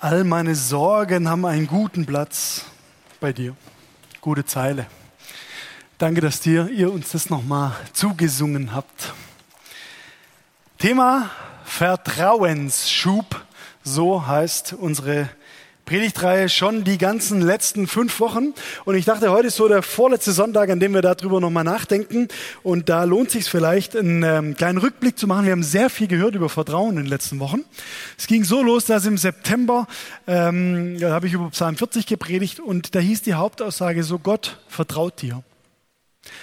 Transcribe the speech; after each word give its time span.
All 0.00 0.22
meine 0.22 0.54
Sorgen 0.54 1.28
haben 1.28 1.44
einen 1.44 1.66
guten 1.66 2.06
Platz 2.06 2.64
bei 3.18 3.32
dir. 3.32 3.56
Gute 4.20 4.44
Zeile. 4.44 4.86
Danke, 5.98 6.20
dass 6.20 6.38
dir, 6.38 6.68
ihr 6.68 6.92
uns 6.92 7.10
das 7.10 7.30
nochmal 7.30 7.72
zugesungen 7.92 8.72
habt. 8.72 9.12
Thema 10.78 11.30
Vertrauensschub, 11.64 13.44
so 13.82 14.24
heißt 14.24 14.74
unsere 14.74 15.30
Predigtreihe 15.88 16.50
schon 16.50 16.84
die 16.84 16.98
ganzen 16.98 17.40
letzten 17.40 17.86
fünf 17.86 18.20
Wochen. 18.20 18.52
Und 18.84 18.94
ich 18.94 19.06
dachte, 19.06 19.30
heute 19.30 19.46
ist 19.46 19.56
so 19.56 19.68
der 19.68 19.82
vorletzte 19.82 20.32
Sonntag, 20.32 20.68
an 20.68 20.80
dem 20.80 20.92
wir 20.92 21.00
darüber 21.00 21.40
nochmal 21.40 21.64
nachdenken. 21.64 22.28
Und 22.62 22.90
da 22.90 23.04
lohnt 23.04 23.30
sich 23.30 23.48
vielleicht, 23.48 23.96
einen 23.96 24.22
ähm, 24.22 24.54
kleinen 24.54 24.76
Rückblick 24.76 25.18
zu 25.18 25.26
machen. 25.26 25.46
Wir 25.46 25.52
haben 25.52 25.62
sehr 25.62 25.88
viel 25.88 26.06
gehört 26.06 26.34
über 26.34 26.50
Vertrauen 26.50 26.98
in 26.98 27.04
den 27.04 27.06
letzten 27.06 27.38
Wochen. 27.38 27.64
Es 28.18 28.26
ging 28.26 28.44
so 28.44 28.62
los, 28.62 28.84
dass 28.84 29.06
im 29.06 29.16
September, 29.16 29.86
ähm, 30.26 30.98
da 31.00 31.12
habe 31.12 31.26
ich 31.26 31.32
über 31.32 31.48
Psalm 31.52 31.74
40 31.74 32.04
gepredigt 32.04 32.60
und 32.60 32.94
da 32.94 32.98
hieß 32.98 33.22
die 33.22 33.32
Hauptaussage 33.32 34.04
so, 34.04 34.18
Gott 34.18 34.58
vertraut 34.68 35.22
dir. 35.22 35.42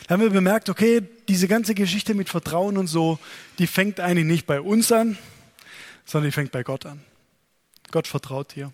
Da 0.08 0.14
haben 0.14 0.22
wir 0.22 0.32
bemerkt, 0.32 0.70
okay, 0.70 1.04
diese 1.28 1.48
ganze 1.48 1.76
Geschichte 1.76 2.16
mit 2.16 2.30
Vertrauen 2.30 2.78
und 2.78 2.88
so, 2.88 3.20
die 3.60 3.68
fängt 3.68 4.00
eigentlich 4.00 4.26
nicht 4.26 4.48
bei 4.48 4.60
uns 4.60 4.92
an, 4.92 5.20
sondern 6.04 6.32
die 6.32 6.34
fängt 6.34 6.52
bei 6.52 6.64
Gott 6.64 6.88
an. 6.88 7.02
Gott 7.92 8.08
vertraut 8.08 8.56
dir. 8.56 8.72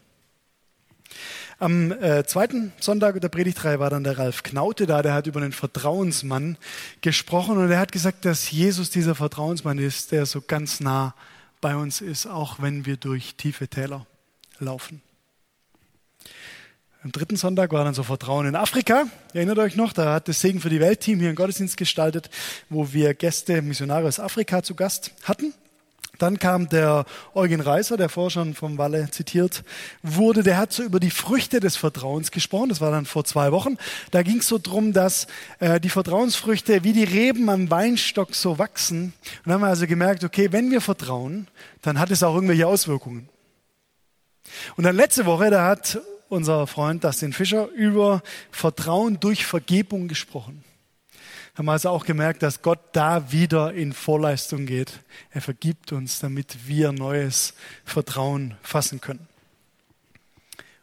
Am 1.59 1.91
äh, 1.91 2.23
zweiten 2.25 2.73
Sonntag 2.79 3.21
der 3.21 3.29
Predigtreihe 3.29 3.79
war 3.79 3.89
dann 3.89 4.03
der 4.03 4.17
Ralf 4.17 4.43
Knaute 4.43 4.88
da, 4.88 5.02
der 5.02 5.13
hat 5.13 5.27
über 5.27 5.41
einen 5.41 5.52
Vertrauensmann 5.52 6.57
gesprochen 7.02 7.57
und 7.57 7.69
er 7.69 7.79
hat 7.79 7.91
gesagt, 7.91 8.25
dass 8.25 8.49
Jesus 8.49 8.89
dieser 8.89 9.13
Vertrauensmann 9.13 9.77
ist, 9.77 10.11
der 10.11 10.25
so 10.25 10.41
ganz 10.41 10.79
nah 10.79 11.13
bei 11.61 11.75
uns 11.75 12.02
ist, 12.02 12.25
auch 12.25 12.61
wenn 12.61 12.85
wir 12.85 12.97
durch 12.97 13.35
tiefe 13.35 13.67
Täler 13.67 14.07
laufen. 14.59 15.02
Am 17.03 17.11
dritten 17.11 17.35
Sonntag 17.35 17.71
war 17.71 17.83
dann 17.83 17.95
so 17.95 18.03
Vertrauen 18.03 18.45
in 18.45 18.55
Afrika. 18.55 19.05
Erinnert 19.33 19.58
euch 19.58 19.75
noch, 19.75 19.91
da 19.91 20.14
hat 20.14 20.27
das 20.27 20.39
Segen 20.39 20.61
für 20.61 20.69
die 20.69 20.80
Welt-Team 20.80 21.17
hier 21.17 21.30
einen 21.30 21.36
Gottesdienst 21.36 21.75
gestaltet, 21.75 22.30
wo 22.69 22.93
wir 22.93 23.16
Gäste, 23.16 23.64
Missionare 23.64 24.08
aus 24.08 24.19
Afrika 24.19 24.61
zu 24.61 24.75
Gast 24.75 25.11
hatten. 25.23 25.52
Dann 26.22 26.38
kam 26.38 26.69
der 26.69 27.05
Eugen 27.33 27.61
Reiser, 27.61 27.97
der 27.97 28.08
vorher 28.08 28.30
schon 28.30 28.53
vom 28.53 28.77
Walle 28.77 29.09
zitiert 29.09 29.64
wurde, 30.03 30.44
der 30.44 30.58
hat 30.58 30.72
so 30.72 30.83
über 30.83 31.00
die 31.00 31.09
Früchte 31.09 31.59
des 31.59 31.75
Vertrauens 31.75 32.30
gesprochen. 32.31 32.69
Das 32.69 32.80
war 32.80 32.91
dann 32.91 33.05
vor 33.05 33.25
zwei 33.25 33.52
Wochen. 33.52 33.77
Da 34.11 34.22
ging 34.22 34.38
es 34.38 34.47
so 34.47 34.59
drum, 34.59 34.94
dass 34.94 35.25
äh, 35.59 35.80
die 35.80 35.89
Vertrauensfrüchte 35.89 36.83
wie 36.83 36.94
die 36.94 37.03
Reben 37.03 37.49
am 37.49 37.72
Weinstock 37.72 38.36
so 38.36 38.59
wachsen. 38.59 39.05
Und 39.05 39.14
dann 39.45 39.53
haben 39.55 39.61
wir 39.61 39.67
also 39.67 39.88
gemerkt, 39.88 40.23
okay, 40.23 40.52
wenn 40.52 40.69
wir 40.69 40.81
vertrauen, 40.81 41.47
dann 41.81 41.99
hat 41.99 42.11
es 42.11 42.22
auch 42.22 42.36
irgendwelche 42.36 42.67
Auswirkungen. 42.67 43.27
Und 44.75 44.83
dann 44.83 44.95
letzte 44.95 45.25
Woche, 45.25 45.49
da 45.49 45.66
hat 45.66 45.99
unser 46.30 46.67
Freund 46.67 47.03
Dustin 47.03 47.33
Fischer 47.33 47.67
über 47.69 48.22
Vertrauen 48.52 49.19
durch 49.19 49.45
Vergebung 49.45 50.08
gesprochen 50.08 50.64
haben 51.55 51.66
wir 51.66 51.73
also 51.73 51.89
auch 51.89 52.05
gemerkt, 52.05 52.44
dass 52.44 52.61
Gott 52.61 52.80
da 52.94 53.31
wieder 53.31 53.73
in 53.73 53.94
Vorleistung 53.94 54.66
geht. 54.66 54.99
Er 55.31 55.41
vergibt 55.41 55.91
uns, 55.91 56.19
damit 56.19 56.67
wir 56.67 56.91
neues 56.91 57.53
Vertrauen 57.83 58.55
fassen 58.61 59.02
können. 59.02 59.27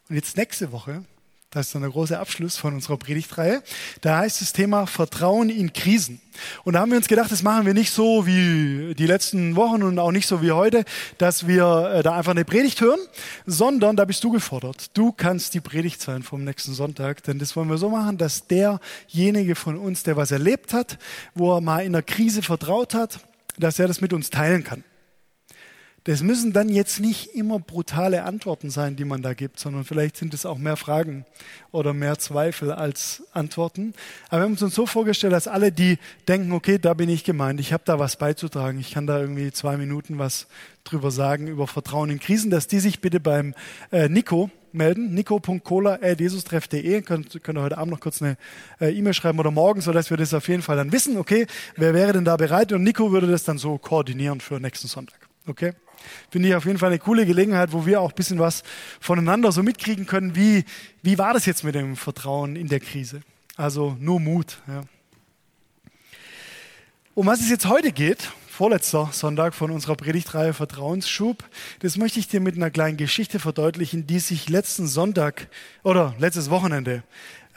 Und 0.09 0.15
jetzt 0.15 0.37
nächste 0.37 0.71
Woche 0.71 1.03
das 1.51 1.67
ist 1.67 1.75
dann 1.75 1.81
der 1.81 1.89
große 1.89 2.19
Abschluss 2.19 2.57
von 2.57 2.75
unserer 2.75 2.97
Predigtreihe. 2.97 3.63
Da 4.01 4.19
heißt 4.19 4.39
das 4.39 4.53
Thema 4.53 4.85
Vertrauen 4.85 5.49
in 5.49 5.73
Krisen. 5.73 6.21
Und 6.63 6.73
da 6.73 6.81
haben 6.81 6.91
wir 6.91 6.97
uns 6.97 7.07
gedacht, 7.07 7.31
das 7.31 7.41
machen 7.41 7.65
wir 7.65 7.73
nicht 7.73 7.91
so 7.91 8.27
wie 8.27 8.93
die 8.93 9.07
letzten 9.07 9.55
Wochen 9.55 9.81
und 9.81 9.97
auch 9.97 10.11
nicht 10.11 10.27
so 10.27 10.43
wie 10.43 10.51
heute, 10.51 10.85
dass 11.17 11.47
wir 11.47 11.91
äh, 11.91 12.03
da 12.03 12.15
einfach 12.15 12.31
eine 12.31 12.45
Predigt 12.45 12.81
hören, 12.81 12.99
sondern 13.47 13.95
da 13.95 14.05
bist 14.05 14.23
du 14.23 14.31
gefordert. 14.31 14.95
Du 14.95 15.11
kannst 15.11 15.55
die 15.55 15.59
Predigt 15.59 16.01
sein 16.01 16.21
vom 16.21 16.43
nächsten 16.43 16.75
Sonntag, 16.75 17.23
denn 17.23 17.39
das 17.39 17.55
wollen 17.55 17.69
wir 17.69 17.79
so 17.79 17.89
machen, 17.89 18.19
dass 18.19 18.45
derjenige 18.45 19.55
von 19.55 19.75
uns, 19.75 20.03
der 20.03 20.15
was 20.15 20.29
erlebt 20.29 20.71
hat, 20.71 20.99
wo 21.33 21.55
er 21.55 21.61
mal 21.61 21.79
in 21.79 21.95
einer 21.95 22.03
Krise 22.03 22.43
vertraut 22.43 22.93
hat, 22.93 23.21
dass 23.57 23.79
er 23.79 23.87
das 23.87 24.01
mit 24.01 24.13
uns 24.13 24.29
teilen 24.29 24.63
kann. 24.63 24.83
Das 26.09 26.23
müssen 26.23 26.53
dann 26.53 26.69
jetzt 26.69 26.99
nicht 26.99 27.35
immer 27.35 27.59
brutale 27.59 28.23
Antworten 28.23 28.71
sein, 28.71 28.95
die 28.95 29.05
man 29.05 29.21
da 29.21 29.35
gibt, 29.35 29.59
sondern 29.59 29.83
vielleicht 29.83 30.17
sind 30.17 30.33
es 30.33 30.43
auch 30.43 30.57
mehr 30.57 30.75
Fragen 30.75 31.23
oder 31.71 31.93
mehr 31.93 32.17
Zweifel 32.17 32.71
als 32.71 33.21
Antworten. 33.31 33.93
Aber 34.29 34.41
wir 34.41 34.45
haben 34.45 34.57
uns 34.57 34.73
so 34.73 34.87
vorgestellt, 34.87 35.33
dass 35.33 35.47
alle, 35.47 35.71
die 35.71 35.99
denken, 36.27 36.51
okay, 36.51 36.79
da 36.79 36.95
bin 36.95 37.09
ich 37.09 37.25
gemeint, 37.25 37.59
ich 37.59 37.73
habe 37.73 37.83
da 37.85 37.99
was 37.99 38.15
beizutragen, 38.15 38.79
ich 38.79 38.89
kann 38.89 39.05
da 39.05 39.19
irgendwie 39.19 39.51
zwei 39.51 39.77
Minuten 39.77 40.17
was 40.17 40.47
drüber 40.83 41.11
sagen 41.11 41.45
über 41.45 41.67
Vertrauen 41.67 42.09
in 42.09 42.19
Krisen, 42.19 42.49
dass 42.49 42.65
die 42.65 42.79
sich 42.79 43.01
bitte 43.01 43.19
beim 43.19 43.53
äh, 43.91 44.09
Nico 44.09 44.49
melden, 44.71 45.13
nico.cola.jesustreff.de. 45.13 47.03
Könnt, 47.03 47.43
könnt 47.43 47.59
ihr 47.59 47.61
heute 47.61 47.77
Abend 47.77 47.93
noch 47.93 47.99
kurz 47.99 48.19
eine 48.19 48.35
äh, 48.81 48.89
E-Mail 48.89 49.13
schreiben 49.13 49.37
oder 49.37 49.51
morgen, 49.51 49.81
sodass 49.81 50.09
wir 50.09 50.17
das 50.17 50.33
auf 50.33 50.47
jeden 50.47 50.63
Fall 50.63 50.77
dann 50.77 50.91
wissen. 50.91 51.17
Okay, 51.17 51.45
wer 51.75 51.93
wäre 51.93 52.13
denn 52.13 52.25
da 52.25 52.35
bereit? 52.35 52.73
Und 52.73 52.81
Nico 52.81 53.11
würde 53.11 53.27
das 53.27 53.43
dann 53.43 53.59
so 53.59 53.77
koordinieren 53.77 54.41
für 54.41 54.59
nächsten 54.59 54.87
Sonntag. 54.87 55.29
Okay? 55.45 55.73
Finde 56.29 56.49
ich 56.49 56.55
auf 56.55 56.65
jeden 56.65 56.77
Fall 56.77 56.89
eine 56.89 56.99
coole 56.99 57.25
Gelegenheit, 57.25 57.71
wo 57.71 57.85
wir 57.85 58.01
auch 58.01 58.11
ein 58.11 58.15
bisschen 58.15 58.39
was 58.39 58.63
voneinander 58.99 59.51
so 59.51 59.63
mitkriegen 59.63 60.05
können. 60.05 60.35
Wie, 60.35 60.65
wie 61.01 61.17
war 61.17 61.33
das 61.33 61.45
jetzt 61.45 61.63
mit 61.63 61.75
dem 61.75 61.95
Vertrauen 61.95 62.55
in 62.55 62.67
der 62.67 62.79
Krise? 62.79 63.21
Also 63.55 63.95
nur 63.99 64.19
Mut. 64.19 64.61
Ja. 64.67 64.83
Um 67.13 67.25
was 67.25 67.41
es 67.41 67.49
jetzt 67.49 67.65
heute 67.65 67.91
geht, 67.91 68.31
vorletzter 68.47 69.09
Sonntag 69.11 69.53
von 69.53 69.71
unserer 69.71 69.95
Predigtreihe 69.95 70.53
Vertrauensschub, 70.53 71.43
das 71.79 71.97
möchte 71.97 72.19
ich 72.19 72.27
dir 72.27 72.39
mit 72.39 72.55
einer 72.55 72.69
kleinen 72.69 72.97
Geschichte 72.97 73.39
verdeutlichen, 73.39 74.07
die 74.07 74.19
sich 74.19 74.49
letzten 74.49 74.87
Sonntag 74.87 75.47
oder 75.83 76.15
letztes 76.19 76.49
Wochenende 76.49 77.03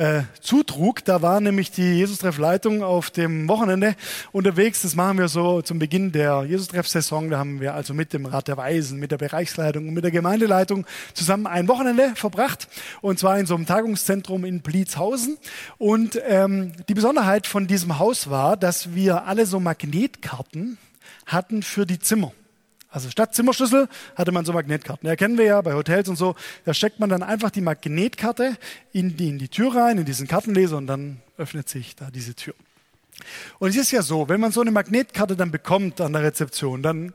äh, 0.03 0.25
zutrug. 0.41 1.05
Da 1.05 1.23
war 1.23 1.41
nämlich 1.41 1.71
die 1.71 1.95
Jesus-Treff-Leitung 1.99 2.83
auf 2.83 3.11
dem 3.11 3.47
Wochenende 3.49 3.95
unterwegs. 4.33 4.83
Das 4.83 4.97
machen 4.97 5.19
wir 5.19 5.29
so 5.29 5.63
zum 5.63 5.79
Beginn 5.79 6.11
der 6.11 6.43
Jesus-Treff-Saison. 6.43 7.31
Da 7.31 7.39
haben 7.39 7.61
wir 7.61 7.75
also 7.75 7.95
mit 7.95 8.13
dem 8.13 8.27
Rat 8.27 8.49
der 8.49 8.57
Weisen, 8.57 8.99
mit 8.99 9.13
der 9.13 9.19
Bereichsleitung 9.19 9.87
und 9.87 9.95
mit 9.95 10.03
der 10.03 10.11
Gemeindeleitung 10.11 10.87
zusammen 11.15 11.47
ein 11.47 11.69
Wochenende 11.69 12.15
verbracht. 12.17 12.67
Und 13.01 13.21
zwar 13.21 13.39
in 13.39 13.47
so 13.47 13.55
einem 13.55 13.65
Tagungszentrum 13.65 14.45
in 14.45 14.61
Blitzhausen. 14.61 15.39
Und 15.79 16.21
ähm, 16.27 16.73
die 16.89 16.95
Besonderheit 16.95 17.47
von 17.47 17.69
diesem 17.69 18.01
Haus 18.01 18.29
war, 18.29 18.57
dass 18.57 18.95
wir 18.97 19.27
alle 19.27 19.47
so 19.47 19.61
Magnetkarten 19.61 20.79
hatten 21.27 21.63
für 21.63 21.87
die 21.87 22.01
Zimmer. 22.01 22.33
Also 22.93 23.09
statt 23.09 23.35
Zimmerschlüssel 23.35 23.89
hatte 24.15 24.33
man 24.33 24.45
so 24.45 24.53
Magnetkarten. 24.53 25.09
Ja, 25.09 25.17
kennen 25.17 25.39
wir 25.39 25.47
ja 25.47 25.61
bei 25.63 25.73
Hotels 25.73 26.09
und 26.11 26.17
so. 26.17 26.35
Da 26.67 26.75
steckt 26.75 27.01
man 27.01 27.09
dann 27.09 27.23
einfach 27.23 27.51
die 27.51 27.63
Magnetkarte 27.63 28.57
in 28.93 29.17
die, 29.17 29.31
in 29.31 29.39
die 29.39 29.49
Tür 29.49 29.75
rein, 29.75 29.97
in 29.97 30.05
diesen 30.05 30.29
Kartenleser 30.29 30.77
und 30.77 30.87
dann 30.87 31.23
öffnet 31.39 31.71
sich 31.71 31.97
da 31.97 32.11
diese 32.11 32.35
Tür. 32.35 32.55
Und 33.59 33.71
es 33.71 33.77
ist 33.77 33.93
ja 33.93 34.03
so, 34.03 34.29
wenn 34.29 34.41
man 34.41 34.53
so 34.53 34.61
eine 34.61 34.71
Magnetkarte 34.71 35.37
dann 35.37 35.51
bekommt 35.51 36.03
an 36.03 36.13
der 36.13 36.23
Rezeption, 36.23 36.83
dann 36.83 37.15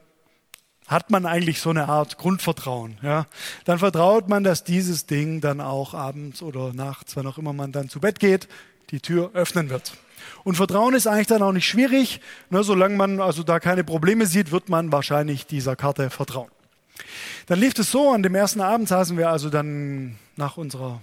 hat 0.87 1.11
man 1.11 1.25
eigentlich 1.25 1.59
so 1.59 1.69
eine 1.69 1.87
Art 1.89 2.17
Grundvertrauen. 2.17 2.97
Ja? 3.03 3.27
Dann 3.65 3.77
vertraut 3.77 4.29
man, 4.29 4.43
dass 4.43 4.63
dieses 4.63 5.05
Ding 5.05 5.41
dann 5.41 5.61
auch 5.61 5.93
abends 5.93 6.41
oder 6.41 6.73
nachts, 6.73 7.15
wann 7.15 7.27
auch 7.27 7.37
immer 7.37 7.53
man 7.53 7.71
dann 7.71 7.89
zu 7.89 7.99
Bett 7.99 8.19
geht, 8.19 8.47
die 8.89 8.99
Tür 8.99 9.31
öffnen 9.33 9.69
wird. 9.69 9.93
Und 10.43 10.55
Vertrauen 10.55 10.93
ist 10.93 11.07
eigentlich 11.07 11.27
dann 11.27 11.41
auch 11.41 11.51
nicht 11.51 11.67
schwierig. 11.67 12.21
Ne, 12.49 12.63
solange 12.63 12.95
man 12.95 13.19
also 13.19 13.43
da 13.43 13.59
keine 13.59 13.83
Probleme 13.83 14.25
sieht, 14.25 14.51
wird 14.51 14.69
man 14.69 14.91
wahrscheinlich 14.91 15.45
dieser 15.45 15.75
Karte 15.75 16.09
vertrauen. 16.09 16.49
Dann 17.47 17.59
lief 17.59 17.77
es 17.77 17.91
so, 17.91 18.11
an 18.11 18.23
dem 18.23 18.35
ersten 18.35 18.61
Abend 18.61 18.87
saßen 18.87 19.17
wir 19.17 19.29
also 19.29 19.49
dann 19.49 20.17
nach 20.35 20.57
unserer 20.57 21.01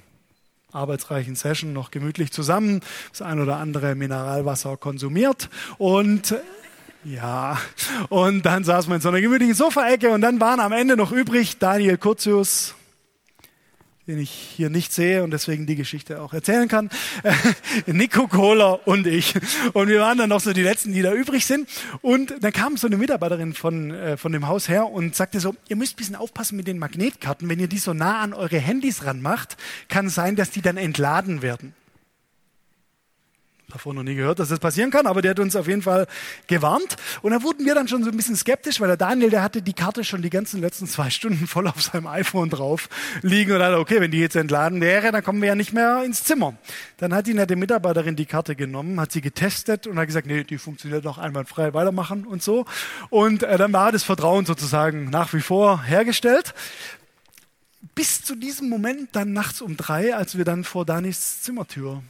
arbeitsreichen 0.73 1.37
Session 1.37 1.73
noch 1.73 1.91
gemütlich 1.91 2.33
zusammen, 2.33 2.81
das 3.11 3.23
ein 3.23 3.41
oder 3.41 3.59
andere 3.59 3.95
Mineralwasser 3.95 4.77
konsumiert 4.77 5.49
und 5.79 6.35
ja, 7.05 7.59
und 8.09 8.45
dann 8.47 8.65
saßen 8.65 8.91
wir 8.91 8.97
in 8.97 9.03
so 9.03 9.11
einer 9.11 9.21
gemütlichen 9.21 9.55
Sofaecke 9.55 10.11
und 10.11 10.23
dann 10.23 10.41
waren 10.41 10.59
am 10.59 10.73
Ende 10.73 10.97
noch 10.97 11.13
übrig 11.13 11.59
Daniel 11.59 11.99
Kurzius, 11.99 12.75
den 14.07 14.19
ich 14.19 14.31
hier 14.31 14.69
nicht 14.69 14.93
sehe 14.93 15.25
und 15.25 15.31
deswegen 15.31 15.67
die 15.67 15.77
Geschichte 15.77 16.21
auch 16.21 16.35
erzählen 16.35 16.69
kann. 16.69 16.91
Nico 17.87 18.29
Kohler 18.29 18.87
und 18.87 19.07
ich. 19.07 19.35
Und 19.73 19.89
wir 19.89 20.01
waren 20.01 20.19
dann 20.19 20.29
noch 20.29 20.41
so 20.41 20.53
die 20.53 20.63
Letzten, 20.63 20.93
die 20.93 21.01
da 21.01 21.13
übrig 21.13 21.47
sind. 21.47 21.69
Und 22.03 22.35
dann 22.41 22.53
kam 22.53 22.77
so 22.77 22.87
eine 22.87 22.99
Mitarbeiterin 22.99 23.55
von, 23.55 23.91
äh, 23.91 24.17
von 24.19 24.33
dem 24.33 24.47
Haus 24.47 24.69
her 24.69 24.91
und 24.91 25.15
sagte 25.15 25.41
so, 25.41 25.55
ihr 25.69 25.77
müsst 25.77 25.95
ein 25.95 25.97
bisschen 25.97 26.17
aufpassen 26.17 26.57
mit 26.57 26.67
den 26.67 26.79
Magnetkarten. 26.79 27.49
Wenn 27.49 27.59
ihr 27.59 27.69
die 27.69 27.79
so 27.79 27.95
nah 27.95 28.21
an 28.21 28.35
eure 28.35 28.59
Handys 28.59 29.05
ranmacht, 29.05 29.57
kann 29.89 30.07
es 30.07 30.15
sein, 30.15 30.37
dass 30.37 30.51
die 30.51 30.61
dann 30.61 30.77
entladen 30.77 31.41
werden 31.41 31.75
davor 33.75 33.93
noch 33.93 34.03
nie 34.03 34.15
gehört, 34.15 34.39
dass 34.39 34.49
das 34.49 34.59
passieren 34.59 34.91
kann, 34.91 35.07
aber 35.07 35.21
der 35.21 35.33
hat 35.33 35.41
uns 35.41 35.57
auf 35.57 35.67
jeden 35.67 35.83
Fall 35.83 36.07
gewarnt. 36.47 36.97
Und 37.23 37.33
da 37.33 37.43
wurden 37.43 37.67
wir 37.67 37.75
dann 37.75 37.89
schon 37.89 38.05
so 38.05 38.11
ein 38.11 38.17
bisschen 38.17 38.37
skeptisch, 38.37 38.81
weil 38.81 38.89
der 38.89 38.97
Daniel, 38.97 39.31
der 39.31 39.43
hatte 39.43 39.63
die 39.63 39.73
Karte 39.73 40.05
schon 40.05 40.23
die 40.23 40.31
ganzen 40.31 40.61
letzten 40.61 40.87
zwei 40.87 41.11
Stunden 41.11 41.47
voll 41.47 41.67
auf 41.67 41.83
seinem 41.83 42.07
iPhone 42.07 42.51
drauf 42.51 42.89
liegen 43.23 43.53
und 43.53 43.59
dachte, 43.59 43.79
okay, 43.79 44.01
wenn 44.01 44.11
die 44.11 44.21
jetzt 44.21 44.37
entladen 44.37 44.81
wäre, 44.81 45.13
dann 45.13 45.23
kommen 45.23 45.41
wir 45.43 45.49
ja 45.49 45.55
nicht 45.55 45.73
mehr 45.73 46.03
ins 46.05 46.25
Zimmer. 46.25 46.55
Dann 46.99 47.13
hat 47.13 47.27
die 47.27 47.35
nette 47.35 47.57
Mitarbeiterin 47.57 48.17
die 48.17 48.27
Karte 48.27 48.55
genommen, 48.55 49.01
hat 49.01 49.13
sie 49.13 49.21
getestet 49.21 49.87
und 49.87 49.99
hat 49.99 50.07
gesagt, 50.07 50.27
nee, 50.27 50.45
die 50.45 50.59
funktioniert 50.59 51.05
noch 51.05 51.19
einwandfrei, 51.19 51.75
weitermachen 51.75 52.25
und 52.25 52.43
so. 52.43 52.65
Und 53.11 53.43
äh, 53.43 53.59
dann 53.59 53.73
war 53.73 53.93
das 53.93 54.05
Vertrauen 54.05 54.47
sozusagen 54.47 55.11
nach 55.11 55.33
wie 55.35 55.41
vor 55.41 55.83
hergestellt 55.83 56.55
bis 57.95 58.23
zu 58.23 58.35
diesem 58.35 58.69
Moment 58.69 59.11
dann 59.13 59.33
nachts 59.33 59.61
um 59.61 59.77
drei, 59.77 60.15
als 60.17 60.37
wir 60.37 60.45
dann 60.45 60.65
vor 60.65 60.85
Danis 60.85 61.43
Zimmertür 61.43 62.03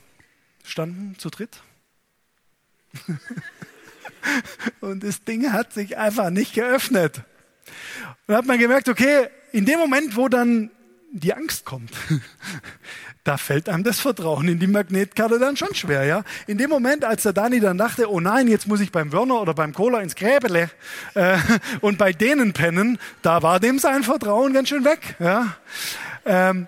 standen, 0.64 1.16
zu 1.18 1.30
dritt. 1.30 1.60
Und 4.80 5.04
das 5.04 5.24
Ding 5.24 5.52
hat 5.52 5.72
sich 5.72 5.96
einfach 5.96 6.30
nicht 6.30 6.54
geöffnet. 6.54 7.18
Und 7.18 7.24
dann 8.28 8.36
hat 8.38 8.46
man 8.46 8.58
gemerkt, 8.58 8.88
okay, 8.88 9.28
in 9.52 9.66
dem 9.66 9.78
Moment, 9.78 10.16
wo 10.16 10.28
dann 10.28 10.70
die 11.12 11.32
Angst 11.32 11.64
kommt, 11.64 11.92
da 13.24 13.36
fällt 13.36 13.68
einem 13.68 13.84
das 13.84 14.00
Vertrauen 14.00 14.48
in 14.48 14.58
die 14.58 14.66
Magnetkarte 14.66 15.38
dann 15.38 15.56
schon 15.56 15.74
schwer, 15.74 16.04
ja. 16.04 16.24
In 16.46 16.58
dem 16.58 16.70
Moment, 16.70 17.04
als 17.04 17.22
der 17.22 17.32
Dani 17.32 17.60
dann 17.60 17.78
dachte, 17.78 18.10
oh 18.10 18.20
nein, 18.20 18.48
jetzt 18.48 18.66
muss 18.66 18.80
ich 18.80 18.90
beim 18.90 19.12
Wörner 19.12 19.40
oder 19.40 19.54
beim 19.54 19.72
Kohler 19.72 20.02
ins 20.02 20.16
Gräbele 20.16 20.70
äh, 21.14 21.38
und 21.80 21.98
bei 21.98 22.12
denen 22.12 22.52
pennen, 22.52 22.98
da 23.22 23.42
war 23.42 23.60
dem 23.60 23.78
sein 23.78 24.02
Vertrauen 24.02 24.52
ganz 24.52 24.68
schön 24.68 24.84
weg, 24.84 25.16
ja. 25.20 25.56
Ähm, 26.26 26.66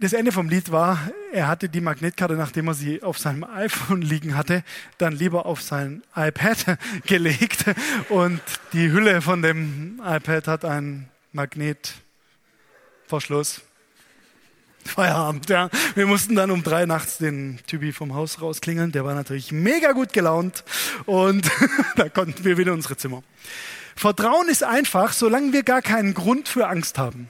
das 0.00 0.12
Ende 0.12 0.30
vom 0.30 0.48
Lied 0.48 0.70
war, 0.70 1.10
er 1.32 1.48
hatte 1.48 1.68
die 1.68 1.80
Magnetkarte, 1.80 2.34
nachdem 2.34 2.68
er 2.68 2.74
sie 2.74 3.02
auf 3.02 3.18
seinem 3.18 3.42
iPhone 3.44 4.00
liegen 4.00 4.36
hatte, 4.36 4.62
dann 4.98 5.12
lieber 5.12 5.46
auf 5.46 5.60
sein 5.60 6.04
iPad 6.14 6.78
gelegt 7.06 7.64
und 8.08 8.40
die 8.72 8.92
Hülle 8.92 9.22
von 9.22 9.42
dem 9.42 10.00
iPad 10.04 10.46
hat 10.46 10.64
einen 10.64 11.08
Magnetverschluss. 11.32 13.62
Feierabend, 14.84 15.48
ja. 15.48 15.70
Wir 15.94 16.06
mussten 16.06 16.34
dann 16.34 16.50
um 16.50 16.62
drei 16.62 16.86
nachts 16.86 17.18
den 17.18 17.60
Typi 17.66 17.92
vom 17.92 18.14
Haus 18.14 18.40
rausklingeln. 18.40 18.90
Der 18.90 19.04
war 19.04 19.14
natürlich 19.14 19.52
mega 19.52 19.92
gut 19.92 20.12
gelaunt 20.12 20.64
und 21.06 21.48
da 21.96 22.08
konnten 22.08 22.44
wir 22.44 22.58
wieder 22.58 22.72
unsere 22.72 22.96
Zimmer. 22.96 23.22
Vertrauen 23.94 24.48
ist 24.48 24.64
einfach, 24.64 25.12
solange 25.12 25.52
wir 25.52 25.62
gar 25.62 25.82
keinen 25.82 26.14
Grund 26.14 26.48
für 26.48 26.68
Angst 26.68 26.98
haben. 26.98 27.28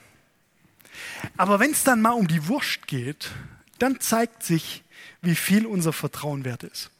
Aber 1.37 1.59
wenn 1.59 1.71
es 1.71 1.83
dann 1.83 2.01
mal 2.01 2.11
um 2.11 2.27
die 2.27 2.47
Wurst 2.47 2.87
geht, 2.87 3.31
dann 3.79 3.99
zeigt 3.99 4.43
sich, 4.43 4.83
wie 5.21 5.35
viel 5.35 5.65
unser 5.65 5.93
Vertrauen 5.93 6.45
wert 6.45 6.63
ist. 6.63 6.91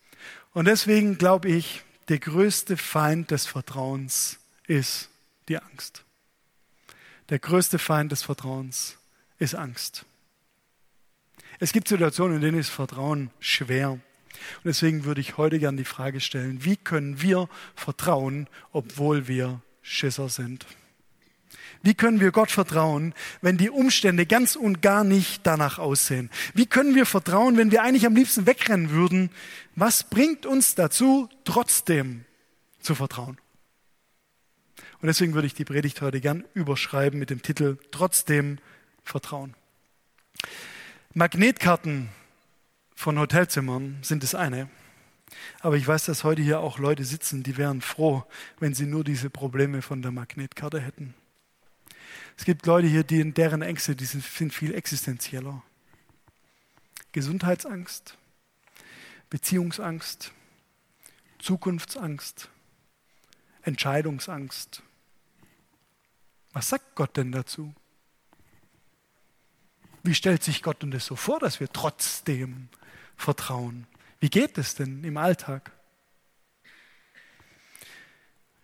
Und 0.54 0.66
deswegen 0.66 1.18
glaube 1.18 1.50
ich, 1.50 1.84
der 2.10 2.20
größte 2.20 2.78
Feind 2.78 3.32
des 3.32 3.46
Vertrauens 3.46 4.40
ist 4.68 5.10
die 5.48 5.58
Angst. 5.58 6.04
Der 7.30 7.40
größte 7.40 7.80
Feind 7.80 8.12
des 8.12 8.24
Vertrauens 8.24 8.98
ist 9.40 9.56
Angst. 9.56 10.06
Es 11.60 11.72
gibt 11.72 11.88
Situationen, 11.88 12.38
in 12.38 12.42
denen 12.42 12.60
ist 12.60 12.70
Vertrauen 12.70 13.30
schwer. 13.40 13.92
Und 13.92 14.02
deswegen 14.66 15.06
würde 15.06 15.22
ich 15.22 15.38
heute 15.38 15.60
gerne 15.60 15.78
die 15.78 15.86
Frage 15.86 16.20
stellen, 16.20 16.66
wie 16.66 16.76
können 16.76 17.22
wir 17.22 17.48
vertrauen, 17.76 18.48
obwohl 18.72 19.28
wir 19.28 19.62
Schisser 19.82 20.30
sind? 20.30 20.66
Wie 21.84 21.94
können 21.94 22.22
wir 22.22 22.32
Gott 22.32 22.50
vertrauen, 22.50 23.14
wenn 23.42 23.58
die 23.58 23.70
Umstände 23.70 24.26
ganz 24.26 24.56
und 24.56 24.82
gar 24.82 25.04
nicht 25.04 25.46
danach 25.46 25.80
aussehen? 25.80 26.32
Wie 26.54 26.66
können 26.66 26.96
wir 26.96 27.06
vertrauen, 27.06 27.58
wenn 27.58 27.72
wir 27.72 27.84
eigentlich 27.84 28.06
am 28.06 28.16
liebsten 28.16 28.46
wegrennen 28.46 28.90
würden? 28.90 29.30
Was 29.76 30.06
bringt 30.06 30.46
uns 30.46 30.76
dazu, 30.76 31.30
trotzdem 31.44 32.24
zu 32.80 32.96
vertrauen? 32.96 33.38
Und 35.02 35.08
deswegen 35.08 35.34
würde 35.34 35.48
ich 35.48 35.54
die 35.54 35.66
Predigt 35.66 36.02
heute 36.02 36.22
gern 36.22 36.46
überschreiben 36.54 37.20
mit 37.20 37.30
dem 37.30 37.42
Titel 37.42 37.78
Trotzdem 37.92 38.60
Vertrauen. 39.04 39.54
Magnetkarten 41.14 42.08
von 42.96 43.20
Hotelzimmern 43.20 43.98
sind 44.02 44.24
das 44.24 44.36
eine. 44.36 44.70
Aber 45.60 45.76
ich 45.76 45.86
weiß, 45.86 46.06
dass 46.06 46.24
heute 46.24 46.42
hier 46.42 46.62
auch 46.62 46.80
Leute 46.80 47.04
sitzen, 47.04 47.44
die 47.44 47.58
wären 47.58 47.82
froh, 47.82 48.24
wenn 48.60 48.74
sie 48.74 48.86
nur 48.86 49.04
diese 49.04 49.30
Probleme 49.30 49.82
von 49.82 50.02
der 50.02 50.12
Magnetkarte 50.12 50.80
hätten. 50.80 51.14
Es 52.38 52.46
gibt 52.46 52.66
Leute 52.66 52.88
hier, 52.88 53.04
die 53.04 53.32
deren 53.32 53.62
Ängste, 53.62 53.96
die 53.96 54.06
sind, 54.06 54.24
sind 54.24 54.54
viel 54.54 54.74
existenzieller. 54.74 55.64
Gesundheitsangst, 57.12 58.18
Beziehungsangst, 59.30 60.32
Zukunftsangst, 61.40 62.50
Entscheidungsangst. 63.62 64.82
Was 66.54 66.70
sagt 66.70 66.96
Gott 66.96 67.16
denn 67.18 67.32
dazu? 67.32 67.74
Wie 70.04 70.14
stellt 70.16 70.44
sich 70.44 70.62
Gott 70.64 70.82
denn 70.82 70.92
das 70.92 71.06
so 71.06 71.16
vor, 71.16 71.40
dass 71.40 71.60
wir 71.60 71.72
trotzdem 71.72 72.68
vertrauen? 73.16 73.88
Wie 74.20 74.30
geht 74.30 74.58
es 74.58 74.76
denn 74.76 75.04
im 75.04 75.18
Alltag? 75.18 75.72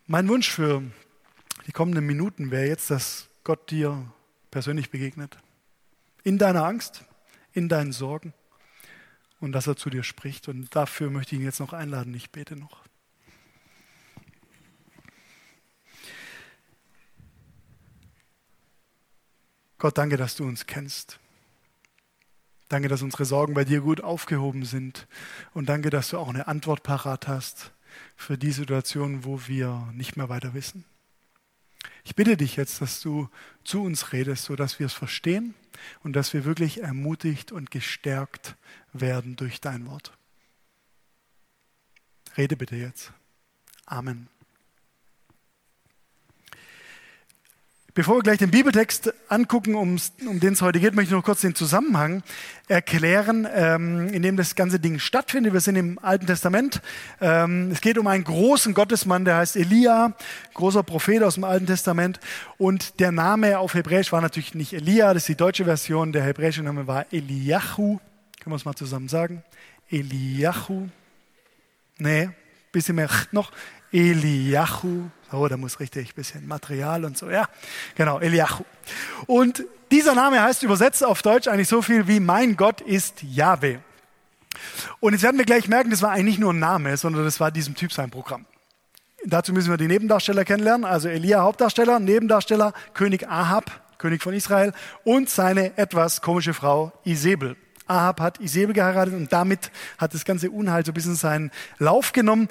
Mein 0.05 0.27
Wunsch 0.27 0.49
für 0.49 0.83
die 1.67 1.71
kommenden 1.71 2.05
Minuten 2.05 2.51
wäre 2.51 2.67
jetzt, 2.67 2.89
dass 2.89 3.28
Gott 3.43 3.71
dir 3.71 4.11
persönlich 4.51 4.89
begegnet. 4.89 5.37
In 6.23 6.37
deiner 6.37 6.65
Angst, 6.65 7.05
in 7.53 7.69
deinen 7.69 7.91
Sorgen 7.91 8.33
und 9.39 9.51
dass 9.51 9.67
er 9.67 9.75
zu 9.75 9.89
dir 9.89 10.03
spricht. 10.03 10.47
Und 10.47 10.75
dafür 10.75 11.09
möchte 11.09 11.35
ich 11.35 11.41
ihn 11.41 11.45
jetzt 11.45 11.59
noch 11.59 11.73
einladen. 11.73 12.13
Ich 12.13 12.31
bete 12.31 12.55
noch. 12.55 12.83
Gott, 19.77 19.97
danke, 19.97 20.17
dass 20.17 20.35
du 20.35 20.43
uns 20.43 20.65
kennst. 20.65 21.19
Danke, 22.67 22.89
dass 22.89 23.01
unsere 23.01 23.23
Sorgen 23.23 23.53
bei 23.53 23.63
dir 23.63 23.79
gut 23.79 24.01
aufgehoben 24.01 24.65
sind. 24.65 25.07
Und 25.53 25.69
danke, 25.69 25.89
dass 25.89 26.09
du 26.09 26.17
auch 26.17 26.27
eine 26.27 26.47
Antwort 26.47 26.83
parat 26.83 27.27
hast 27.27 27.71
für 28.15 28.37
die 28.37 28.51
Situation, 28.51 29.23
wo 29.23 29.47
wir 29.47 29.89
nicht 29.93 30.17
mehr 30.17 30.27
weiter 30.27 30.53
wissen. 30.53 30.83
Ich 32.09 32.15
bitte 32.15 32.37
dich 32.37 32.55
jetzt, 32.55 32.81
dass 32.81 33.01
du 33.01 33.29
zu 33.63 33.83
uns 33.83 34.13
redest, 34.13 34.45
sodass 34.45 34.79
wir 34.79 34.87
es 34.87 34.93
verstehen 34.93 35.53
und 36.01 36.13
dass 36.13 36.33
wir 36.33 36.43
wirklich 36.43 36.81
ermutigt 36.81 37.51
und 37.51 37.69
gestärkt 37.69 38.55
werden 38.93 39.35
durch 39.35 39.61
dein 39.61 39.85
Wort. 39.85 40.17
Rede 42.35 42.57
bitte 42.57 42.75
jetzt. 42.77 43.13
Amen. 43.85 44.27
Bevor 47.99 48.15
wir 48.15 48.23
gleich 48.23 48.37
den 48.37 48.49
Bibeltext 48.49 49.13
angucken, 49.27 49.75
um 49.75 49.99
den 50.21 50.53
es 50.53 50.61
heute 50.61 50.79
geht, 50.79 50.95
möchte 50.95 51.09
ich 51.09 51.17
noch 51.17 51.25
kurz 51.25 51.41
den 51.41 51.53
Zusammenhang 51.53 52.23
erklären, 52.69 53.45
ähm, 53.53 54.07
in 54.13 54.21
dem 54.21 54.37
das 54.37 54.55
ganze 54.55 54.79
Ding 54.79 54.99
stattfindet. 54.99 55.51
Wir 55.51 55.59
sind 55.59 55.75
im 55.75 55.99
Alten 56.01 56.25
Testament. 56.25 56.81
Ähm, 57.19 57.71
es 57.71 57.81
geht 57.81 57.97
um 57.97 58.07
einen 58.07 58.23
großen 58.23 58.73
Gottesmann, 58.73 59.25
der 59.25 59.35
heißt 59.35 59.57
Elia, 59.57 60.13
großer 60.53 60.81
Prophet 60.81 61.23
aus 61.23 61.33
dem 61.33 61.43
Alten 61.43 61.65
Testament. 61.65 62.21
Und 62.57 63.01
der 63.01 63.11
Name 63.11 63.59
auf 63.59 63.73
Hebräisch 63.73 64.13
war 64.13 64.21
natürlich 64.21 64.55
nicht 64.55 64.71
Elia, 64.71 65.13
das 65.13 65.23
ist 65.23 65.27
die 65.27 65.35
deutsche 65.35 65.65
Version. 65.65 66.13
Der 66.13 66.23
hebräische 66.23 66.63
Name 66.63 66.87
war 66.87 67.05
Eliahu. 67.11 67.99
Können 68.39 68.53
wir 68.53 68.55
es 68.55 68.63
mal 68.63 68.75
zusammen 68.75 69.09
sagen? 69.09 69.43
Eliahu. 69.89 70.87
Nee, 71.97 72.29
bisschen 72.71 72.95
mehr 72.95 73.09
noch. 73.33 73.51
Eliahu. 73.91 75.09
Oh, 75.31 75.47
da 75.47 75.57
muss 75.57 75.79
richtig 75.79 76.15
bisschen 76.15 76.47
Material 76.47 77.05
und 77.05 77.17
so. 77.17 77.29
Ja, 77.29 77.47
genau, 77.95 78.19
Eliahu. 78.19 78.63
Und 79.27 79.63
dieser 79.91 80.15
Name 80.15 80.41
heißt 80.41 80.63
übersetzt 80.63 81.03
auf 81.03 81.21
Deutsch 81.21 81.47
eigentlich 81.47 81.67
so 81.67 81.81
viel 81.81 82.07
wie 82.07 82.19
mein 82.19 82.55
Gott 82.55 82.81
ist 82.81 83.23
Yahweh. 83.23 83.77
Und 84.99 85.13
jetzt 85.13 85.23
werden 85.23 85.37
wir 85.37 85.45
gleich 85.45 85.67
merken, 85.67 85.89
das 85.89 86.01
war 86.01 86.11
eigentlich 86.11 86.25
nicht 86.25 86.39
nur 86.39 86.53
ein 86.53 86.59
Name, 86.59 86.97
sondern 86.97 87.23
das 87.23 87.39
war 87.39 87.51
diesem 87.51 87.75
Typ 87.75 87.93
sein 87.93 88.09
Programm. 88.09 88.45
Dazu 89.25 89.53
müssen 89.53 89.69
wir 89.69 89.77
die 89.77 89.87
Nebendarsteller 89.87 90.45
kennenlernen. 90.45 90.85
Also 90.85 91.09
Elia 91.09 91.41
Hauptdarsteller, 91.41 91.99
Nebendarsteller 91.99 92.73
König 92.93 93.27
Ahab, 93.27 93.97
König 93.97 94.23
von 94.23 94.33
Israel 94.33 94.73
und 95.03 95.29
seine 95.29 95.77
etwas 95.77 96.21
komische 96.21 96.53
Frau 96.53 96.93
Isabel. 97.03 97.57
Ahab 97.89 98.21
hat 98.21 98.39
Isabel 98.39 98.73
geheiratet 98.73 99.13
und 99.13 99.33
damit 99.33 99.71
hat 99.97 100.13
das 100.13 100.25
ganze 100.25 100.51
Unheil 100.51 100.85
so 100.85 100.91
ein 100.91 100.93
bisschen 100.93 101.15
seinen 101.15 101.51
Lauf 101.77 102.11
genommen. 102.13 102.47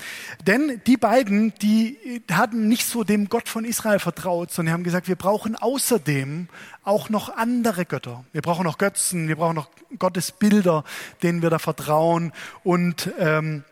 Denn 0.47 0.81
die 0.87 0.97
beiden, 0.97 1.55
die 1.63 2.23
hatten 2.31 2.69
nicht 2.69 2.87
so 2.87 3.05
dem 3.05 3.29
Gott 3.29 3.49
von 3.49 3.65
Israel 3.65 3.99
vertraut, 3.99 4.51
sondern 4.51 4.75
haben 4.75 4.85
gesagt, 4.85 5.09
wir 5.09 5.17
brauchen 5.17 5.57
außerdem 5.57 6.49
auch 6.83 7.09
noch 7.09 7.37
andere 7.37 7.85
Götter. 7.85 8.25
Wir 8.33 8.43
brauchen 8.43 8.65
noch 8.65 8.79
Götzen, 8.79 9.29
wir 9.29 9.37
brauchen 9.37 9.57
noch 9.57 9.71
Gottesbilder, 9.99 10.85
denen 11.23 11.43
wir 11.43 11.51
da 11.51 11.59
vertrauen. 11.59 12.33
Und 12.65 13.13
ähm, 13.19 13.65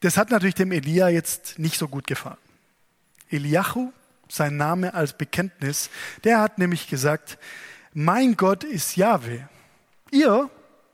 das 0.00 0.16
hat 0.16 0.30
natürlich 0.30 0.54
dem 0.54 0.72
Elia 0.72 1.08
jetzt 1.08 1.58
nicht 1.58 1.78
so 1.78 1.88
gut 1.88 2.06
gefallen. 2.06 2.36
Eliahu, 3.30 3.92
sein 4.28 4.56
Name 4.56 4.94
als 4.94 5.12
Bekenntnis, 5.12 5.90
der 6.24 6.40
hat 6.40 6.58
nämlich 6.58 6.88
gesagt, 6.88 7.38
mein 7.94 8.36
Gott 8.36 8.64
ist 8.64 8.96
Yahweh. 8.96 9.40
Ihr 10.10 10.50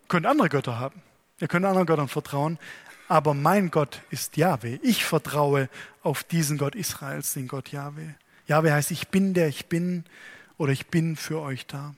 könnt 0.09 0.27
andere 0.27 0.49
Götter 0.49 0.79
haben. 0.79 1.03
Ihr 1.41 1.49
könnt 1.49 1.65
anderen 1.65 1.87
Göttern 1.87 2.09
vertrauen. 2.09 2.59
Aber 3.09 3.35
mein 3.35 3.71
Gott 3.71 4.01
ist 4.11 4.37
Jahwe. 4.37 4.79
Ich 4.83 5.05
vertraue 5.05 5.69
auf 6.03 6.25
diesen 6.25 6.59
Gott 6.59 6.75
Israels, 6.75 7.35
den 7.35 7.49
Gott 7.49 7.69
Jahwe. 7.71 8.15
Jahwe 8.47 8.73
heißt, 8.73 8.91
ich 8.91 9.09
bin 9.09 9.35
der 9.35 9.49
ich 9.49 9.67
bin 9.67 10.05
oder 10.57 10.73
ich 10.73 10.87
bin 10.87 11.17
für 11.17 11.41
euch 11.41 11.67
da. 11.67 11.95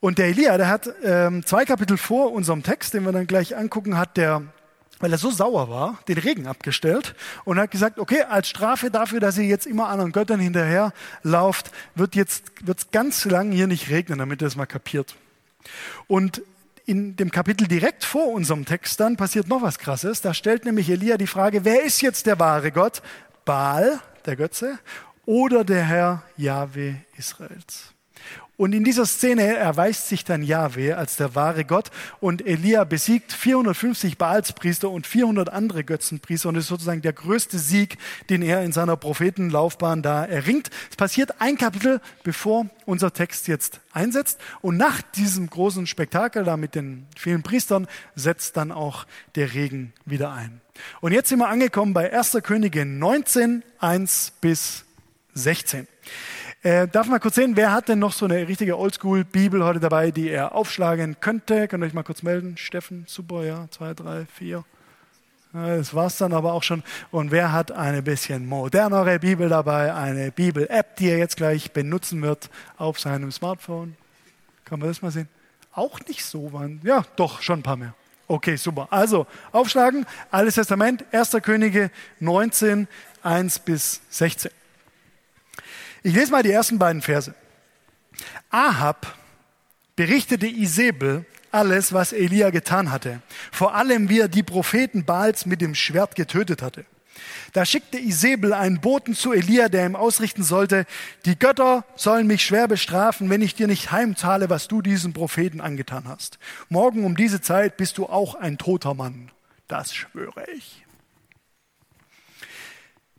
Und 0.00 0.18
der 0.18 0.26
Elia, 0.26 0.56
der 0.56 0.68
hat 0.68 0.88
ähm, 1.02 1.44
zwei 1.46 1.64
Kapitel 1.64 1.96
vor 1.96 2.32
unserem 2.32 2.62
Text, 2.62 2.94
den 2.94 3.04
wir 3.04 3.12
dann 3.12 3.26
gleich 3.26 3.56
angucken, 3.56 3.96
hat 3.96 4.16
der 4.16 4.42
weil 5.00 5.12
er 5.12 5.18
so 5.18 5.30
sauer 5.30 5.68
war, 5.68 5.98
den 6.08 6.18
Regen 6.18 6.46
abgestellt 6.46 7.14
und 7.44 7.58
hat 7.58 7.70
gesagt, 7.70 7.98
okay, 7.98 8.22
als 8.22 8.48
Strafe 8.48 8.90
dafür, 8.90 9.20
dass 9.20 9.36
ihr 9.36 9.44
jetzt 9.44 9.66
immer 9.66 9.88
anderen 9.88 10.12
Göttern 10.12 10.40
hinterher 10.40 10.92
lauft, 11.22 11.72
wird 11.94 12.14
jetzt 12.14 12.52
wird's 12.62 12.90
ganz 12.90 13.24
lang 13.24 13.50
hier 13.50 13.66
nicht 13.66 13.90
regnen, 13.90 14.18
damit 14.18 14.40
ihr 14.40 14.48
es 14.48 14.56
mal 14.56 14.66
kapiert. 14.66 15.16
Und 16.06 16.42
in 16.86 17.16
dem 17.16 17.30
Kapitel 17.30 17.66
direkt 17.66 18.04
vor 18.04 18.28
unserem 18.28 18.64
Text 18.66 19.00
dann 19.00 19.16
passiert 19.16 19.48
noch 19.48 19.62
was 19.62 19.78
Krasses. 19.78 20.20
Da 20.20 20.34
stellt 20.34 20.64
nämlich 20.64 20.90
Elia 20.90 21.16
die 21.16 21.26
Frage, 21.26 21.64
wer 21.64 21.82
ist 21.82 22.02
jetzt 22.02 22.26
der 22.26 22.38
wahre 22.38 22.72
Gott? 22.72 23.02
Baal, 23.44 24.00
der 24.26 24.36
Götze, 24.36 24.78
oder 25.26 25.64
der 25.64 25.84
Herr 25.84 26.22
Jahwe 26.36 26.96
Israels? 27.16 27.93
Und 28.56 28.72
in 28.72 28.84
dieser 28.84 29.04
Szene 29.04 29.56
erweist 29.56 30.08
sich 30.08 30.24
dann 30.24 30.42
Yahweh 30.42 30.92
als 30.92 31.16
der 31.16 31.34
wahre 31.34 31.64
Gott 31.64 31.90
und 32.20 32.46
Elia 32.46 32.84
besiegt 32.84 33.32
450 33.32 34.16
Baalspriester 34.16 34.90
und 34.90 35.08
400 35.08 35.48
andere 35.48 35.82
Götzenpriester 35.82 36.50
und 36.50 36.56
ist 36.56 36.68
sozusagen 36.68 37.02
der 37.02 37.12
größte 37.12 37.58
Sieg, 37.58 37.98
den 38.30 38.42
er 38.42 38.62
in 38.62 38.70
seiner 38.70 38.96
Prophetenlaufbahn 38.96 40.02
da 40.02 40.24
erringt. 40.24 40.70
Es 40.88 40.96
passiert 40.96 41.40
ein 41.40 41.58
Kapitel, 41.58 42.00
bevor 42.22 42.66
unser 42.86 43.12
Text 43.12 43.48
jetzt 43.48 43.80
einsetzt 43.92 44.38
und 44.60 44.76
nach 44.76 45.02
diesem 45.02 45.50
großen 45.50 45.88
Spektakel 45.88 46.44
da 46.44 46.56
mit 46.56 46.76
den 46.76 47.06
vielen 47.16 47.42
Priestern 47.42 47.88
setzt 48.14 48.56
dann 48.56 48.70
auch 48.70 49.04
der 49.34 49.52
Regen 49.54 49.92
wieder 50.04 50.32
ein. 50.32 50.60
Und 51.00 51.10
jetzt 51.10 51.28
sind 51.28 51.40
wir 51.40 51.48
angekommen 51.48 51.92
bei 51.92 52.12
1. 52.12 52.38
Könige 52.44 52.84
19, 52.84 53.64
1 53.80 54.32
bis 54.40 54.84
16. 55.34 55.88
Äh, 56.64 56.88
darf 56.88 57.08
mal 57.08 57.18
kurz 57.18 57.34
sehen, 57.34 57.56
wer 57.56 57.72
hat 57.72 57.90
denn 57.90 57.98
noch 57.98 58.14
so 58.14 58.24
eine 58.24 58.48
richtige 58.48 58.78
Oldschool-Bibel 58.78 59.62
heute 59.62 59.80
dabei, 59.80 60.10
die 60.10 60.30
er 60.30 60.54
aufschlagen 60.54 61.18
könnte? 61.20 61.68
Könnt 61.68 61.84
ihr 61.84 61.88
euch 61.88 61.92
mal 61.92 62.04
kurz 62.04 62.22
melden? 62.22 62.56
Steffen, 62.56 63.04
super, 63.06 63.44
ja, 63.44 63.66
zwei, 63.70 63.92
drei, 63.92 64.24
vier. 64.24 64.64
Das 65.52 65.92
war's 65.92 66.16
dann 66.16 66.32
aber 66.32 66.54
auch 66.54 66.62
schon. 66.62 66.82
Und 67.10 67.30
wer 67.30 67.52
hat 67.52 67.70
eine 67.70 68.00
bisschen 68.00 68.46
modernere 68.46 69.18
Bibel 69.18 69.50
dabei? 69.50 69.92
Eine 69.92 70.32
Bibel-App, 70.32 70.96
die 70.96 71.10
er 71.10 71.18
jetzt 71.18 71.36
gleich 71.36 71.70
benutzen 71.72 72.22
wird 72.22 72.48
auf 72.78 72.98
seinem 72.98 73.30
Smartphone. 73.30 73.94
Kann 74.64 74.78
man 74.78 74.88
das 74.88 75.02
mal 75.02 75.10
sehen? 75.10 75.28
Auch 75.74 76.00
nicht 76.08 76.24
so, 76.24 76.54
waren. 76.54 76.80
Ja, 76.82 77.04
doch, 77.16 77.42
schon 77.42 77.58
ein 77.58 77.62
paar 77.62 77.76
mehr. 77.76 77.92
Okay, 78.26 78.56
super. 78.56 78.88
Also, 78.90 79.26
aufschlagen. 79.52 80.06
Alles 80.30 80.54
Testament, 80.54 81.04
1. 81.12 81.32
Könige 81.42 81.90
19, 82.20 82.88
1 83.22 83.58
bis 83.58 84.00
16. 84.08 84.50
Ich 86.04 86.14
lese 86.14 86.30
mal 86.30 86.42
die 86.42 86.52
ersten 86.52 86.78
beiden 86.78 87.00
Verse. 87.00 87.34
Ahab 88.50 89.16
berichtete 89.96 90.46
Isabel 90.46 91.24
alles, 91.50 91.94
was 91.94 92.12
Elia 92.12 92.50
getan 92.50 92.92
hatte. 92.92 93.22
Vor 93.50 93.74
allem, 93.74 94.10
wie 94.10 94.20
er 94.20 94.28
die 94.28 94.42
Propheten 94.42 95.06
Baals 95.06 95.46
mit 95.46 95.62
dem 95.62 95.74
Schwert 95.74 96.14
getötet 96.14 96.60
hatte. 96.60 96.84
Da 97.54 97.64
schickte 97.64 97.98
Isabel 97.98 98.52
einen 98.52 98.82
Boten 98.82 99.14
zu 99.14 99.32
Elia, 99.32 99.70
der 99.70 99.86
ihm 99.86 99.96
ausrichten 99.96 100.42
sollte, 100.42 100.84
die 101.24 101.38
Götter 101.38 101.86
sollen 101.96 102.26
mich 102.26 102.44
schwer 102.44 102.68
bestrafen, 102.68 103.30
wenn 103.30 103.40
ich 103.40 103.54
dir 103.54 103.66
nicht 103.66 103.90
heimzahle, 103.90 104.50
was 104.50 104.68
du 104.68 104.82
diesen 104.82 105.14
Propheten 105.14 105.62
angetan 105.62 106.06
hast. 106.06 106.38
Morgen 106.68 107.04
um 107.04 107.16
diese 107.16 107.40
Zeit 107.40 107.78
bist 107.78 107.96
du 107.96 108.06
auch 108.06 108.34
ein 108.34 108.58
toter 108.58 108.92
Mann. 108.92 109.30
Das 109.68 109.94
schwöre 109.94 110.44
ich. 110.54 110.84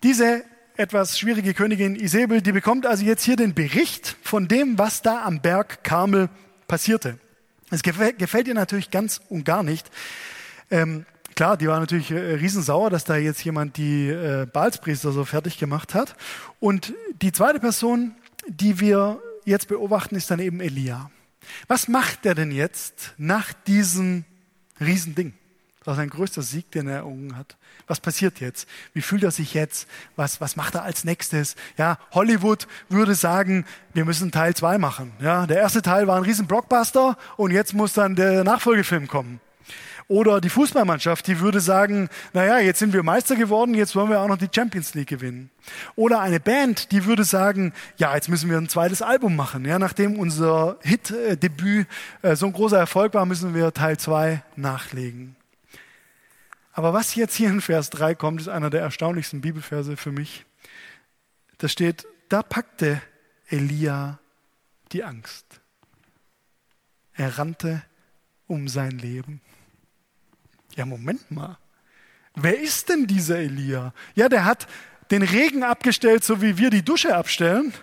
Diese 0.04 0.44
etwas 0.78 1.18
schwierige 1.18 1.54
Königin 1.54 1.96
Isabel, 1.96 2.42
die 2.42 2.52
bekommt 2.52 2.86
also 2.86 3.06
jetzt 3.06 3.24
hier 3.24 3.36
den 3.36 3.54
Bericht 3.54 4.18
von 4.22 4.48
dem, 4.48 4.78
was 4.78 5.02
da 5.02 5.24
am 5.24 5.42
Berg 5.42 5.84
Karmel 5.84 6.30
passierte. 6.68 7.18
Es 7.72 7.82
gefällt, 7.82 8.48
ihr 8.48 8.54
natürlich 8.54 8.92
ganz 8.92 9.22
und 9.30 9.46
gar 9.46 9.64
nicht. 9.64 9.90
Ähm, 10.70 11.06
klar, 11.36 11.58
die 11.58 11.68
war 11.68 11.80
natürlich 11.80 12.12
äh, 12.12 12.16
riesensauer, 12.16 12.90
dass 12.90 13.06
da 13.06 13.16
jetzt 13.16 13.44
jemand 13.44 13.78
die 13.78 14.10
äh, 14.10 14.46
Balspriester 14.52 15.12
so 15.12 15.26
fertig 15.26 15.58
gemacht 15.58 15.94
hat. 15.94 16.16
Und 16.60 16.94
die 17.22 17.32
zweite 17.32 17.60
Person, 17.60 18.16
die 18.48 18.80
wir 18.80 19.22
jetzt 19.46 19.68
beobachten, 19.68 20.16
ist 20.16 20.30
dann 20.30 20.40
eben 20.40 20.60
Elia. 20.60 21.10
Was 21.68 21.88
macht 21.88 22.26
er 22.26 22.36
denn 22.36 22.52
jetzt 22.52 23.14
nach 23.18 23.54
diesem 23.54 24.26
Riesending? 24.80 25.34
Das 25.86 25.92
war 25.92 25.96
sein 25.98 26.10
größter 26.10 26.42
Sieg, 26.42 26.72
den 26.72 26.88
er 26.88 26.96
errungen 26.96 27.38
hat. 27.38 27.58
Was 27.86 28.00
passiert 28.00 28.40
jetzt? 28.40 28.68
Wie 28.94 29.04
fühlt 29.04 29.22
er 29.22 29.30
sich 29.30 29.54
jetzt? 29.54 29.88
Was, 30.16 30.42
was 30.42 30.56
macht 30.56 30.74
er 30.74 30.82
als 30.82 31.04
nächstes? 31.04 31.56
Ja, 31.78 32.00
Hollywood 32.12 32.68
würde 32.90 33.14
sagen, 33.14 33.66
wir 33.94 34.04
müssen 34.04 34.32
Teil 34.32 34.56
zwei 34.56 34.80
machen. 34.80 35.12
Ja, 35.20 35.46
der 35.46 35.58
erste 35.58 35.84
Teil 35.84 36.08
war 36.08 36.16
ein 36.16 36.24
riesen 36.24 36.48
Blockbuster 36.48 37.20
und 37.38 37.52
jetzt 37.52 37.76
muss 37.76 37.94
dann 37.94 38.16
der 38.16 38.44
Nachfolgefilm 38.44 39.08
kommen. 39.08 39.40
Oder 40.08 40.42
die 40.42 40.50
Fußballmannschaft, 40.50 41.28
die 41.28 41.40
würde 41.40 41.60
sagen, 41.60 42.10
naja, 42.34 42.58
jetzt 42.58 42.80
sind 42.80 42.92
wir 42.92 43.04
Meister 43.04 43.36
geworden, 43.36 43.76
jetzt 43.76 43.96
wollen 43.96 44.10
wir 44.10 44.22
auch 44.22 44.28
noch 44.28 44.40
die 44.40 44.50
Champions 44.52 44.96
League 44.96 45.10
gewinnen. 45.10 45.52
Oder 45.96 46.20
eine 46.20 46.40
Band, 46.40 46.92
die 46.94 47.06
würde 47.06 47.24
sagen, 47.24 47.74
ja, 47.98 48.16
jetzt 48.16 48.30
müssen 48.30 48.50
wir 48.50 48.58
ein 48.58 48.70
zweites 48.70 49.04
Album 49.04 49.36
machen. 49.36 49.66
Ja, 49.66 49.78
nachdem 49.78 50.18
unser 50.18 50.80
Hit-Debüt 50.82 51.86
äh, 52.24 52.36
so 52.36 52.48
ein 52.48 52.54
großer 52.54 52.80
Erfolg 52.80 53.14
war, 53.14 53.28
müssen 53.28 53.54
wir 53.54 53.72
Teil 53.72 53.98
zwei 53.98 54.42
nachlegen. 54.56 55.35
Aber 56.78 56.92
was 56.92 57.16
jetzt 57.16 57.36
hier 57.36 57.50
in 57.50 57.62
Vers 57.62 57.90
3 57.90 58.16
kommt, 58.16 58.42
ist 58.42 58.50
einer 58.50 58.70
der 58.70 58.82
erstaunlichsten 58.82 59.40
Bibelverse 59.40 59.96
für 59.96 60.12
mich. 60.12 60.46
Da 61.58 61.70
steht, 61.70 62.06
da 62.28 62.44
packte 62.44 63.02
Elia 63.48 64.20
die 64.92 65.06
Angst. 65.06 65.62
Er 67.14 67.38
rannte 67.38 67.82
um 68.48 68.68
sein 68.68 68.92
Leben. 68.92 69.40
Ja, 70.76 70.86
Moment 70.86 71.32
mal. 71.32 71.58
Wer 72.36 72.60
ist 72.60 72.90
denn 72.90 73.08
dieser 73.08 73.38
Elia? 73.38 73.94
Ja, 74.14 74.28
der 74.28 74.44
hat 74.44 74.68
den 75.12 75.24
Regen 75.24 75.64
abgestellt, 75.64 76.26
so 76.26 76.42
wie 76.42 76.58
wir 76.58 76.72
die 76.72 76.84
Dusche 76.84 77.16
abstellen. 77.16 77.74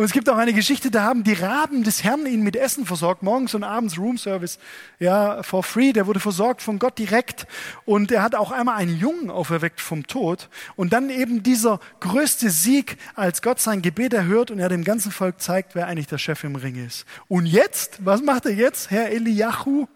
Und 0.00 0.06
es 0.06 0.12
gibt 0.12 0.30
auch 0.30 0.38
eine 0.38 0.54
Geschichte, 0.54 0.90
da 0.90 1.02
haben 1.02 1.24
die 1.24 1.34
Raben 1.34 1.84
des 1.84 2.04
Herrn 2.04 2.24
ihn 2.24 2.40
mit 2.40 2.56
Essen 2.56 2.86
versorgt, 2.86 3.22
morgens 3.22 3.52
und 3.52 3.64
abends 3.64 3.98
Roomservice, 3.98 4.58
ja, 4.98 5.42
for 5.42 5.62
free. 5.62 5.92
Der 5.92 6.06
wurde 6.06 6.20
versorgt 6.20 6.62
von 6.62 6.78
Gott 6.78 6.96
direkt. 6.96 7.46
Und 7.84 8.10
er 8.10 8.22
hat 8.22 8.34
auch 8.34 8.50
einmal 8.50 8.76
einen 8.76 8.98
Jungen 8.98 9.30
auferweckt 9.30 9.78
vom 9.78 10.06
Tod. 10.06 10.48
Und 10.74 10.94
dann 10.94 11.10
eben 11.10 11.42
dieser 11.42 11.80
größte 12.00 12.48
Sieg, 12.48 12.96
als 13.14 13.42
Gott 13.42 13.60
sein 13.60 13.82
Gebet 13.82 14.14
erhört 14.14 14.50
und 14.50 14.58
er 14.58 14.70
dem 14.70 14.84
ganzen 14.84 15.12
Volk 15.12 15.38
zeigt, 15.38 15.74
wer 15.74 15.86
eigentlich 15.86 16.06
der 16.06 16.16
Chef 16.16 16.44
im 16.44 16.56
Ring 16.56 16.82
ist. 16.82 17.04
Und 17.28 17.44
jetzt, 17.44 18.02
was 18.02 18.22
macht 18.22 18.46
er 18.46 18.54
jetzt, 18.54 18.90
Herr 18.90 19.10
Eliyahu? 19.10 19.86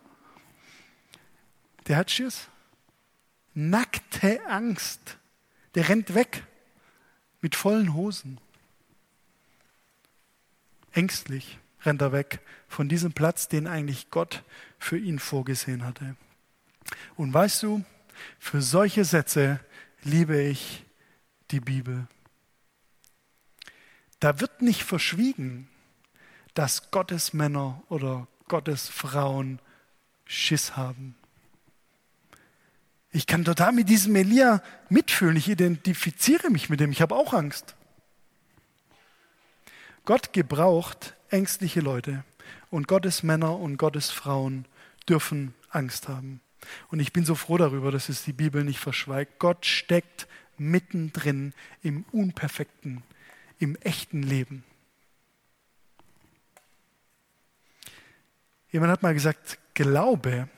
Der 1.89 1.97
hat 1.97 2.11
Schiss. 2.11 2.49
Nackte 3.55 4.39
Angst. 4.51 5.17
Der 5.75 5.89
rennt 5.89 6.15
weg 6.15 6.43
mit 7.41 7.57
vollen 7.57 7.95
Hosen. 7.95 8.39
Ängstlich 10.95 11.59
rennt 11.83 12.01
er 12.01 12.13
weg 12.13 12.41
von 12.69 12.89
diesem 12.89 13.13
Platz, 13.13 13.49
den 13.49 13.67
eigentlich 13.67 14.11
Gott 14.11 14.43
für 14.79 14.97
ihn 14.97 15.19
vorgesehen 15.19 15.85
hatte. 15.85 16.17
Und 17.17 17.35
weißt 17.35 17.63
du, 17.65 17.85
für 18.39 18.63
solche 18.63 19.05
Sätze 19.05 19.61
liebe 20.03 20.41
ich 20.41 20.85
die 21.51 21.61
Bibel. 21.61 22.07
Da 24.21 24.41
wird 24.41 24.63
nicht 24.63 24.85
verschwiegen, 24.85 25.69
dass 26.55 26.91
Gottes 26.91 27.33
Männer 27.33 27.83
oder 27.89 28.29
Gottes 28.49 28.89
Frauen 28.89 29.59
Schiss 30.25 30.77
haben. 30.77 31.17
Ich 33.11 33.27
kann 33.27 33.45
total 33.45 33.73
mit 33.73 33.89
diesem 33.89 34.17
Elia 34.17 34.63
mitfühlen. 34.89 35.37
Ich 35.37 35.49
identifiziere 35.49 36.51
mich 36.51 36.69
mit 36.71 36.81
dem. 36.81 36.91
Ich 36.91 37.03
habe 37.03 37.15
auch 37.15 37.33
Angst. 37.33 37.77
Gott 40.05 40.35
gebraucht 40.35 41.15
ängstliche 41.31 41.81
Leute 41.81 42.25
und 42.71 42.89
Gottes 42.89 43.23
Männer 43.23 43.59
und 43.59 43.79
Gottes 43.79 44.11
Frauen 44.11 44.67
dürfen 45.09 45.55
Angst 45.71 46.09
haben. 46.09 46.41
Und 46.89 47.01
ich 47.01 47.13
bin 47.13 47.25
so 47.25 47.35
froh 47.35 47.57
darüber, 47.57 47.91
dass 47.91 48.09
es 48.09 48.23
die 48.23 48.33
Bibel 48.33 48.65
nicht 48.65 48.79
verschweigt. 48.79 49.39
Gott 49.39 49.65
steckt 49.65 50.27
mittendrin 50.59 51.55
im 51.83 52.05
unperfekten, 52.13 53.03
im 53.59 53.77
echten 53.77 54.23
Leben. 54.23 54.63
Jemand 58.71 58.93
hat 58.93 59.03
mal 59.03 59.15
gesagt, 59.15 59.59
Glaube 59.75 60.49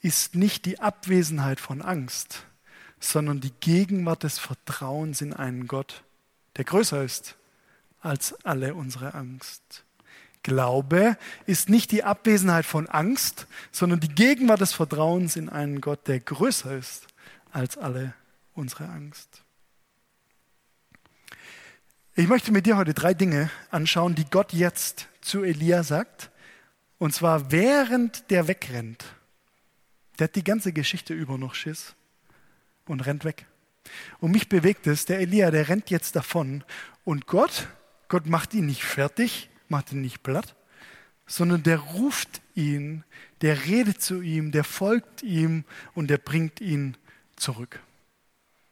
ist 0.00 0.34
nicht 0.34 0.64
die 0.64 0.80
Abwesenheit 0.80 1.60
von 1.60 1.82
Angst, 1.82 2.46
sondern 2.98 3.40
die 3.40 3.52
Gegenwart 3.60 4.24
des 4.24 4.38
Vertrauens 4.38 5.20
in 5.20 5.32
einen 5.32 5.68
Gott, 5.68 6.02
der 6.56 6.64
größer 6.64 7.04
ist 7.04 7.37
als 8.00 8.34
alle 8.44 8.74
unsere 8.74 9.14
Angst. 9.14 9.84
Glaube 10.42 11.16
ist 11.46 11.68
nicht 11.68 11.90
die 11.90 12.04
Abwesenheit 12.04 12.64
von 12.64 12.88
Angst, 12.88 13.46
sondern 13.72 14.00
die 14.00 14.14
Gegenwart 14.14 14.60
des 14.60 14.72
Vertrauens 14.72 15.36
in 15.36 15.48
einen 15.48 15.80
Gott, 15.80 16.06
der 16.06 16.20
größer 16.20 16.76
ist 16.76 17.06
als 17.52 17.76
alle 17.76 18.14
unsere 18.54 18.88
Angst. 18.88 19.42
Ich 22.14 22.28
möchte 22.28 22.50
mit 22.50 22.66
dir 22.66 22.76
heute 22.76 22.94
drei 22.94 23.14
Dinge 23.14 23.50
anschauen, 23.70 24.14
die 24.14 24.24
Gott 24.24 24.52
jetzt 24.52 25.08
zu 25.20 25.44
Elia 25.44 25.82
sagt. 25.82 26.30
Und 26.98 27.14
zwar 27.14 27.52
während 27.52 28.30
der 28.30 28.48
wegrennt. 28.48 29.04
Der 30.18 30.24
hat 30.24 30.34
die 30.34 30.42
ganze 30.42 30.72
Geschichte 30.72 31.14
über 31.14 31.38
noch 31.38 31.54
Schiss. 31.54 31.94
und 32.86 33.06
rennt 33.06 33.24
weg. 33.24 33.46
Und 34.18 34.32
mich 34.32 34.48
bewegt 34.48 34.86
es, 34.86 35.04
der 35.04 35.20
Elia, 35.20 35.50
der 35.50 35.68
rennt 35.68 35.90
jetzt 35.90 36.16
davon 36.16 36.64
und 37.04 37.26
Gott, 37.26 37.68
Gott 38.08 38.26
macht 38.26 38.54
ihn 38.54 38.66
nicht 38.66 38.84
fertig, 38.84 39.50
macht 39.68 39.92
ihn 39.92 40.00
nicht 40.00 40.22
platt, 40.22 40.54
sondern 41.26 41.62
der 41.62 41.78
ruft 41.78 42.40
ihn, 42.54 43.04
der 43.42 43.66
redet 43.66 44.02
zu 44.02 44.20
ihm, 44.20 44.50
der 44.50 44.64
folgt 44.64 45.22
ihm 45.22 45.64
und 45.94 46.08
der 46.08 46.18
bringt 46.18 46.60
ihn 46.60 46.96
zurück. 47.36 47.80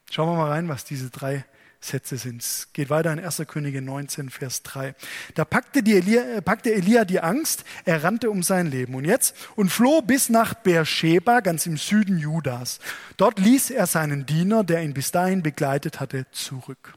Schauen 0.09 0.29
wir 0.29 0.37
mal 0.37 0.49
rein, 0.49 0.69
was 0.69 0.85
diese 0.85 1.09
drei 1.09 1.45
Sätze 1.79 2.17
sind. 2.17 2.41
Es 2.41 2.69
geht 2.73 2.89
weiter 2.89 3.13
in 3.13 3.19
1. 3.19 3.43
Könige 3.47 3.81
19, 3.81 4.29
Vers 4.29 4.63
3. 4.63 4.95
Da 5.35 5.45
packte, 5.45 5.83
die 5.83 5.95
Elia, 5.95 6.21
äh, 6.23 6.41
packte 6.41 6.73
Elia 6.73 7.05
die 7.05 7.19
Angst, 7.19 7.63
er 7.85 8.03
rannte 8.03 8.31
um 8.31 8.41
sein 8.43 8.67
Leben. 8.67 8.95
Und 8.95 9.05
jetzt? 9.05 9.35
Und 9.55 9.69
floh 9.69 10.01
bis 10.01 10.29
nach 10.29 10.53
Beersheba, 10.55 11.41
ganz 11.41 11.65
im 11.65 11.77
Süden 11.77 12.17
Judas. 12.17 12.79
Dort 13.17 13.39
ließ 13.39 13.69
er 13.71 13.85
seinen 13.85 14.25
Diener, 14.25 14.63
der 14.63 14.81
ihn 14.81 14.93
bis 14.93 15.11
dahin 15.11 15.43
begleitet 15.43 15.99
hatte, 15.99 16.25
zurück. 16.31 16.95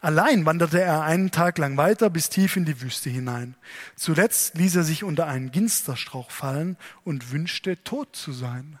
Allein 0.00 0.46
wanderte 0.46 0.80
er 0.80 1.02
einen 1.02 1.30
Tag 1.30 1.58
lang 1.58 1.76
weiter 1.76 2.10
bis 2.10 2.28
tief 2.28 2.56
in 2.56 2.64
die 2.64 2.80
Wüste 2.80 3.10
hinein. 3.10 3.54
Zuletzt 3.96 4.56
ließ 4.56 4.76
er 4.76 4.84
sich 4.84 5.04
unter 5.04 5.26
einen 5.26 5.50
Ginsterstrauch 5.50 6.30
fallen 6.30 6.76
und 7.04 7.32
wünschte, 7.32 7.82
tot 7.84 8.14
zu 8.14 8.32
sein. 8.32 8.78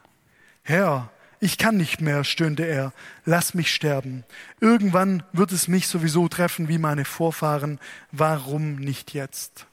Herr, 0.62 1.10
ich 1.40 1.58
kann 1.58 1.76
nicht 1.76 2.00
mehr, 2.00 2.24
stöhnte 2.24 2.64
er, 2.64 2.92
lass 3.26 3.52
mich 3.52 3.74
sterben. 3.74 4.24
Irgendwann 4.60 5.22
wird 5.32 5.52
es 5.52 5.68
mich 5.68 5.88
sowieso 5.88 6.28
treffen 6.28 6.68
wie 6.68 6.78
meine 6.78 7.04
Vorfahren. 7.04 7.78
Warum 8.12 8.76
nicht 8.76 9.12
jetzt? 9.12 9.66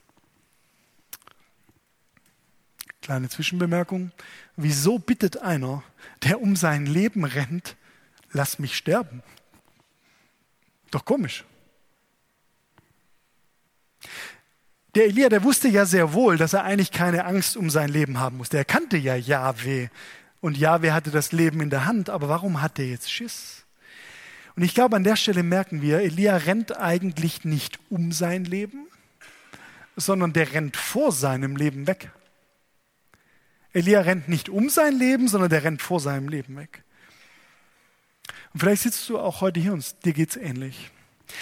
Kleine 3.00 3.28
Zwischenbemerkung. 3.28 4.12
Wieso 4.56 4.98
bittet 4.98 5.42
einer, 5.42 5.82
der 6.24 6.40
um 6.40 6.56
sein 6.56 6.86
Leben 6.86 7.24
rennt, 7.24 7.76
lass 8.32 8.58
mich 8.58 8.76
sterben? 8.76 9.22
Doch 10.92 11.04
komisch. 11.04 11.44
Der 14.94 15.06
Elia, 15.06 15.30
der 15.30 15.42
wusste 15.42 15.68
ja 15.68 15.86
sehr 15.86 16.12
wohl, 16.12 16.36
dass 16.36 16.52
er 16.52 16.64
eigentlich 16.64 16.92
keine 16.92 17.24
Angst 17.24 17.56
um 17.56 17.70
sein 17.70 17.88
Leben 17.88 18.20
haben 18.20 18.36
musste. 18.36 18.58
Er 18.58 18.66
kannte 18.66 18.98
ja 18.98 19.16
Yahweh. 19.16 19.88
Und 20.42 20.58
Yahweh 20.58 20.90
hatte 20.90 21.10
das 21.10 21.32
Leben 21.32 21.60
in 21.62 21.70
der 21.70 21.86
Hand. 21.86 22.10
Aber 22.10 22.28
warum 22.28 22.60
hat 22.60 22.78
er 22.78 22.86
jetzt 22.86 23.10
Schiss? 23.10 23.64
Und 24.54 24.64
ich 24.64 24.74
glaube, 24.74 24.96
an 24.96 25.04
der 25.04 25.16
Stelle 25.16 25.42
merken 25.42 25.80
wir, 25.80 26.00
Elia 26.00 26.36
rennt 26.36 26.76
eigentlich 26.76 27.44
nicht 27.44 27.80
um 27.88 28.12
sein 28.12 28.44
Leben, 28.44 28.86
sondern 29.96 30.34
der 30.34 30.52
rennt 30.52 30.76
vor 30.76 31.10
seinem 31.10 31.56
Leben 31.56 31.86
weg. 31.86 32.10
Elia 33.72 34.02
rennt 34.02 34.28
nicht 34.28 34.50
um 34.50 34.68
sein 34.68 34.94
Leben, 34.98 35.26
sondern 35.26 35.48
der 35.48 35.64
rennt 35.64 35.80
vor 35.80 36.00
seinem 36.00 36.28
Leben 36.28 36.54
weg. 36.56 36.84
Und 38.52 38.60
vielleicht 38.60 38.82
sitzt 38.82 39.08
du 39.08 39.18
auch 39.18 39.40
heute 39.40 39.60
hier 39.60 39.72
und 39.72 40.04
dir 40.04 40.12
geht's 40.12 40.36
ähnlich. 40.36 40.90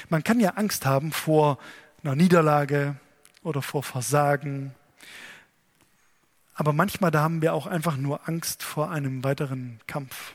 Man 0.09 0.23
kann 0.23 0.41
ja 0.41 0.51
Angst 0.51 0.87
haben 0.87 1.13
vor 1.13 1.59
einer 2.03 2.15
Niederlage 2.15 2.97
oder 3.43 3.63
vor 3.63 3.83
Versagen. 3.83 4.75
Aber 6.55 6.73
manchmal 6.73 7.11
da 7.11 7.23
haben 7.23 7.43
wir 7.43 7.55
auch 7.55 7.67
einfach 7.67 7.97
nur 7.97 8.29
Angst 8.29 8.63
vor 8.63 8.91
einem 8.91 9.25
weiteren 9.25 9.81
Kampf. 9.87 10.35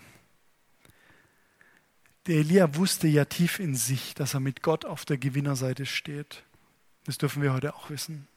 Der 2.27 2.38
Elia 2.38 2.75
wusste 2.75 3.08
ja 3.08 3.25
tief 3.25 3.60
in 3.60 3.75
sich, 3.75 4.15
dass 4.15 4.34
er 4.34 4.39
mit 4.39 4.63
Gott 4.63 4.84
auf 4.84 5.05
der 5.05 5.17
Gewinnerseite 5.17 5.86
steht. 5.86 6.44
Das 7.05 7.20
dürfen 7.20 7.44
wir 7.44 7.53
heute 7.53 7.75
auch 7.75 7.91
wissen. 7.91 8.27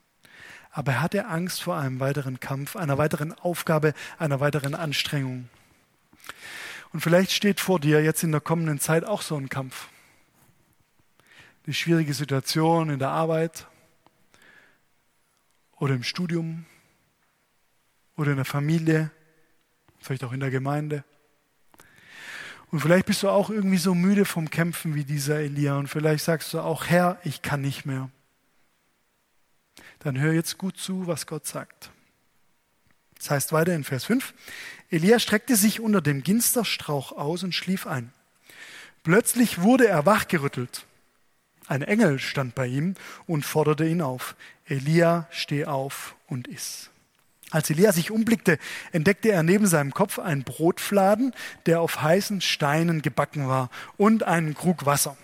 Aber 0.71 0.93
er 0.93 1.01
hatte 1.01 1.27
Angst 1.27 1.63
vor 1.63 1.79
einem 1.79 1.99
weiteren 1.99 2.39
Kampf, 2.39 2.77
einer 2.77 2.99
weiteren 2.99 3.33
Aufgabe, 3.33 3.95
einer 4.19 4.41
weiteren 4.41 4.75
Anstrengung. 4.75 5.49
Und 6.93 7.01
vielleicht 7.01 7.33
steht 7.33 7.61
vor 7.61 7.81
dir 7.81 8.03
jetzt 8.03 8.23
in 8.23 8.33
der 8.33 8.41
kommenden 8.41 8.81
Zeit 8.81 9.05
auch 9.05 9.23
so 9.23 9.37
ein 9.37 9.49
Kampf. 9.49 9.89
Eine 11.67 11.75
schwierige 11.75 12.15
Situation 12.15 12.89
in 12.89 12.99
der 12.99 13.11
Arbeit 13.11 13.67
oder 15.77 15.95
im 15.95 16.03
Studium 16.03 16.65
oder 18.17 18.31
in 18.31 18.37
der 18.37 18.47
Familie, 18.47 19.11
vielleicht 20.01 20.25
auch 20.25 20.33
in 20.33 20.41
der 20.41 20.51
Gemeinde. 20.51 21.05
Und 22.71 22.81
vielleicht 22.81 23.07
bist 23.07 23.23
du 23.23 23.29
auch 23.29 23.51
irgendwie 23.51 23.79
so 23.79 23.95
müde 23.95 24.25
vom 24.25 24.51
Kämpfen 24.51 24.95
wie 24.95 25.05
dieser 25.05 25.39
Elia 25.39 25.77
und 25.79 25.89
vielleicht 25.89 26.25
sagst 26.25 26.53
du 26.53 26.61
auch, 26.61 26.87
Herr, 26.87 27.19
ich 27.25 27.43
kann 27.43 27.61
nicht 27.61 27.87
mehr. 27.87 28.11
Dann 30.01 30.19
hör 30.19 30.33
jetzt 30.33 30.59
gut 30.59 30.77
zu, 30.77 31.07
was 31.07 31.27
Gott 31.27 31.47
sagt. 31.47 31.91
Das 33.19 33.31
heißt 33.31 33.53
weiter 33.53 33.75
in 33.75 33.85
Vers 33.85 34.05
5, 34.05 34.33
Elia 34.91 35.19
streckte 35.19 35.57
sich 35.57 35.81
unter 35.81 36.01
dem 36.01 36.23
Ginsterstrauch 36.23 37.13
aus 37.13 37.43
und 37.43 37.55
schlief 37.55 37.87
ein. 37.87 38.13
Plötzlich 39.03 39.61
wurde 39.61 39.87
er 39.87 40.07
wachgerüttelt. 40.07 40.87
Ein 41.67 41.83
Engel 41.83 42.19
stand 42.19 42.55
bei 42.55 42.67
ihm 42.67 42.95
und 43.27 43.45
forderte 43.45 43.87
ihn 43.87 44.01
auf. 44.01 44.35
Elia, 44.67 45.27
steh 45.31 45.67
auf 45.67 46.17
und 46.27 46.49
iss. 46.49 46.91
Als 47.51 47.71
Elia 47.71 47.93
sich 47.93 48.11
umblickte, 48.11 48.59
entdeckte 48.93 49.31
er 49.31 49.43
neben 49.43 49.67
seinem 49.67 49.93
Kopf 49.93 50.19
einen 50.19 50.45
Brotfladen, 50.45 51.35
der 51.67 51.81
auf 51.81 52.03
heißen 52.03 52.41
Steinen 52.41 53.01
gebacken 53.01 53.49
war, 53.49 53.71
und 53.97 54.23
einen 54.23 54.55
Krug 54.55 54.87
Wasser. 54.87 55.17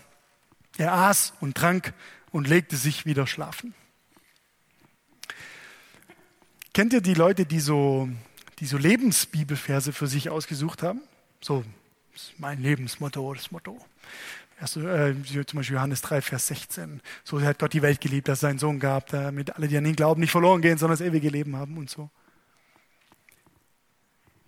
Er 0.78 0.92
aß 0.92 1.34
und 1.40 1.56
trank 1.56 1.92
und 2.30 2.48
legte 2.48 2.76
sich 2.76 3.06
wieder 3.06 3.26
schlafen. 3.26 3.74
Kennt 6.74 6.92
ihr 6.92 7.00
die 7.00 7.14
Leute, 7.14 7.46
die 7.46 7.60
so, 7.60 8.08
die 8.58 8.66
so 8.66 8.76
Lebensbibelverse 8.76 9.92
für 9.92 10.08
sich 10.08 10.28
ausgesucht 10.28 10.82
haben? 10.82 11.02
So, 11.40 11.64
das 12.12 12.22
ist 12.22 12.40
mein 12.40 12.60
Lebensmotto, 12.60 13.32
das 13.32 13.52
Motto. 13.52 13.78
Erst, 14.60 14.78
äh, 14.78 15.14
zum 15.46 15.58
Beispiel 15.58 15.76
Johannes 15.76 16.02
3, 16.02 16.20
Vers 16.20 16.48
16. 16.48 17.00
So 17.22 17.40
hat 17.40 17.60
Gott 17.60 17.74
die 17.74 17.82
Welt 17.82 18.00
geliebt, 18.00 18.26
dass 18.26 18.38
es 18.38 18.40
seinen 18.40 18.58
Sohn 18.58 18.80
gab, 18.80 19.06
damit 19.10 19.54
alle, 19.54 19.68
die 19.68 19.76
an 19.76 19.86
ihn 19.86 19.94
glauben, 19.94 20.20
nicht 20.20 20.32
verloren 20.32 20.62
gehen, 20.62 20.76
sondern 20.76 20.98
das 20.98 21.06
ewige 21.06 21.28
Leben 21.28 21.54
haben 21.54 21.78
und 21.78 21.90
so. 21.90 22.10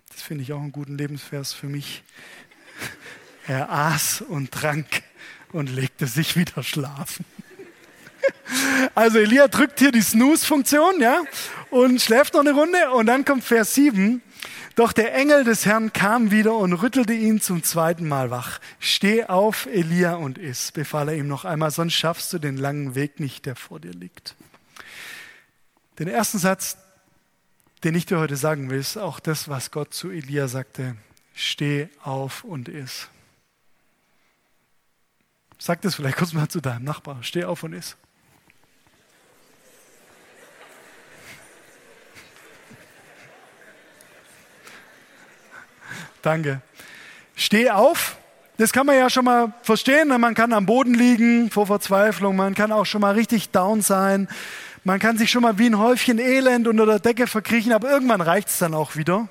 Das 0.09 0.21
finde 0.21 0.43
ich 0.43 0.51
auch 0.51 0.59
einen 0.59 0.73
guten 0.73 0.97
Lebensvers 0.97 1.53
für 1.53 1.67
mich. 1.67 2.03
Er 3.47 3.71
aß 3.71 4.23
und 4.27 4.51
trank 4.51 5.01
und 5.53 5.69
legte 5.69 6.07
sich 6.07 6.35
wieder 6.35 6.61
schlafen. 6.61 7.23
Also 8.95 9.19
Elia 9.19 9.47
drückt 9.47 9.79
hier 9.79 9.91
die 9.91 10.01
Snooze-Funktion, 10.01 10.99
ja, 10.99 11.21
und 11.69 12.01
schläft 12.01 12.33
noch 12.33 12.41
eine 12.41 12.53
Runde 12.53 12.91
und 12.91 13.05
dann 13.05 13.25
kommt 13.25 13.43
Vers 13.43 13.75
7. 13.75 14.21
Doch 14.75 14.93
der 14.93 15.15
Engel 15.15 15.43
des 15.43 15.65
Herrn 15.65 15.91
kam 15.91 16.29
wieder 16.29 16.55
und 16.55 16.73
rüttelte 16.73 17.13
ihn 17.13 17.41
zum 17.41 17.63
zweiten 17.63 18.07
Mal 18.07 18.29
wach. 18.29 18.59
Steh 18.79 19.25
auf, 19.25 19.65
Elia, 19.65 20.15
und 20.15 20.37
iss, 20.37 20.71
befahl 20.71 21.09
er 21.09 21.15
ihm 21.15 21.27
noch 21.27 21.45
einmal, 21.45 21.71
sonst 21.71 21.93
schaffst 21.93 22.31
du 22.31 22.37
den 22.37 22.57
langen 22.57 22.93
Weg 22.93 23.19
nicht, 23.19 23.47
der 23.47 23.55
vor 23.55 23.79
dir 23.79 23.91
liegt. 23.91 24.35
Den 25.97 26.07
ersten 26.07 26.37
Satz, 26.37 26.77
den 27.83 27.95
ich 27.95 28.05
dir 28.05 28.19
heute 28.19 28.35
sagen 28.35 28.69
will, 28.69 28.79
ist 28.79 28.97
auch 28.97 29.19
das, 29.19 29.49
was 29.49 29.71
Gott 29.71 29.93
zu 29.93 30.11
Elia 30.11 30.47
sagte. 30.47 30.95
Steh 31.33 31.89
auf 32.03 32.43
und 32.43 32.69
iss. 32.69 33.07
Sag 35.57 35.81
das 35.81 35.95
vielleicht 35.95 36.17
kurz 36.17 36.33
mal 36.33 36.49
zu 36.49 36.61
deinem 36.61 36.83
Nachbar. 36.83 37.23
Steh 37.23 37.45
auf 37.45 37.63
und 37.63 37.73
iss. 37.73 37.97
Danke. 46.21 46.61
Steh 47.35 47.69
auf. 47.69 48.17
Das 48.57 48.73
kann 48.73 48.87
man 48.87 48.95
ja 48.95 49.09
schon 49.09 49.25
mal 49.25 49.53
verstehen. 49.61 50.07
Man 50.07 50.33
kann 50.33 50.51
am 50.51 50.65
Boden 50.65 50.95
liegen 50.95 51.51
vor 51.51 51.67
Verzweiflung. 51.67 52.35
Man 52.35 52.55
kann 52.55 52.71
auch 52.71 52.85
schon 52.85 53.01
mal 53.01 53.13
richtig 53.13 53.49
down 53.49 53.81
sein. 53.81 54.27
Man 54.83 54.99
kann 54.99 55.17
sich 55.17 55.29
schon 55.29 55.43
mal 55.43 55.59
wie 55.59 55.67
ein 55.67 55.77
Häufchen 55.77 56.17
Elend 56.17 56.67
unter 56.67 56.85
der 56.85 56.99
Decke 56.99 57.27
verkriechen. 57.27 57.71
Aber 57.71 57.89
irgendwann 57.89 58.21
reicht 58.21 58.47
es 58.47 58.57
dann 58.57 58.73
auch 58.73 58.95
wieder. 58.95 59.27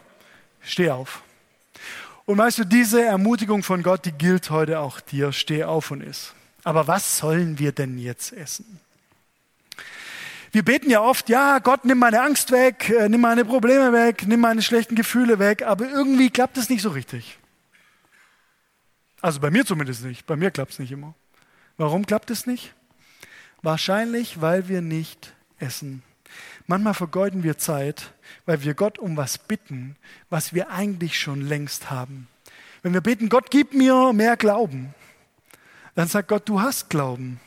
Steh 0.60 0.90
auf. 0.90 1.22
Und 2.24 2.38
weißt 2.38 2.58
du, 2.58 2.64
diese 2.64 3.02
Ermutigung 3.04 3.62
von 3.62 3.82
Gott, 3.82 4.04
die 4.04 4.12
gilt 4.12 4.50
heute 4.50 4.78
auch 4.80 5.00
dir. 5.00 5.32
Steh 5.32 5.64
auf 5.64 5.90
und 5.90 6.02
iss. 6.02 6.32
Aber 6.62 6.86
was 6.86 7.18
sollen 7.18 7.58
wir 7.58 7.72
denn 7.72 7.98
jetzt 7.98 8.32
essen? 8.32 8.80
Wir 10.56 10.64
beten 10.64 10.88
ja 10.88 11.02
oft, 11.02 11.28
ja, 11.28 11.58
Gott, 11.58 11.84
nimm 11.84 11.98
meine 11.98 12.22
Angst 12.22 12.50
weg, 12.50 12.88
äh, 12.88 13.10
nimm 13.10 13.20
meine 13.20 13.44
Probleme 13.44 13.92
weg, 13.92 14.26
nimm 14.26 14.40
meine 14.40 14.62
schlechten 14.62 14.94
Gefühle 14.94 15.38
weg, 15.38 15.60
aber 15.60 15.86
irgendwie 15.86 16.30
klappt 16.30 16.56
es 16.56 16.70
nicht 16.70 16.80
so 16.80 16.88
richtig. 16.88 17.38
Also 19.20 19.38
bei 19.38 19.50
mir 19.50 19.66
zumindest 19.66 20.02
nicht. 20.02 20.24
Bei 20.24 20.34
mir 20.34 20.50
klappt 20.50 20.72
es 20.72 20.78
nicht 20.78 20.92
immer. 20.92 21.14
Warum 21.76 22.06
klappt 22.06 22.30
es 22.30 22.46
nicht? 22.46 22.72
Wahrscheinlich, 23.60 24.40
weil 24.40 24.66
wir 24.66 24.80
nicht 24.80 25.34
essen. 25.58 26.02
Manchmal 26.66 26.94
vergeuden 26.94 27.42
wir 27.42 27.58
Zeit, 27.58 28.14
weil 28.46 28.62
wir 28.62 28.72
Gott 28.72 28.98
um 28.98 29.14
was 29.18 29.36
bitten, 29.36 29.96
was 30.30 30.54
wir 30.54 30.70
eigentlich 30.70 31.20
schon 31.20 31.42
längst 31.42 31.90
haben. 31.90 32.28
Wenn 32.80 32.94
wir 32.94 33.02
beten, 33.02 33.28
Gott, 33.28 33.50
gib 33.50 33.74
mir 33.74 34.14
mehr 34.14 34.38
Glauben, 34.38 34.94
dann 35.94 36.08
sagt 36.08 36.28
Gott, 36.28 36.48
du 36.48 36.62
hast 36.62 36.88
Glauben. 36.88 37.40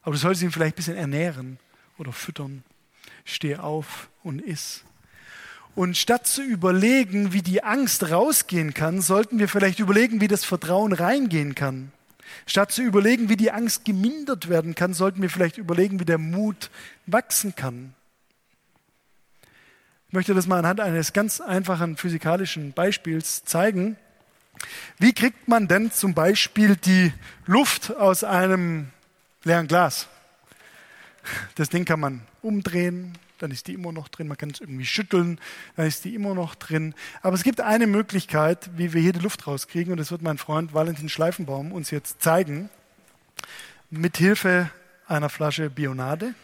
Aber 0.00 0.12
du 0.12 0.18
solltest 0.18 0.44
ihn 0.44 0.50
vielleicht 0.50 0.76
ein 0.76 0.78
bisschen 0.78 0.96
ernähren 0.96 1.58
oder 1.98 2.12
füttern. 2.12 2.64
Steh 3.24 3.56
auf 3.56 4.08
und 4.22 4.40
iss. 4.40 4.84
Und 5.74 5.96
statt 5.96 6.26
zu 6.26 6.42
überlegen, 6.42 7.34
wie 7.34 7.42
die 7.42 7.62
Angst 7.62 8.10
rausgehen 8.10 8.72
kann, 8.72 9.02
sollten 9.02 9.38
wir 9.38 9.48
vielleicht 9.48 9.78
überlegen, 9.78 10.22
wie 10.22 10.28
das 10.28 10.44
Vertrauen 10.44 10.92
reingehen 10.92 11.54
kann. 11.54 11.92
Statt 12.46 12.72
zu 12.72 12.82
überlegen, 12.82 13.28
wie 13.28 13.36
die 13.36 13.50
Angst 13.50 13.84
gemindert 13.84 14.48
werden 14.48 14.74
kann, 14.74 14.94
sollten 14.94 15.20
wir 15.20 15.30
vielleicht 15.30 15.58
überlegen, 15.58 16.00
wie 16.00 16.04
der 16.04 16.18
Mut 16.18 16.70
wachsen 17.06 17.54
kann. 17.54 17.94
Ich 20.08 20.14
möchte 20.14 20.34
das 20.34 20.46
mal 20.46 20.58
anhand 20.58 20.80
eines 20.80 21.12
ganz 21.12 21.40
einfachen 21.40 21.96
physikalischen 21.96 22.72
Beispiels 22.72 23.44
zeigen. 23.44 23.96
Wie 24.98 25.12
kriegt 25.12 25.46
man 25.48 25.68
denn 25.68 25.92
zum 25.92 26.14
Beispiel 26.14 26.76
die 26.76 27.12
Luft 27.44 27.94
aus 27.94 28.24
einem 28.24 28.88
leeren 29.44 29.66
Glas? 29.66 30.08
Das 31.54 31.68
Ding 31.68 31.84
kann 31.84 32.00
man 32.00 32.22
umdrehen, 32.42 33.18
dann 33.38 33.50
ist 33.50 33.66
die 33.66 33.74
immer 33.74 33.92
noch 33.92 34.08
drin. 34.08 34.28
Man 34.28 34.36
kann 34.36 34.50
es 34.50 34.60
irgendwie 34.60 34.86
schütteln, 34.86 35.40
dann 35.76 35.86
ist 35.86 36.04
die 36.04 36.14
immer 36.14 36.34
noch 36.34 36.54
drin. 36.54 36.94
Aber 37.22 37.34
es 37.34 37.42
gibt 37.42 37.60
eine 37.60 37.86
Möglichkeit, 37.86 38.70
wie 38.76 38.92
wir 38.92 39.00
hier 39.00 39.12
die 39.12 39.20
Luft 39.20 39.46
rauskriegen, 39.46 39.92
und 39.92 39.98
das 39.98 40.10
wird 40.10 40.22
mein 40.22 40.38
Freund 40.38 40.74
Valentin 40.74 41.08
Schleifenbaum 41.08 41.72
uns 41.72 41.90
jetzt 41.90 42.22
zeigen, 42.22 42.70
mit 43.90 44.16
Hilfe 44.16 44.70
einer 45.06 45.28
Flasche 45.28 45.70
Bionade. 45.70 46.34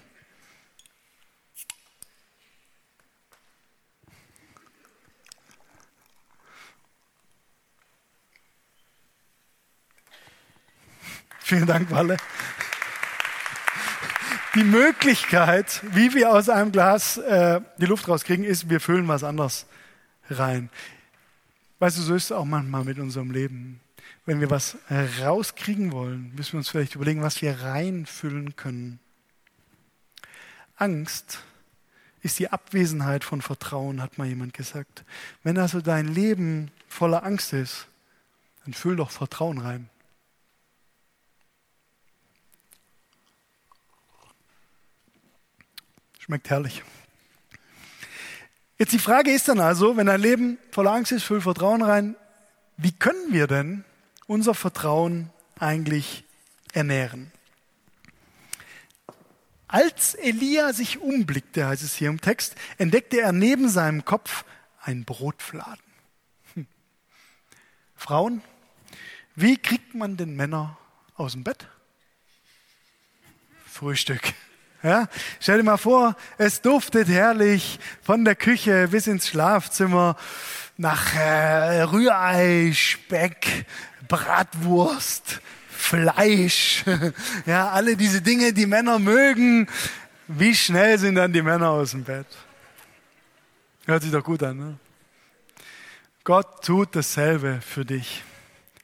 Vielen 11.41 11.67
Dank, 11.67 11.91
Walle. 11.91 12.17
Die 14.55 14.65
Möglichkeit, 14.65 15.81
wie 15.95 16.13
wir 16.13 16.31
aus 16.31 16.51
einem 16.51 16.73
Glas 16.73 17.17
äh, 17.17 17.63
die 17.79 17.87
Luft 17.87 18.07
rauskriegen, 18.07 18.45
ist, 18.45 18.69
wir 18.69 18.81
füllen 18.81 19.09
was 19.09 19.25
anderes 19.25 19.65
rein. 20.29 20.69
Weißt 21.79 21.97
du, 21.97 22.03
so 22.03 22.15
ist 22.15 22.25
es 22.25 22.33
auch 22.33 22.45
manchmal 22.45 22.85
mit 22.85 22.99
unserem 22.99 23.31
Leben. 23.31 23.81
Wenn 24.27 24.41
wir 24.41 24.51
was 24.51 24.77
rauskriegen 25.23 25.91
wollen, 25.91 26.35
müssen 26.37 26.53
wir 26.53 26.59
uns 26.59 26.69
vielleicht 26.69 26.95
überlegen, 26.95 27.23
was 27.23 27.41
wir 27.41 27.63
reinfüllen 27.63 28.55
können. 28.55 29.01
Angst 30.77 31.41
ist 32.21 32.39
die 32.39 32.51
Abwesenheit 32.51 33.25
von 33.25 33.41
Vertrauen, 33.41 34.03
hat 34.03 34.19
mal 34.19 34.27
jemand 34.27 34.53
gesagt. 34.53 35.05
Wenn 35.43 35.57
also 35.57 35.81
dein 35.81 36.09
Leben 36.09 36.71
voller 36.89 37.25
Angst 37.25 37.55
ist, 37.55 37.87
dann 38.65 38.75
füll 38.75 38.97
doch 38.97 39.11
Vertrauen 39.11 39.59
rein. 39.59 39.89
Schmeckt 46.33 46.49
herrlich. 46.49 46.83
Jetzt 48.79 48.95
die 48.95 48.99
Frage 48.99 49.31
ist 49.31 49.49
dann 49.49 49.61
also, 49.61 49.99
wenn 49.99 50.07
dein 50.07 50.23
Leben 50.23 50.57
voller 50.71 50.93
Angst 50.93 51.13
ist, 51.13 51.25
füll 51.25 51.43
Vertrauen 51.43 51.83
rein, 51.83 52.17
wie 52.79 52.93
können 52.93 53.35
wir 53.35 53.47
denn 53.47 53.85
unser 54.27 54.55
Vertrauen 54.55 55.29
eigentlich 55.59 56.25
ernähren? 56.73 57.33
Als 59.69 60.15
Elia 60.15 60.73
sich 60.73 61.01
umblickte, 61.01 61.67
heißt 61.67 61.83
es 61.83 61.97
hier 61.97 62.09
im 62.09 62.23
Text, 62.23 62.55
entdeckte 62.79 63.21
er 63.21 63.33
neben 63.33 63.69
seinem 63.69 64.07
Kopf 64.07 64.47
ein 64.81 65.05
Brotfladen. 65.05 65.85
Hm. 66.55 66.67
Frauen, 67.95 68.41
wie 69.35 69.59
kriegt 69.59 69.95
man 69.95 70.17
den 70.17 70.35
Männer 70.35 70.79
aus 71.15 71.33
dem 71.33 71.45
Bett? 71.45 71.69
Frühstück. 73.67 74.33
Ja? 74.83 75.09
Stell 75.41 75.59
dir 75.59 75.65
mal 75.65 75.77
vor, 75.77 76.17
es 76.39 76.61
duftet 76.61 77.09
herrlich 77.09 77.79
von 78.03 78.25
der 78.25 78.35
Küche 78.35 78.89
bis 78.89 79.07
ins 79.07 79.29
Schlafzimmer 79.29 80.17
nach 80.77 81.15
äh, 81.15 81.83
Rührei, 81.83 82.73
Speck, 82.75 83.67
Bratwurst, 84.09 85.41
Fleisch. 85.71 86.85
Ja, 87.47 87.71
alle 87.71 87.97
diese 87.97 88.23
Dinge, 88.23 88.53
die 88.53 88.67
Männer 88.67 88.99
mögen. 88.99 89.69
Wie 90.29 90.55
schnell 90.55 90.99
sind 90.99 91.17
dann 91.17 91.33
die 91.33 91.43
Männer 91.43 91.71
aus 91.71 91.93
dem 91.93 92.05
Bett? 92.05 92.27
Hört 93.87 94.03
sich 94.03 94.13
doch 94.13 94.25
gut 94.25 94.43
an. 94.43 94.57
Ne? 94.57 94.79
Gott 96.25 96.65
tut 96.65 96.95
dasselbe 96.95 97.61
für 97.61 97.85
dich. 97.85 98.23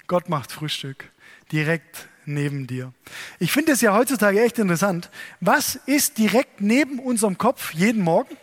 Gott 0.07 0.29
macht 0.29 0.51
Frühstück 0.51 1.11
direkt 1.53 2.09
neben 2.29 2.67
dir. 2.67 2.93
Ich 3.39 3.53
finde 3.53 3.73
es 3.73 3.81
ja 3.81 3.95
heutzutage 3.95 4.41
echt 4.41 4.59
interessant. 4.59 5.11
Was 5.41 5.75
ist 5.75 6.19
direkt 6.19 6.61
neben 6.61 6.99
unserem 6.99 7.39
Kopf 7.39 7.75
jeden 7.75 8.03
Morgen? 8.03 8.37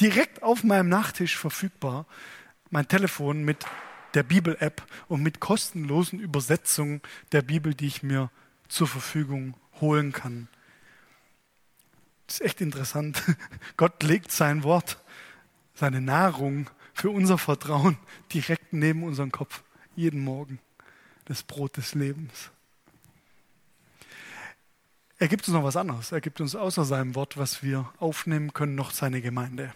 Direkt 0.00 0.42
auf 0.42 0.64
meinem 0.64 0.88
Nachttisch 0.88 1.36
verfügbar 1.36 2.06
mein 2.70 2.88
Telefon 2.88 3.44
mit 3.44 3.66
der 4.14 4.22
Bibel-App 4.22 4.82
und 5.08 5.22
mit 5.22 5.40
kostenlosen 5.40 6.20
Übersetzungen 6.20 7.00
der 7.32 7.42
Bibel, 7.42 7.74
die 7.74 7.86
ich 7.86 8.02
mir 8.02 8.30
zur 8.68 8.86
Verfügung 8.86 9.54
holen 9.80 10.12
kann. 10.12 10.48
Das 12.26 12.36
ist 12.36 12.46
echt 12.46 12.60
interessant. 12.60 13.22
Gott 13.76 14.02
legt 14.02 14.30
sein 14.32 14.62
Wort, 14.62 14.98
seine 15.74 16.00
Nahrung 16.00 16.70
für 16.94 17.10
unser 17.10 17.38
Vertrauen 17.38 17.98
direkt 18.32 18.72
neben 18.72 19.02
unseren 19.02 19.32
Kopf 19.32 19.62
jeden 20.00 20.20
Morgen 20.20 20.58
das 21.26 21.42
Brot 21.42 21.76
des 21.76 21.94
Lebens. 21.94 22.50
Er 25.18 25.28
gibt 25.28 25.46
uns 25.46 25.54
noch 25.54 25.62
was 25.62 25.76
anderes. 25.76 26.12
Er 26.12 26.22
gibt 26.22 26.40
uns 26.40 26.56
außer 26.56 26.84
seinem 26.84 27.14
Wort, 27.14 27.36
was 27.36 27.62
wir 27.62 27.92
aufnehmen 27.98 28.54
können, 28.54 28.74
noch 28.74 28.90
seine 28.90 29.20
Gemeinde. 29.20 29.72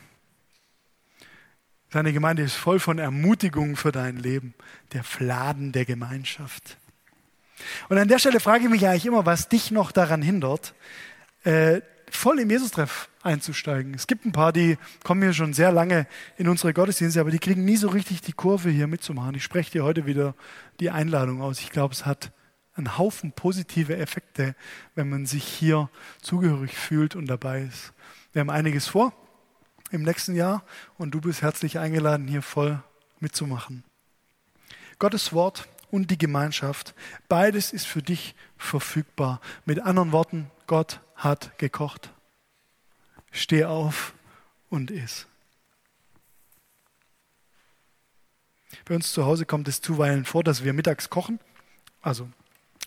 Seine 1.92 2.12
Gemeinde 2.12 2.42
ist 2.42 2.54
voll 2.54 2.80
von 2.80 2.98
Ermutigung 2.98 3.76
für 3.76 3.92
dein 3.92 4.16
Leben, 4.16 4.54
der 4.94 5.04
Fladen 5.04 5.70
der 5.70 5.84
Gemeinschaft. 5.84 6.78
Und 7.88 7.98
an 7.98 8.08
der 8.08 8.18
Stelle 8.18 8.40
frage 8.40 8.64
ich 8.64 8.70
mich 8.70 8.88
eigentlich 8.88 9.06
immer, 9.06 9.26
was 9.26 9.48
dich 9.48 9.70
noch 9.70 9.92
daran 9.92 10.22
hindert, 10.22 10.74
äh, 11.44 11.82
voll 12.10 12.40
im 12.40 12.50
Jesus-Treff 12.50 13.08
einzusteigen. 13.24 13.94
Es 13.94 14.06
gibt 14.06 14.24
ein 14.24 14.32
paar, 14.32 14.52
die 14.52 14.76
kommen 15.02 15.22
hier 15.22 15.32
schon 15.32 15.54
sehr 15.54 15.72
lange 15.72 16.06
in 16.36 16.48
unsere 16.48 16.72
Gottesdienste, 16.72 17.20
aber 17.20 17.30
die 17.30 17.38
kriegen 17.38 17.64
nie 17.64 17.76
so 17.76 17.88
richtig 17.88 18.20
die 18.20 18.32
Kurve 18.32 18.70
hier 18.70 18.86
mitzumachen. 18.86 19.34
Ich 19.34 19.44
spreche 19.44 19.72
dir 19.72 19.84
heute 19.84 20.06
wieder 20.06 20.34
die 20.80 20.90
Einladung 20.90 21.40
aus. 21.40 21.60
Ich 21.60 21.70
glaube, 21.70 21.94
es 21.94 22.06
hat 22.06 22.32
einen 22.74 22.98
Haufen 22.98 23.32
positive 23.32 23.96
Effekte, 23.96 24.54
wenn 24.94 25.08
man 25.08 25.26
sich 25.26 25.44
hier 25.44 25.88
zugehörig 26.20 26.76
fühlt 26.76 27.16
und 27.16 27.26
dabei 27.26 27.62
ist. 27.62 27.92
Wir 28.32 28.40
haben 28.40 28.50
einiges 28.50 28.88
vor 28.88 29.12
im 29.90 30.02
nächsten 30.02 30.34
Jahr 30.34 30.64
und 30.98 31.12
du 31.12 31.20
bist 31.20 31.42
herzlich 31.42 31.78
eingeladen, 31.78 32.26
hier 32.26 32.42
voll 32.42 32.82
mitzumachen. 33.20 33.84
Gottes 34.98 35.32
Wort 35.32 35.68
und 35.90 36.10
die 36.10 36.18
Gemeinschaft, 36.18 36.94
beides 37.28 37.72
ist 37.72 37.86
für 37.86 38.02
dich 38.02 38.34
verfügbar. 38.56 39.40
Mit 39.64 39.80
anderen 39.80 40.12
Worten, 40.12 40.50
Gott 40.66 41.00
hat 41.14 41.56
gekocht. 41.58 42.10
Steh 43.34 43.64
auf 43.64 44.14
und 44.70 44.92
iss. 44.92 45.26
Bei 48.84 48.94
uns 48.94 49.12
zu 49.12 49.26
Hause 49.26 49.44
kommt 49.44 49.66
es 49.66 49.80
zuweilen 49.80 50.24
vor, 50.24 50.44
dass 50.44 50.62
wir 50.62 50.72
mittags 50.72 51.10
kochen. 51.10 51.40
Also 52.00 52.28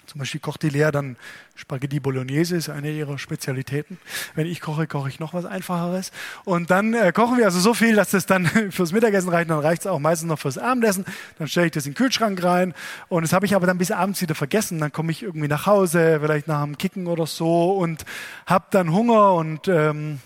zum 0.05 0.19
Beispiel 0.19 0.39
kocht 0.39 0.63
die 0.63 0.69
Lea 0.69 0.89
dann 0.93 1.17
Spaghetti 1.55 1.99
Bolognese, 1.99 2.55
ist 2.55 2.69
eine 2.69 2.91
ihrer 2.91 3.17
Spezialitäten. 3.17 3.99
Wenn 4.36 4.47
ich 4.47 4.62
koche, 4.62 4.88
koche 4.88 5.10
ich 5.10 5.19
noch 5.19 5.33
was 5.33 5.43
Einfacheres. 5.43 6.13
Und 6.45 6.71
dann 6.71 6.93
äh, 6.93 7.12
kochen 7.12 7.38
wir 7.38 7.43
also 7.43 7.60
so 7.60 7.73
viel, 7.73 7.95
dass 7.95 8.12
das 8.12 8.25
dann 8.25 8.45
fürs 8.71 8.93
Mittagessen 8.93 9.27
reicht. 9.27 9.49
Dann 9.49 9.60
reicht 9.60 9.81
es 9.81 9.88
auch 9.88 9.99
meistens 9.99 10.29
noch 10.29 10.39
fürs 10.39 10.57
Abendessen. 10.57 11.03
Dann 11.39 11.49
stelle 11.49 11.65
ich 11.65 11.73
das 11.73 11.86
in 11.86 11.91
den 11.91 11.97
Kühlschrank 11.97 12.41
rein. 12.41 12.73
Und 13.10 13.23
das 13.23 13.33
habe 13.33 13.45
ich 13.45 13.53
aber 13.53 13.67
dann 13.67 13.79
bis 13.79 13.91
abends 13.91 14.21
wieder 14.21 14.33
vergessen. 14.36 14.79
Dann 14.79 14.93
komme 14.93 15.12
ich 15.12 15.23
irgendwie 15.23 15.49
nach 15.49 15.65
Hause, 15.65 16.19
vielleicht 16.21 16.47
nach 16.47 16.63
dem 16.63 16.77
Kicken 16.77 17.07
oder 17.07 17.25
so 17.25 17.73
und 17.73 18.05
habe 18.45 18.67
dann 18.71 18.93
Hunger 18.93 19.33
und 19.33 19.67
ähm, 19.67 20.21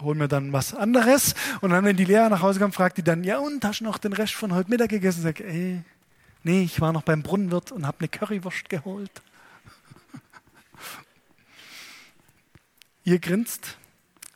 hol 0.00 0.14
mir 0.14 0.28
dann 0.28 0.52
was 0.52 0.74
anderes. 0.74 1.34
Und 1.60 1.70
dann, 1.70 1.84
wenn 1.84 1.96
die 1.96 2.04
Lea 2.04 2.28
nach 2.30 2.42
Hause 2.42 2.60
kommt, 2.60 2.74
fragt 2.74 2.98
die 2.98 3.02
dann, 3.02 3.24
ja 3.24 3.38
und, 3.38 3.64
hast 3.64 3.80
du 3.80 3.84
noch 3.84 3.98
den 3.98 4.12
Rest 4.12 4.34
von 4.34 4.54
heute 4.54 4.70
Mittag 4.70 4.90
gegessen? 4.90 5.22
Sag, 5.22 5.40
ey, 5.40 5.82
Nee, 6.42 6.62
ich 6.62 6.80
war 6.80 6.92
noch 6.92 7.02
beim 7.02 7.22
Brunnenwirt 7.22 7.72
und 7.72 7.86
habe 7.86 8.00
eine 8.00 8.08
Currywurst 8.08 8.68
geholt. 8.68 9.10
Ihr 13.04 13.18
grinst, 13.18 13.76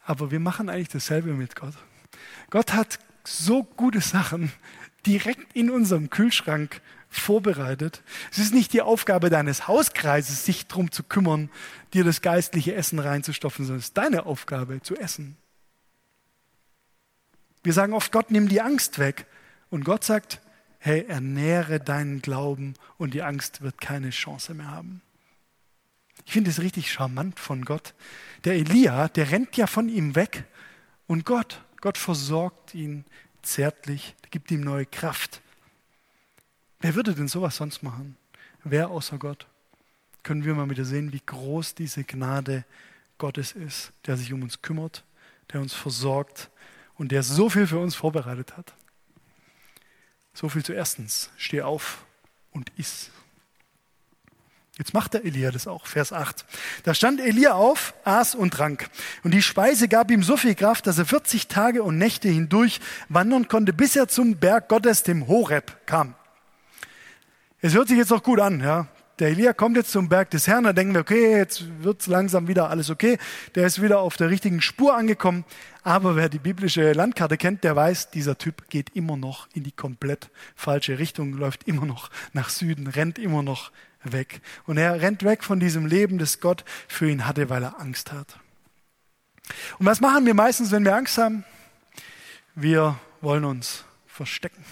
aber 0.04 0.30
wir 0.30 0.40
machen 0.40 0.68
eigentlich 0.68 0.88
dasselbe 0.88 1.32
mit 1.32 1.56
Gott. 1.56 1.74
Gott 2.50 2.74
hat 2.74 2.98
so 3.24 3.62
gute 3.62 4.00
Sachen 4.00 4.52
direkt 5.06 5.54
in 5.54 5.70
unserem 5.70 6.10
Kühlschrank 6.10 6.80
vorbereitet. 7.08 8.02
Es 8.30 8.38
ist 8.38 8.54
nicht 8.54 8.72
die 8.72 8.82
Aufgabe 8.82 9.30
deines 9.30 9.68
Hauskreises, 9.68 10.44
sich 10.44 10.66
darum 10.66 10.90
zu 10.90 11.02
kümmern, 11.02 11.50
dir 11.94 12.04
das 12.04 12.20
geistliche 12.20 12.74
Essen 12.74 12.98
reinzustopfen, 12.98 13.64
sondern 13.64 13.80
es 13.80 13.86
ist 13.86 13.96
deine 13.96 14.26
Aufgabe 14.26 14.80
zu 14.82 14.96
essen. 14.96 15.36
Wir 17.62 17.72
sagen 17.72 17.92
oft, 17.92 18.12
Gott 18.12 18.30
nimm 18.30 18.48
die 18.48 18.60
Angst 18.60 18.98
weg. 18.98 19.26
Und 19.70 19.84
Gott 19.84 20.04
sagt, 20.04 20.40
hey, 20.78 21.04
ernähre 21.06 21.78
deinen 21.80 22.22
Glauben 22.22 22.74
und 22.98 23.14
die 23.14 23.22
Angst 23.22 23.62
wird 23.62 23.80
keine 23.80 24.10
Chance 24.10 24.52
mehr 24.54 24.70
haben. 24.70 25.00
Ich 26.26 26.32
finde 26.32 26.50
es 26.50 26.60
richtig 26.60 26.90
charmant 26.90 27.38
von 27.38 27.64
Gott. 27.64 27.94
Der 28.44 28.54
Elia, 28.54 29.08
der 29.08 29.30
rennt 29.30 29.56
ja 29.56 29.66
von 29.66 29.88
ihm 29.88 30.14
weg 30.14 30.44
und 31.06 31.24
Gott, 31.24 31.62
Gott 31.80 31.98
versorgt 31.98 32.74
ihn 32.74 33.04
zärtlich, 33.42 34.14
gibt 34.30 34.50
ihm 34.50 34.60
neue 34.60 34.86
Kraft. 34.86 35.40
Wer 36.80 36.94
würde 36.94 37.14
denn 37.14 37.28
sowas 37.28 37.56
sonst 37.56 37.82
machen? 37.82 38.16
Wer 38.64 38.90
außer 38.90 39.18
Gott? 39.18 39.46
Können 40.22 40.44
wir 40.44 40.54
mal 40.54 40.70
wieder 40.70 40.84
sehen, 40.84 41.12
wie 41.12 41.22
groß 41.24 41.74
diese 41.74 42.04
Gnade 42.04 42.64
Gottes 43.18 43.52
ist, 43.52 43.92
der 44.06 44.16
sich 44.16 44.32
um 44.32 44.42
uns 44.42 44.62
kümmert, 44.62 45.04
der 45.52 45.60
uns 45.60 45.74
versorgt 45.74 46.50
und 46.96 47.12
der 47.12 47.22
so 47.22 47.48
viel 47.48 47.66
für 47.66 47.78
uns 47.78 47.94
vorbereitet 47.94 48.56
hat. 48.56 48.74
So 50.34 50.48
viel 50.48 50.64
zu 50.64 50.72
erstens. 50.72 51.30
Steh 51.36 51.62
auf 51.62 52.04
und 52.52 52.72
iss. 52.76 53.10
Jetzt 54.78 54.94
macht 54.94 55.12
der 55.12 55.24
Elia 55.24 55.50
das 55.50 55.66
auch, 55.66 55.86
Vers 55.86 56.12
8. 56.12 56.46
Da 56.84 56.94
stand 56.94 57.20
Elia 57.20 57.52
auf, 57.52 57.92
aß 58.04 58.34
und 58.34 58.54
trank. 58.54 58.88
Und 59.22 59.34
die 59.34 59.42
Speise 59.42 59.86
gab 59.86 60.10
ihm 60.10 60.22
so 60.22 60.38
viel 60.38 60.54
Kraft, 60.54 60.86
dass 60.86 60.98
er 60.98 61.04
40 61.04 61.46
Tage 61.46 61.82
und 61.82 61.98
Nächte 61.98 62.28
hindurch 62.28 62.80
wandern 63.10 63.48
konnte, 63.48 63.74
bis 63.74 63.96
er 63.96 64.08
zum 64.08 64.36
Berg 64.36 64.68
Gottes, 64.68 65.02
dem 65.02 65.28
Horeb, 65.28 65.86
kam. 65.86 66.14
Es 67.60 67.74
hört 67.74 67.88
sich 67.88 67.98
jetzt 67.98 68.12
auch 68.12 68.22
gut 68.22 68.40
an, 68.40 68.60
ja. 68.60 68.88
Der 69.18 69.28
Elia 69.28 69.52
kommt 69.52 69.76
jetzt 69.76 69.92
zum 69.92 70.08
Berg 70.08 70.30
des 70.30 70.46
Herrn, 70.46 70.64
da 70.64 70.72
denken 70.72 70.94
wir, 70.94 71.02
okay, 71.02 71.36
jetzt 71.36 71.64
wird's 71.82 72.06
langsam 72.06 72.48
wieder 72.48 72.70
alles 72.70 72.88
okay. 72.88 73.18
Der 73.54 73.66
ist 73.66 73.82
wieder 73.82 74.00
auf 74.00 74.16
der 74.16 74.30
richtigen 74.30 74.62
Spur 74.62 74.96
angekommen. 74.96 75.44
Aber 75.82 76.16
wer 76.16 76.28
die 76.28 76.38
biblische 76.38 76.92
Landkarte 76.92 77.36
kennt, 77.36 77.62
der 77.62 77.76
weiß, 77.76 78.10
dieser 78.10 78.38
Typ 78.38 78.68
geht 78.70 78.90
immer 78.96 79.16
noch 79.16 79.48
in 79.52 79.64
die 79.64 79.72
komplett 79.72 80.30
falsche 80.54 80.98
Richtung, 80.98 81.34
läuft 81.34 81.68
immer 81.68 81.84
noch 81.84 82.10
nach 82.32 82.48
Süden, 82.48 82.86
rennt 82.86 83.18
immer 83.18 83.42
noch 83.42 83.70
weg. 84.02 84.40
Und 84.66 84.78
er 84.78 85.00
rennt 85.00 85.24
weg 85.24 85.44
von 85.44 85.60
diesem 85.60 85.86
Leben, 85.86 86.18
das 86.18 86.40
Gott 86.40 86.64
für 86.88 87.08
ihn 87.08 87.26
hatte, 87.26 87.50
weil 87.50 87.62
er 87.62 87.80
Angst 87.80 88.12
hat. 88.12 88.38
Und 89.78 89.86
was 89.86 90.00
machen 90.00 90.24
wir 90.24 90.34
meistens, 90.34 90.70
wenn 90.70 90.84
wir 90.84 90.96
Angst 90.96 91.18
haben? 91.18 91.44
Wir 92.54 92.98
wollen 93.20 93.44
uns 93.44 93.84
verstecken. 94.06 94.64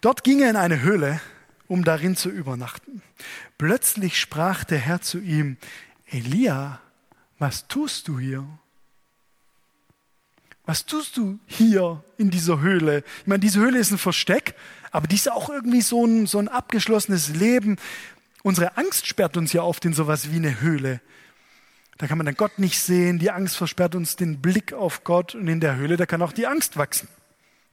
Dort 0.00 0.22
ging 0.22 0.40
er 0.42 0.50
in 0.50 0.56
eine 0.56 0.82
Höhle, 0.82 1.20
um 1.68 1.84
darin 1.84 2.16
zu 2.16 2.30
übernachten. 2.30 3.02
Plötzlich 3.58 4.18
sprach 4.20 4.64
der 4.64 4.78
Herr 4.78 5.00
zu 5.00 5.18
ihm, 5.18 5.56
Elia, 6.06 6.80
was 7.38 7.66
tust 7.68 8.08
du 8.08 8.18
hier? 8.18 8.46
Was 10.66 10.86
tust 10.86 11.16
du 11.16 11.38
hier 11.46 12.02
in 12.16 12.30
dieser 12.30 12.60
Höhle? 12.60 13.04
Ich 13.20 13.26
meine, 13.26 13.40
diese 13.40 13.60
Höhle 13.60 13.78
ist 13.78 13.90
ein 13.90 13.98
Versteck, 13.98 14.54
aber 14.92 15.06
die 15.06 15.16
ist 15.16 15.30
auch 15.30 15.50
irgendwie 15.50 15.82
so 15.82 16.06
ein, 16.06 16.26
so 16.26 16.38
ein 16.38 16.48
abgeschlossenes 16.48 17.28
Leben. 17.30 17.76
Unsere 18.42 18.76
Angst 18.78 19.06
sperrt 19.06 19.36
uns 19.36 19.52
ja 19.52 19.62
oft 19.62 19.84
in 19.84 19.92
sowas 19.92 20.30
wie 20.30 20.36
eine 20.36 20.60
Höhle. 20.60 21.00
Da 21.98 22.06
kann 22.06 22.18
man 22.18 22.26
dann 22.26 22.34
Gott 22.34 22.58
nicht 22.58 22.78
sehen, 22.80 23.18
die 23.18 23.30
Angst 23.30 23.56
versperrt 23.56 23.94
uns 23.94 24.16
den 24.16 24.40
Blick 24.40 24.72
auf 24.72 25.04
Gott 25.04 25.34
und 25.34 25.48
in 25.48 25.60
der 25.60 25.76
Höhle, 25.76 25.96
da 25.96 26.06
kann 26.06 26.22
auch 26.22 26.32
die 26.32 26.46
Angst 26.46 26.76
wachsen. 26.76 27.08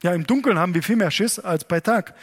Ja, 0.02 0.12
im 0.12 0.26
Dunkeln 0.26 0.58
haben 0.58 0.74
wir 0.74 0.82
viel 0.82 0.96
mehr 0.96 1.10
Schiss 1.10 1.38
als 1.38 1.64
bei 1.64 1.80
Tag. 1.80 2.14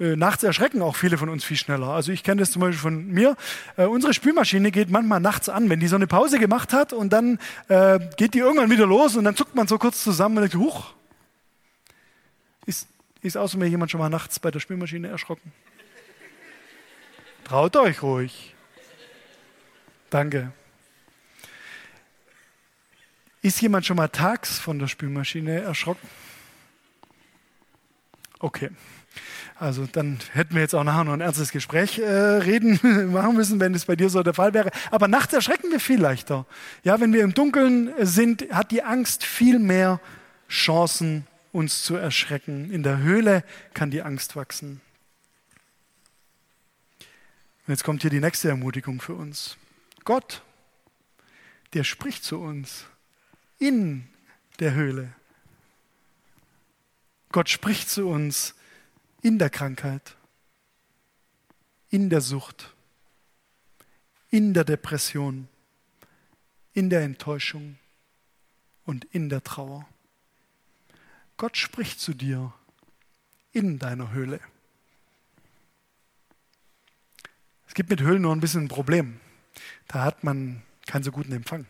Äh, 0.00 0.14
nachts 0.14 0.44
erschrecken 0.44 0.80
auch 0.80 0.94
viele 0.94 1.18
von 1.18 1.28
uns 1.28 1.44
viel 1.44 1.56
schneller. 1.56 1.88
Also 1.88 2.12
ich 2.12 2.22
kenne 2.22 2.40
das 2.40 2.52
zum 2.52 2.60
Beispiel 2.60 2.78
von 2.78 3.06
mir. 3.08 3.36
Äh, 3.76 3.86
unsere 3.86 4.14
Spülmaschine 4.14 4.70
geht 4.70 4.90
manchmal 4.90 5.20
nachts 5.20 5.48
an, 5.48 5.68
wenn 5.70 5.80
die 5.80 5.88
so 5.88 5.96
eine 5.96 6.06
Pause 6.06 6.38
gemacht 6.38 6.72
hat 6.72 6.92
und 6.92 7.12
dann 7.12 7.38
äh, 7.68 7.98
geht 8.16 8.34
die 8.34 8.38
irgendwann 8.38 8.70
wieder 8.70 8.86
los 8.86 9.16
und 9.16 9.24
dann 9.24 9.34
zuckt 9.34 9.54
man 9.54 9.66
so 9.66 9.78
kurz 9.78 10.04
zusammen 10.04 10.36
und 10.36 10.42
denkt, 10.42 10.56
huch, 10.56 10.94
ist, 12.66 12.88
ist 13.22 13.36
außer 13.36 13.58
mir 13.58 13.66
jemand 13.66 13.90
schon 13.90 13.98
mal 13.98 14.08
nachts 14.08 14.38
bei 14.38 14.50
der 14.50 14.60
Spülmaschine 14.60 15.08
erschrocken? 15.08 15.52
Traut 17.42 17.76
euch 17.76 18.02
ruhig. 18.02 18.54
Danke. 20.10 20.52
Ist 23.42 23.60
jemand 23.60 23.86
schon 23.86 23.96
mal 23.96 24.08
tags 24.08 24.58
von 24.58 24.78
der 24.78 24.86
Spülmaschine 24.86 25.60
erschrocken? 25.60 26.08
Okay. 28.38 28.70
Also 29.60 29.86
dann 29.90 30.20
hätten 30.32 30.54
wir 30.54 30.62
jetzt 30.62 30.74
auch 30.74 30.84
nachher 30.84 31.02
noch 31.02 31.12
ein 31.12 31.20
ernstes 31.20 31.50
Gespräch 31.50 31.98
äh, 31.98 32.08
reden 32.08 32.78
machen 33.12 33.34
müssen, 33.34 33.58
wenn 33.58 33.74
es 33.74 33.86
bei 33.86 33.96
dir 33.96 34.08
so 34.08 34.22
der 34.22 34.34
Fall 34.34 34.54
wäre. 34.54 34.70
Aber 34.92 35.08
nachts 35.08 35.32
erschrecken 35.32 35.72
wir 35.72 35.80
viel 35.80 36.00
leichter. 36.00 36.46
Ja, 36.84 37.00
wenn 37.00 37.12
wir 37.12 37.24
im 37.24 37.34
Dunkeln 37.34 37.92
sind, 38.00 38.52
hat 38.52 38.70
die 38.70 38.84
Angst 38.84 39.24
viel 39.24 39.58
mehr 39.58 40.00
Chancen, 40.48 41.26
uns 41.50 41.82
zu 41.82 41.96
erschrecken. 41.96 42.70
In 42.70 42.84
der 42.84 42.98
Höhle 42.98 43.42
kann 43.74 43.90
die 43.90 44.02
Angst 44.02 44.36
wachsen. 44.36 44.80
Und 47.66 47.72
jetzt 47.72 47.82
kommt 47.82 48.02
hier 48.02 48.10
die 48.10 48.20
nächste 48.20 48.48
Ermutigung 48.48 49.00
für 49.00 49.14
uns. 49.14 49.56
Gott, 50.04 50.42
der 51.74 51.82
spricht 51.82 52.22
zu 52.22 52.38
uns 52.38 52.84
in 53.58 54.06
der 54.60 54.74
Höhle. 54.74 55.12
Gott 57.32 57.48
spricht 57.48 57.90
zu 57.90 58.08
uns 58.08 58.54
in 59.22 59.38
der 59.38 59.50
Krankheit, 59.50 60.16
in 61.90 62.10
der 62.10 62.20
Sucht, 62.20 62.74
in 64.30 64.54
der 64.54 64.64
Depression, 64.64 65.48
in 66.72 66.90
der 66.90 67.02
Enttäuschung 67.02 67.78
und 68.84 69.04
in 69.06 69.28
der 69.28 69.42
Trauer. 69.42 69.86
Gott 71.36 71.56
spricht 71.56 72.00
zu 72.00 72.14
dir 72.14 72.52
in 73.52 73.78
deiner 73.78 74.10
Höhle. 74.10 74.40
Es 77.66 77.74
gibt 77.74 77.90
mit 77.90 78.00
Höhlen 78.00 78.22
nur 78.22 78.34
ein 78.34 78.40
bisschen 78.40 78.64
ein 78.64 78.68
Problem. 78.68 79.20
Da 79.88 80.04
hat 80.04 80.24
man 80.24 80.62
keinen 80.86 81.04
so 81.04 81.12
guten 81.12 81.32
Empfang. 81.32 81.66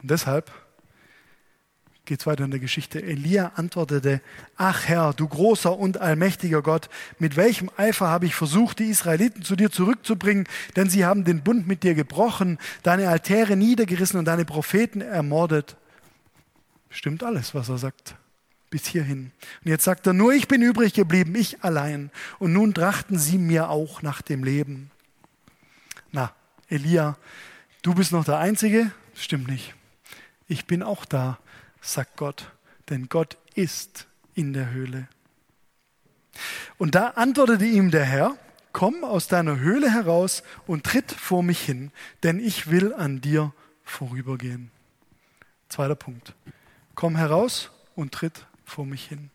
Und 0.00 0.10
deshalb 0.10 0.50
geht 2.04 2.20
es 2.20 2.26
weiter 2.26 2.44
in 2.44 2.50
der 2.50 2.60
Geschichte. 2.60 3.02
Elia 3.02 3.52
antwortete, 3.54 4.20
ach 4.56 4.88
Herr, 4.88 5.12
du 5.12 5.28
großer 5.28 5.76
und 5.76 5.98
allmächtiger 5.98 6.62
Gott, 6.62 6.88
mit 7.18 7.36
welchem 7.36 7.70
Eifer 7.76 8.08
habe 8.08 8.26
ich 8.26 8.34
versucht, 8.34 8.80
die 8.80 8.90
Israeliten 8.90 9.42
zu 9.42 9.54
dir 9.54 9.70
zurückzubringen, 9.70 10.48
denn 10.74 10.90
sie 10.90 11.04
haben 11.04 11.24
den 11.24 11.42
Bund 11.42 11.68
mit 11.68 11.84
dir 11.84 11.94
gebrochen, 11.94 12.58
deine 12.82 13.08
Altäre 13.08 13.56
niedergerissen 13.56 14.18
und 14.18 14.24
deine 14.24 14.44
Propheten 14.44 15.00
ermordet. 15.00 15.76
Stimmt 16.90 17.22
alles, 17.22 17.54
was 17.54 17.68
er 17.68 17.78
sagt. 17.78 18.16
Bis 18.68 18.86
hierhin. 18.86 19.32
Und 19.64 19.70
jetzt 19.70 19.84
sagt 19.84 20.06
er, 20.06 20.12
nur 20.12 20.32
ich 20.32 20.48
bin 20.48 20.62
übrig 20.62 20.94
geblieben, 20.94 21.34
ich 21.36 21.62
allein. 21.62 22.10
Und 22.38 22.52
nun 22.52 22.74
trachten 22.74 23.18
sie 23.18 23.38
mir 23.38 23.68
auch 23.68 24.02
nach 24.02 24.22
dem 24.22 24.44
Leben. 24.44 24.90
Na, 26.10 26.32
Elia, 26.68 27.16
du 27.82 27.94
bist 27.94 28.12
noch 28.12 28.24
der 28.24 28.38
Einzige? 28.38 28.90
Stimmt 29.14 29.48
nicht. 29.48 29.74
Ich 30.48 30.66
bin 30.66 30.82
auch 30.82 31.04
da 31.04 31.38
sagt 31.82 32.16
Gott, 32.16 32.50
denn 32.88 33.08
Gott 33.08 33.36
ist 33.54 34.06
in 34.34 34.54
der 34.54 34.70
Höhle. 34.70 35.08
Und 36.78 36.94
da 36.94 37.08
antwortete 37.08 37.66
ihm 37.66 37.90
der 37.90 38.04
Herr, 38.04 38.38
komm 38.72 39.04
aus 39.04 39.28
deiner 39.28 39.58
Höhle 39.58 39.92
heraus 39.92 40.42
und 40.66 40.84
tritt 40.84 41.12
vor 41.12 41.42
mich 41.42 41.60
hin, 41.60 41.90
denn 42.22 42.40
ich 42.40 42.70
will 42.70 42.94
an 42.94 43.20
dir 43.20 43.52
vorübergehen. 43.84 44.70
Zweiter 45.68 45.94
Punkt. 45.94 46.34
Komm 46.94 47.16
heraus 47.16 47.70
und 47.94 48.12
tritt 48.12 48.46
vor 48.64 48.86
mich 48.86 49.06
hin. 49.06 49.30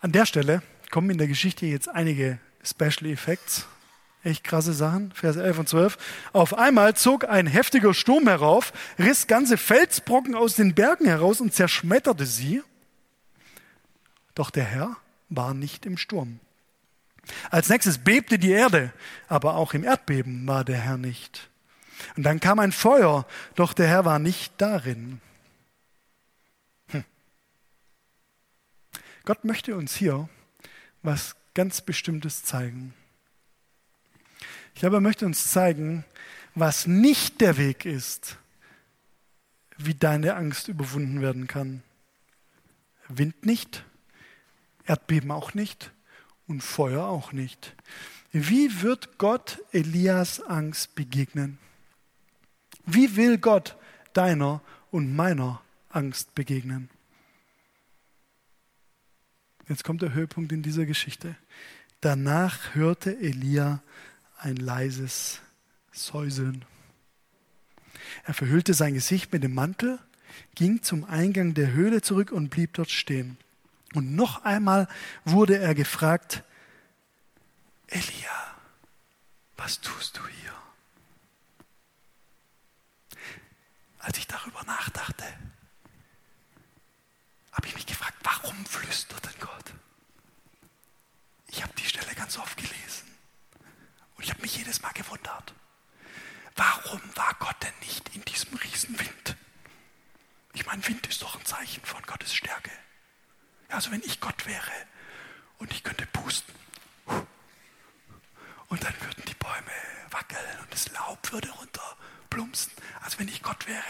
An 0.00 0.10
der 0.10 0.26
Stelle 0.26 0.62
kommen 0.90 1.10
in 1.10 1.18
der 1.18 1.28
Geschichte 1.28 1.66
jetzt 1.66 1.88
einige 1.88 2.40
Special 2.64 3.06
Effects 3.06 3.66
Echt 4.24 4.44
krasse 4.44 4.72
Sachen. 4.72 5.12
Vers 5.12 5.36
11 5.36 5.58
und 5.58 5.68
12. 5.68 5.98
Auf 6.32 6.56
einmal 6.56 6.94
zog 6.94 7.28
ein 7.28 7.46
heftiger 7.46 7.92
Sturm 7.92 8.28
herauf, 8.28 8.72
riss 8.98 9.26
ganze 9.26 9.56
Felsbrocken 9.56 10.34
aus 10.34 10.54
den 10.54 10.74
Bergen 10.74 11.06
heraus 11.06 11.40
und 11.40 11.52
zerschmetterte 11.52 12.26
sie. 12.26 12.62
Doch 14.34 14.50
der 14.50 14.64
Herr 14.64 14.96
war 15.28 15.54
nicht 15.54 15.86
im 15.86 15.96
Sturm. 15.98 16.38
Als 17.50 17.68
nächstes 17.68 17.98
bebte 17.98 18.38
die 18.38 18.50
Erde, 18.50 18.92
aber 19.28 19.54
auch 19.54 19.74
im 19.74 19.84
Erdbeben 19.84 20.46
war 20.46 20.64
der 20.64 20.78
Herr 20.78 20.98
nicht. 20.98 21.48
Und 22.16 22.24
dann 22.24 22.40
kam 22.40 22.58
ein 22.58 22.72
Feuer, 22.72 23.26
doch 23.54 23.72
der 23.72 23.86
Herr 23.86 24.04
war 24.04 24.18
nicht 24.18 24.54
darin. 24.58 25.20
Hm. 26.88 27.04
Gott 29.24 29.44
möchte 29.44 29.76
uns 29.76 29.94
hier 29.94 30.28
was 31.02 31.36
ganz 31.54 31.80
Bestimmtes 31.80 32.44
zeigen. 32.44 32.94
Ich 34.74 34.80
glaube, 34.80 34.96
er 34.96 35.00
möchte 35.00 35.26
uns 35.26 35.50
zeigen, 35.50 36.04
was 36.54 36.86
nicht 36.86 37.40
der 37.40 37.56
Weg 37.56 37.84
ist, 37.84 38.36
wie 39.76 39.94
deine 39.94 40.34
Angst 40.34 40.68
überwunden 40.68 41.20
werden 41.20 41.46
kann. 41.46 41.82
Wind 43.08 43.44
nicht, 43.44 43.84
Erdbeben 44.84 45.30
auch 45.30 45.54
nicht 45.54 45.92
und 46.46 46.62
Feuer 46.62 47.06
auch 47.06 47.32
nicht. 47.32 47.74
Wie 48.32 48.82
wird 48.82 49.18
Gott 49.18 49.62
Elias 49.72 50.40
Angst 50.40 50.94
begegnen? 50.94 51.58
Wie 52.86 53.16
will 53.16 53.38
Gott 53.38 53.76
deiner 54.12 54.62
und 54.90 55.14
meiner 55.14 55.60
Angst 55.90 56.34
begegnen? 56.34 56.88
Jetzt 59.68 59.84
kommt 59.84 60.02
der 60.02 60.14
Höhepunkt 60.14 60.52
in 60.52 60.62
dieser 60.62 60.86
Geschichte. 60.86 61.36
Danach 62.00 62.74
hörte 62.74 63.16
Elia 63.18 63.82
ein 64.42 64.56
leises 64.56 65.40
Säuseln. 65.92 66.64
Er 68.24 68.34
verhüllte 68.34 68.74
sein 68.74 68.94
Gesicht 68.94 69.32
mit 69.32 69.44
dem 69.44 69.54
Mantel, 69.54 69.98
ging 70.54 70.82
zum 70.82 71.04
Eingang 71.04 71.54
der 71.54 71.72
Höhle 71.72 72.02
zurück 72.02 72.32
und 72.32 72.48
blieb 72.50 72.74
dort 72.74 72.90
stehen. 72.90 73.36
Und 73.94 74.14
noch 74.14 74.44
einmal 74.44 74.88
wurde 75.24 75.58
er 75.58 75.74
gefragt, 75.74 76.42
Elia, 77.88 78.56
was 79.56 79.80
tust 79.80 80.18
du 80.18 80.26
hier? 80.26 80.52
Als 83.98 84.18
ich 84.18 84.26
darüber 84.26 84.64
nachdachte, 84.64 85.24
habe 87.52 87.66
ich 87.68 87.74
mich 87.74 87.86
gefragt, 87.86 88.16
warum 88.22 88.64
flüstert 88.66 89.24
denn 89.24 89.40
Gott? 89.40 89.74
Ich 91.48 91.62
habe 91.62 91.72
die 91.78 91.84
Stelle 91.84 92.14
ganz 92.14 92.38
oft 92.38 92.56
gelesen 92.56 93.11
und 94.22 94.26
ich 94.26 94.30
habe 94.34 94.42
mich 94.42 94.56
jedes 94.56 94.80
Mal 94.82 94.92
gewundert. 94.92 95.52
Warum 96.54 97.00
war 97.16 97.34
Gott 97.40 97.56
denn 97.60 97.74
nicht 97.80 98.14
in 98.14 98.24
diesem 98.24 98.54
Riesenwind? 98.54 99.36
Ich 100.52 100.64
meine, 100.64 100.86
Wind 100.86 101.04
ist 101.08 101.22
doch 101.22 101.34
ein 101.36 101.44
Zeichen 101.44 101.84
von 101.84 102.00
Gottes 102.04 102.32
Stärke. 102.32 102.70
Also 103.68 103.90
wenn 103.90 104.02
ich 104.02 104.20
Gott 104.20 104.46
wäre 104.46 104.70
und 105.58 105.72
ich 105.72 105.82
könnte 105.82 106.06
pusten 106.06 106.54
und 108.68 108.84
dann 108.84 108.94
würden 109.00 109.24
die 109.26 109.34
Bäume 109.34 109.72
wackeln 110.10 110.60
und 110.60 110.72
das 110.72 110.88
Laub 110.92 111.32
würde 111.32 111.50
runterplumpsen. 111.50 112.72
Also 113.00 113.18
wenn 113.18 113.26
ich 113.26 113.42
Gott 113.42 113.66
wäre, 113.66 113.82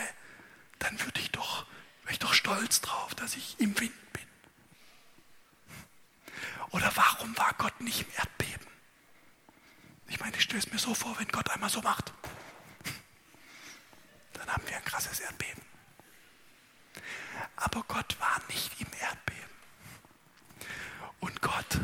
dann 0.79 0.99
würde 1.03 1.21
ich 1.21 1.31
doch, 1.31 1.67
wäre 2.05 2.15
ich 2.15 2.21
doch 2.21 2.33
stolz 2.33 2.81
drauf, 2.81 3.15
dass 3.17 3.37
ich 3.37 3.61
im 3.61 3.79
Wind 3.79 4.13
bin. 4.15 4.27
Oder 6.71 6.91
warum 6.95 7.37
war 7.37 7.53
Gott 7.59 7.79
nicht 7.83 8.01
im 8.01 8.15
Erdbeben? 8.17 8.42
Ich 10.23 10.25
meine, 10.25 10.37
ich 10.37 10.45
stelle 10.45 10.61
es 10.61 10.71
mir 10.71 10.79
so 10.79 10.95
vor, 10.95 11.19
wenn 11.19 11.27
Gott 11.27 11.51
einmal 11.51 11.69
so 11.69 11.83
macht, 11.83 12.13
dann 14.35 14.49
haben 14.53 14.63
wir 14.69 14.77
ein 14.77 14.85
krasses 14.85 15.19
Erdbeben. 15.19 15.61
Aber 17.57 17.83
Gott 17.89 18.21
war 18.21 18.41
nicht 18.47 18.81
im 18.81 18.87
Erdbeben. 19.01 19.51
Und 21.19 21.43
Gott 21.43 21.81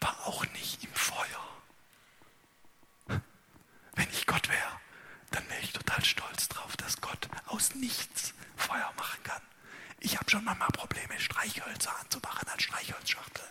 war 0.00 0.26
auch 0.26 0.44
nicht 0.48 0.84
im 0.84 0.92
Feuer. 0.92 1.48
Wenn 3.94 4.10
ich 4.10 4.26
Gott 4.26 4.50
wäre, 4.50 4.80
dann 5.30 5.48
wäre 5.48 5.62
ich 5.62 5.72
total 5.72 6.04
stolz 6.04 6.46
drauf, 6.50 6.76
dass 6.76 7.00
Gott 7.00 7.30
aus 7.46 7.74
nichts 7.74 8.34
Feuer 8.58 8.92
machen 8.98 9.22
kann. 9.24 9.40
Ich 10.00 10.18
habe 10.18 10.28
schon 10.30 10.44
manchmal 10.44 10.68
Probleme, 10.68 11.18
Streichhölzer 11.18 11.98
anzumachen 11.98 12.50
als 12.50 12.64
Streichholzschachteln. 12.64 13.48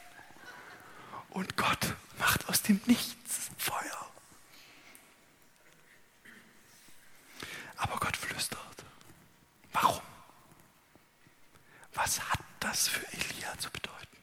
Und 1.32 1.58
Gott 1.58 1.96
macht 2.20 2.48
aus 2.48 2.62
dem 2.62 2.80
Nichts 2.86 3.50
Feuer. 3.58 4.12
Aber 7.78 7.98
Gott 7.98 8.18
flüstert. 8.18 8.84
Warum? 9.74 10.02
Was 11.94 12.20
hat 12.30 12.40
das 12.60 12.88
für 12.88 13.06
Elia 13.14 13.58
zu 13.58 13.70
bedeuten? 13.72 14.18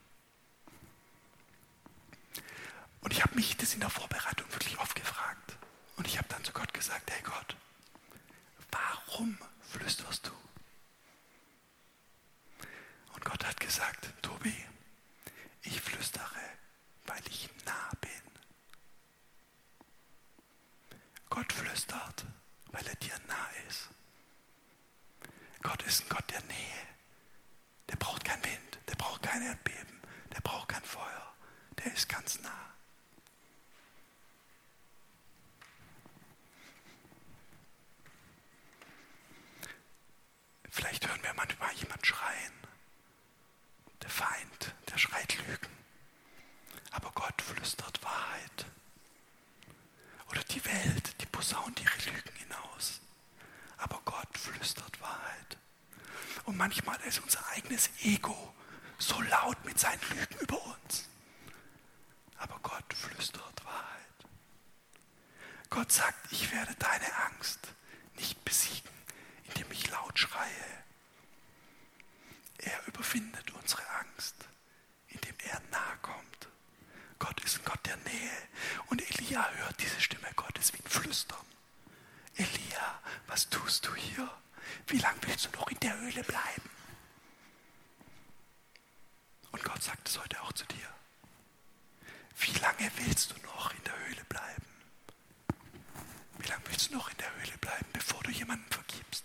Und 3.01 3.12
ich 3.12 3.23
habe 3.23 3.35
mich 3.35 3.57
das 3.57 3.75
in 3.75 3.81
der 3.81 3.90
Vorbereitung 3.90 4.51
wirklich 4.53 4.79
oft 4.79 4.95
gefragt. 4.95 5.57
Und 5.97 6.07
ich 6.07 6.19
habe 6.19 6.29
dann 6.29 6.43
zu 6.45 6.53
Gott 6.53 6.73
gesagt, 6.75 7.11
hey 7.11 7.23
Gott, 7.23 7.57
warum 8.71 9.38
flüsterst 9.71 10.27
du? 10.27 10.33
Und 13.14 13.25
Gott 13.25 13.45
hat 13.45 13.61
gesagt, 13.61 14.12
Tobi, 14.23 14.55
ich 15.62 15.81
flüstere, 15.81 16.40
weil 17.07 17.23
ich 17.29 17.49
nah 17.64 17.90
bin. 18.01 18.11
Gott 21.31 21.53
flüstert, 21.53 22.25
weil 22.73 22.87
er 22.87 22.97
dir 22.97 23.14
nah 23.29 23.49
ist. 23.69 23.88
Gott 25.64 25.83
ist 25.83 26.03
ein 26.03 26.09
Gott 26.11 26.31
der 26.31 26.42
Nähe. 26.42 26.87
Der 27.88 27.96
braucht 27.96 28.22
keinen 28.24 28.44
Wind, 28.44 28.79
der 28.87 28.94
braucht 28.96 29.22
kein 29.22 29.42
Erdbeben, 29.42 30.00
der 30.35 30.40
braucht 30.42 30.68
kein 30.68 30.85
Feuer. 30.85 31.35
Der 31.79 31.92
ist 31.92 32.09
ganz 32.09 32.38
nah. 32.42 32.74
Vielleicht 40.70 41.09
hören 41.09 41.22
wir 41.22 41.33
manchmal 41.35 41.72
jemand 41.74 42.07
schreien. 42.07 42.53
Der 44.03 44.11
Feind, 44.11 44.74
der 44.90 44.98
schreit 44.98 45.35
Lügen. 45.38 45.72
Aber 46.90 47.11
Gott 47.12 47.40
flüstert 47.40 48.03
Wahrheit. 48.03 48.66
Oder 50.31 50.42
die 50.44 50.64
Welt, 50.64 51.20
die 51.22 51.27
posaunt 51.27 51.81
ihre 51.81 52.11
Lügen 52.11 52.37
hinaus. 52.37 53.00
Aber 53.78 54.00
Gott 54.04 54.38
flüstert 54.38 55.00
Wahrheit. 55.00 55.58
Und 56.44 56.56
manchmal 56.56 57.00
ist 57.02 57.20
unser 57.20 57.46
eigenes 57.48 57.90
Ego 58.02 58.54
so 58.98 59.20
laut 59.22 59.62
mit 59.64 59.78
seinen 59.78 60.00
Lügen 60.10 60.37
über 60.40 60.62
uns. 60.66 61.08
Aber 62.38 62.58
Gott 62.62 62.92
flüstert 62.94 63.64
Wahrheit. 63.64 63.90
Gott 65.70 65.90
sagt, 65.90 66.32
ich 66.32 66.52
werde 66.52 66.74
deine 66.76 67.14
Angst 67.26 67.60
nicht 68.16 68.44
besiegen 68.44 68.94
indem 69.54 69.70
ich 69.72 69.90
laut 69.90 70.18
schreie. 70.18 70.84
Er 72.58 72.87
überwindet 72.87 73.50
unsere 73.52 73.82
Angst, 74.00 74.34
indem 75.08 75.34
er 75.44 75.60
nahe 75.70 75.96
kommt. 76.02 76.48
Gott 77.18 77.38
ist 77.44 77.58
ein 77.58 77.64
Gott 77.64 77.84
der 77.87 77.96
Nähe. 77.98 78.30
Und 78.87 79.02
Elia 79.10 79.48
hört 79.50 79.80
diese 79.80 80.00
Stimme 80.00 80.28
Gottes 80.34 80.72
wie 80.72 80.78
ein 80.78 80.90
Flüstern. 80.90 81.38
Elia, 82.37 83.01
was 83.27 83.49
tust 83.49 83.87
du 83.87 83.94
hier? 83.94 84.31
Wie 84.87 84.99
lange 84.99 85.18
willst 85.23 85.47
du 85.47 85.51
noch 85.59 85.68
in 85.68 85.79
der 85.81 85.99
Höhle 86.01 86.23
bleiben? 86.25 86.70
Und 89.53 89.62
Gott 89.62 89.83
sagt 89.83 90.09
es 90.09 90.18
heute 90.18 90.40
auch 90.42 90.53
zu 90.53 90.64
dir. 90.66 90.88
Wie 92.38 92.59
lange 92.59 92.90
willst 92.97 93.31
du 93.31 93.40
noch 93.42 93.73
in 93.73 93.85
der 93.85 93.99
Höhle 94.07 94.25
bleiben? 94.25 94.66
Wie 96.38 96.49
lange 96.49 96.64
willst 96.66 96.90
du 96.90 96.97
noch 96.97 97.09
in 97.09 97.16
der 97.18 97.35
Höhle 97.37 97.57
bleiben, 97.59 97.87
bevor 97.92 98.23
du 98.23 98.31
jemanden 98.31 98.70
vergibst? 98.70 99.25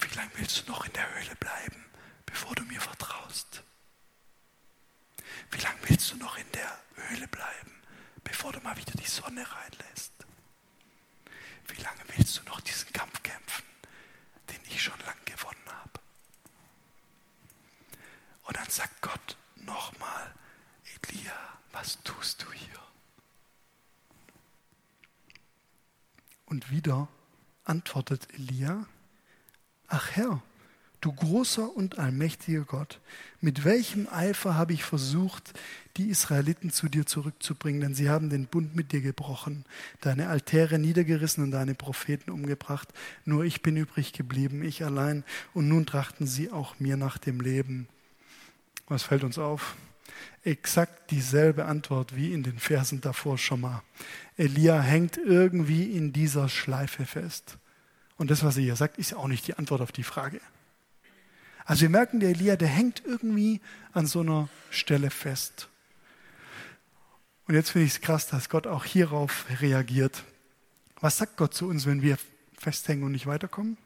Wie 0.00 0.14
lange 0.14 0.30
willst 0.36 0.60
du 0.60 0.70
noch 0.70 0.84
in 0.84 0.92
der 0.92 1.12
Höhle 1.14 1.34
bleiben, 1.36 1.84
bevor 2.24 2.54
du 2.54 2.62
mir 2.64 2.80
vertraust? 2.80 3.62
Wie 5.50 5.60
lange 5.60 5.78
willst 5.88 6.12
du 6.12 6.16
noch 6.16 6.36
in 6.36 6.50
der 6.52 6.78
Höhle 7.08 7.26
bleiben, 7.28 7.82
bevor 8.22 8.52
du 8.52 8.60
mal 8.60 8.76
wieder 8.76 8.92
die 8.92 9.06
Sonne 9.06 9.44
reinlässt? 9.50 10.12
Wie 11.68 11.80
lange 11.82 12.00
willst 12.16 12.38
du 12.38 12.42
noch 12.44 12.60
diesen 12.60 12.92
Kampf 12.92 13.22
kämpfen, 13.22 13.64
den 14.50 14.60
ich 14.68 14.82
schon 14.82 14.98
lange 15.00 15.20
gewonnen 15.24 15.66
habe? 15.66 16.00
Und 18.44 18.56
dann 18.56 18.68
sagt 18.68 19.00
Gott 19.02 19.36
nochmal, 19.56 20.34
Elia, 21.08 21.32
was 21.72 22.02
tust 22.02 22.42
du 22.42 22.52
hier? 22.52 22.68
Und 26.46 26.70
wieder 26.70 27.08
antwortet 27.64 28.28
Elia, 28.34 28.86
Ach 29.94 30.10
Herr, 30.12 30.42
du 31.02 31.12
großer 31.12 31.76
und 31.76 31.98
allmächtiger 31.98 32.62
Gott, 32.62 33.00
mit 33.40 33.64
welchem 33.64 34.08
Eifer 34.08 34.54
habe 34.54 34.72
ich 34.72 34.84
versucht, 34.84 35.52
die 35.96 36.08
Israeliten 36.08 36.70
zu 36.70 36.88
dir 36.88 37.04
zurückzubringen, 37.04 37.80
denn 37.80 37.94
sie 37.94 38.08
haben 38.08 38.30
den 38.30 38.46
Bund 38.46 38.74
mit 38.74 38.92
dir 38.92 39.02
gebrochen, 39.02 39.64
deine 40.00 40.28
Altäre 40.28 40.78
niedergerissen 40.78 41.44
und 41.44 41.50
deine 41.50 41.74
Propheten 41.74 42.30
umgebracht. 42.30 42.88
Nur 43.24 43.44
ich 43.44 43.62
bin 43.62 43.76
übrig 43.76 44.12
geblieben, 44.12 44.62
ich 44.62 44.84
allein, 44.84 45.24
und 45.52 45.68
nun 45.68 45.84
trachten 45.84 46.26
sie 46.26 46.50
auch 46.50 46.78
mir 46.78 46.96
nach 46.96 47.18
dem 47.18 47.40
Leben. 47.40 47.88
Was 48.86 49.02
fällt 49.02 49.24
uns 49.24 49.38
auf? 49.38 49.76
Exakt 50.44 51.10
dieselbe 51.10 51.64
Antwort 51.64 52.14
wie 52.14 52.32
in 52.32 52.44
den 52.44 52.58
Versen 52.58 53.00
davor 53.00 53.38
schon 53.38 53.60
mal. 53.60 53.82
Elia 54.36 54.80
hängt 54.80 55.16
irgendwie 55.16 55.96
in 55.96 56.12
dieser 56.12 56.48
Schleife 56.48 57.06
fest. 57.06 57.58
Und 58.16 58.30
das, 58.30 58.44
was 58.44 58.56
er 58.56 58.62
hier 58.62 58.76
sagt, 58.76 58.98
ist 58.98 59.10
ja 59.10 59.16
auch 59.16 59.28
nicht 59.28 59.48
die 59.48 59.54
Antwort 59.54 59.80
auf 59.80 59.90
die 59.90 60.04
Frage. 60.04 60.40
Also 61.64 61.82
wir 61.82 61.90
merken, 61.90 62.20
der 62.20 62.30
Elia, 62.30 62.56
der 62.56 62.68
hängt 62.68 63.02
irgendwie 63.04 63.60
an 63.92 64.06
so 64.06 64.20
einer 64.20 64.48
Stelle 64.70 65.10
fest. 65.10 65.68
Und 67.46 67.54
jetzt 67.54 67.70
finde 67.70 67.86
ich 67.86 67.94
es 67.94 68.00
krass, 68.00 68.26
dass 68.28 68.48
Gott 68.48 68.66
auch 68.66 68.84
hierauf 68.84 69.46
reagiert. 69.60 70.24
Was 71.00 71.18
sagt 71.18 71.36
Gott 71.36 71.54
zu 71.54 71.68
uns, 71.68 71.86
wenn 71.86 72.02
wir 72.02 72.16
festhängen 72.56 73.04
und 73.04 73.12
nicht 73.12 73.26
weiterkommen? 73.26 73.76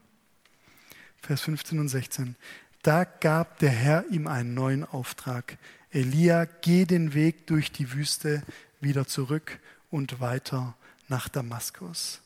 Vers 1.21 1.41
15 1.43 1.79
und 1.79 1.89
16. 1.89 2.37
Da 2.83 3.05
gab 3.05 3.59
der 3.59 3.71
Herr 3.71 4.05
ihm 4.11 4.27
einen 4.27 4.55
neuen 4.55 4.85
Auftrag. 4.85 5.59
Elia, 5.91 6.45
geh 6.45 6.85
den 6.85 7.15
Weg 7.15 7.47
durch 7.47 7.73
die 7.73 7.93
Wüste 7.93 8.43
wieder 8.81 9.07
zurück 9.07 9.59
und 9.91 10.21
weiter 10.21 10.77
nach 11.09 11.29
Damaskus. 11.29 12.21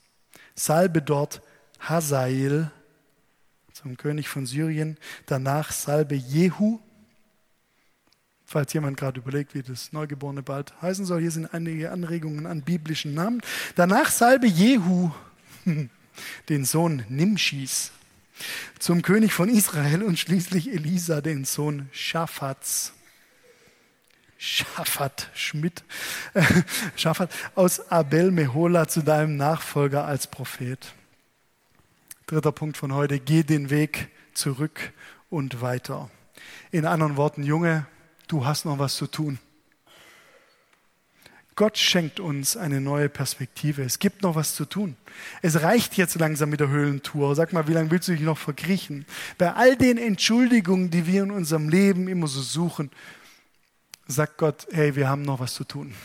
Salbe 0.55 1.01
dort 1.01 1.41
Hazael 1.79 2.71
zum 3.81 3.97
König 3.97 4.29
von 4.29 4.47
Syrien, 4.47 4.97
danach 5.27 5.73
salbe 5.73 6.15
Jehu 6.15 6.81
falls 8.51 8.73
jemand 8.73 8.97
gerade 8.97 9.21
überlegt, 9.21 9.55
wie 9.55 9.63
das 9.63 9.93
Neugeborene 9.93 10.43
bald 10.43 10.73
heißen 10.83 11.05
soll. 11.07 11.21
Hier 11.21 11.31
sind 11.31 11.55
einige 11.55 11.93
Anregungen 11.93 12.47
an 12.47 12.63
biblischen 12.63 13.15
Namen. 13.15 13.41
Danach 13.77 14.11
salbe 14.11 14.49
Jehu, 14.49 15.13
den 16.49 16.65
Sohn 16.65 17.05
Nimschis, 17.09 17.93
zum 18.81 19.03
König 19.03 19.33
von 19.33 19.49
Israel 19.49 20.03
und 20.03 20.19
schließlich 20.19 20.73
Elisa, 20.73 21.21
den 21.21 21.45
Sohn 21.45 21.89
Schaffats. 21.93 22.93
Schafat 24.37 25.29
Schmidt, 25.35 25.85
Schafat 26.97 27.31
aus 27.55 27.93
Abel 27.93 28.31
Mehola 28.31 28.89
zu 28.89 29.03
deinem 29.03 29.37
Nachfolger 29.37 30.07
als 30.07 30.27
Prophet. 30.27 30.95
Dritter 32.31 32.53
Punkt 32.53 32.77
von 32.77 32.95
heute, 32.95 33.19
geh 33.19 33.43
den 33.43 33.71
Weg 33.71 34.09
zurück 34.35 34.93
und 35.31 35.63
weiter. 35.63 36.09
In 36.71 36.87
anderen 36.87 37.17
Worten, 37.17 37.43
Junge, 37.43 37.87
du 38.29 38.47
hast 38.47 38.65
noch 38.65 38.79
was 38.79 38.95
zu 38.95 39.09
tun. 39.09 39.41
Gott 41.57 41.77
schenkt 41.77 42.21
uns 42.21 42.57
eine 42.57 42.81
neue 42.81 43.09
Perspektive. 43.09 43.83
Es 43.83 43.99
gibt 43.99 44.23
noch 44.23 44.37
was 44.37 44.55
zu 44.55 44.65
tun. 44.65 44.95
Es 45.43 45.63
reicht 45.63 45.97
jetzt 45.97 46.21
langsam 46.21 46.51
mit 46.51 46.61
der 46.61 46.69
Höhlentour. 46.69 47.35
Sag 47.35 47.53
mal, 47.53 47.67
wie 47.67 47.73
lange 47.73 47.91
willst 47.91 48.07
du 48.07 48.13
dich 48.13 48.21
noch 48.21 48.39
verkriechen? 48.39 49.07
Bei 49.37 49.55
all 49.55 49.75
den 49.75 49.99
Entschuldigungen, 49.99 50.89
die 50.89 51.09
wir 51.09 51.25
in 51.25 51.33
unserem 51.33 51.69
Leben 51.69 52.07
immer 52.07 52.29
so 52.29 52.43
suchen, 52.43 52.93
sagt 54.07 54.39
Gott, 54.39 54.69
hey, 54.71 54.95
wir 54.95 55.09
haben 55.09 55.23
noch 55.23 55.41
was 55.41 55.55
zu 55.55 55.65
tun. 55.65 55.97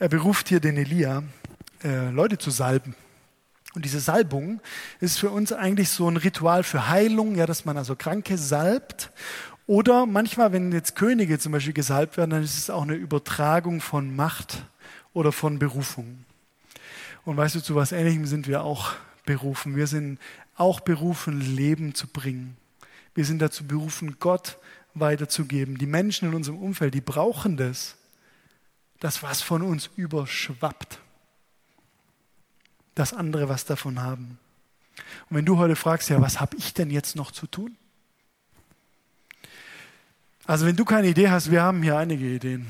Er 0.00 0.08
beruft 0.08 0.48
hier 0.48 0.58
den 0.58 0.78
Elia, 0.78 1.22
äh, 1.84 2.10
Leute 2.10 2.38
zu 2.38 2.50
salben. 2.50 2.96
Und 3.74 3.84
diese 3.84 4.00
Salbung 4.00 4.60
ist 5.00 5.18
für 5.18 5.30
uns 5.30 5.52
eigentlich 5.52 5.88
so 5.88 6.08
ein 6.08 6.18
Ritual 6.18 6.62
für 6.62 6.88
Heilung, 6.88 7.34
ja, 7.36 7.46
dass 7.46 7.64
man 7.64 7.76
also 7.76 7.96
Kranke 7.96 8.36
salbt. 8.36 9.10
Oder 9.66 10.04
manchmal, 10.06 10.52
wenn 10.52 10.72
jetzt 10.72 10.96
Könige 10.96 11.38
zum 11.38 11.52
Beispiel 11.52 11.72
gesalbt 11.72 12.16
werden, 12.16 12.30
dann 12.30 12.42
ist 12.42 12.58
es 12.58 12.68
auch 12.68 12.82
eine 12.82 12.94
Übertragung 12.94 13.80
von 13.80 14.14
Macht 14.14 14.66
oder 15.14 15.32
von 15.32 15.58
Berufung. 15.58 16.24
Und 17.24 17.36
weißt 17.36 17.54
du, 17.54 17.60
zu 17.60 17.74
was 17.74 17.92
Ähnlichem 17.92 18.26
sind 18.26 18.46
wir 18.46 18.62
auch 18.62 18.92
berufen. 19.24 19.76
Wir 19.76 19.86
sind 19.86 20.18
auch 20.56 20.80
berufen, 20.80 21.40
Leben 21.40 21.94
zu 21.94 22.08
bringen. 22.08 22.56
Wir 23.14 23.24
sind 23.24 23.38
dazu 23.40 23.66
berufen, 23.66 24.16
Gott 24.18 24.58
weiterzugeben. 24.94 25.78
Die 25.78 25.86
Menschen 25.86 26.28
in 26.28 26.34
unserem 26.34 26.58
Umfeld, 26.58 26.94
die 26.94 27.00
brauchen 27.00 27.56
das. 27.56 27.96
Das, 29.00 29.22
was 29.22 29.40
von 29.40 29.62
uns 29.62 29.88
überschwappt 29.96 30.98
dass 32.94 33.12
andere 33.12 33.48
was 33.48 33.64
davon 33.64 34.02
haben. 34.02 34.38
Und 35.30 35.36
wenn 35.36 35.44
du 35.44 35.58
heute 35.58 35.76
fragst, 35.76 36.10
ja, 36.10 36.20
was 36.20 36.40
habe 36.40 36.56
ich 36.56 36.74
denn 36.74 36.90
jetzt 36.90 37.16
noch 37.16 37.30
zu 37.30 37.46
tun? 37.46 37.76
Also 40.44 40.66
wenn 40.66 40.76
du 40.76 40.84
keine 40.84 41.08
Idee 41.08 41.30
hast, 41.30 41.50
wir 41.50 41.62
haben 41.62 41.82
hier 41.82 41.96
einige 41.96 42.26
Ideen. 42.26 42.66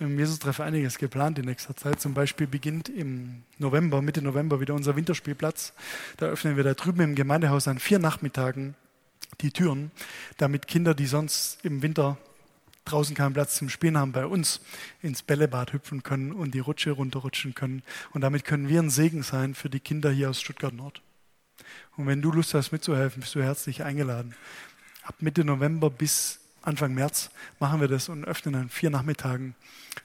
Im 0.00 0.16
Jesus-Treff 0.16 0.60
einiges 0.60 0.98
geplant 0.98 1.38
in 1.38 1.46
nächster 1.46 1.74
Zeit. 1.74 2.00
Zum 2.00 2.14
Beispiel 2.14 2.46
beginnt 2.46 2.88
im 2.88 3.42
November, 3.58 4.00
Mitte 4.00 4.22
November 4.22 4.60
wieder 4.60 4.74
unser 4.74 4.94
Winterspielplatz. 4.94 5.72
Da 6.18 6.26
öffnen 6.26 6.56
wir 6.56 6.62
da 6.62 6.74
drüben 6.74 7.00
im 7.00 7.14
Gemeindehaus 7.16 7.66
an 7.66 7.80
vier 7.80 7.98
Nachmittagen 7.98 8.76
die 9.40 9.50
Türen, 9.50 9.90
damit 10.36 10.68
Kinder, 10.68 10.94
die 10.94 11.06
sonst 11.06 11.64
im 11.64 11.82
Winter 11.82 12.16
draußen 12.90 13.14
keinen 13.14 13.34
Platz 13.34 13.56
zum 13.56 13.68
Spielen 13.68 13.96
haben, 13.96 14.12
bei 14.12 14.26
uns 14.26 14.60
ins 15.02 15.22
Bällebad 15.22 15.72
hüpfen 15.72 16.02
können 16.02 16.32
und 16.32 16.52
die 16.52 16.58
Rutsche 16.58 16.90
runterrutschen 16.90 17.54
können. 17.54 17.82
Und 18.12 18.22
damit 18.22 18.44
können 18.44 18.68
wir 18.68 18.80
ein 18.80 18.90
Segen 18.90 19.22
sein 19.22 19.54
für 19.54 19.70
die 19.70 19.80
Kinder 19.80 20.10
hier 20.10 20.30
aus 20.30 20.40
Stuttgart 20.40 20.74
Nord. 20.74 21.02
Und 21.96 22.06
wenn 22.06 22.22
du 22.22 22.30
Lust 22.32 22.54
hast 22.54 22.72
mitzuhelfen, 22.72 23.20
bist 23.20 23.34
du 23.34 23.42
herzlich 23.42 23.82
eingeladen. 23.84 24.34
Ab 25.02 25.16
Mitte 25.20 25.44
November 25.44 25.90
bis 25.90 26.40
Anfang 26.62 26.94
März 26.94 27.30
machen 27.60 27.80
wir 27.80 27.88
das 27.88 28.08
und 28.08 28.24
öffnen 28.24 28.54
an 28.54 28.68
vier 28.68 28.90
Nachmittagen 28.90 29.54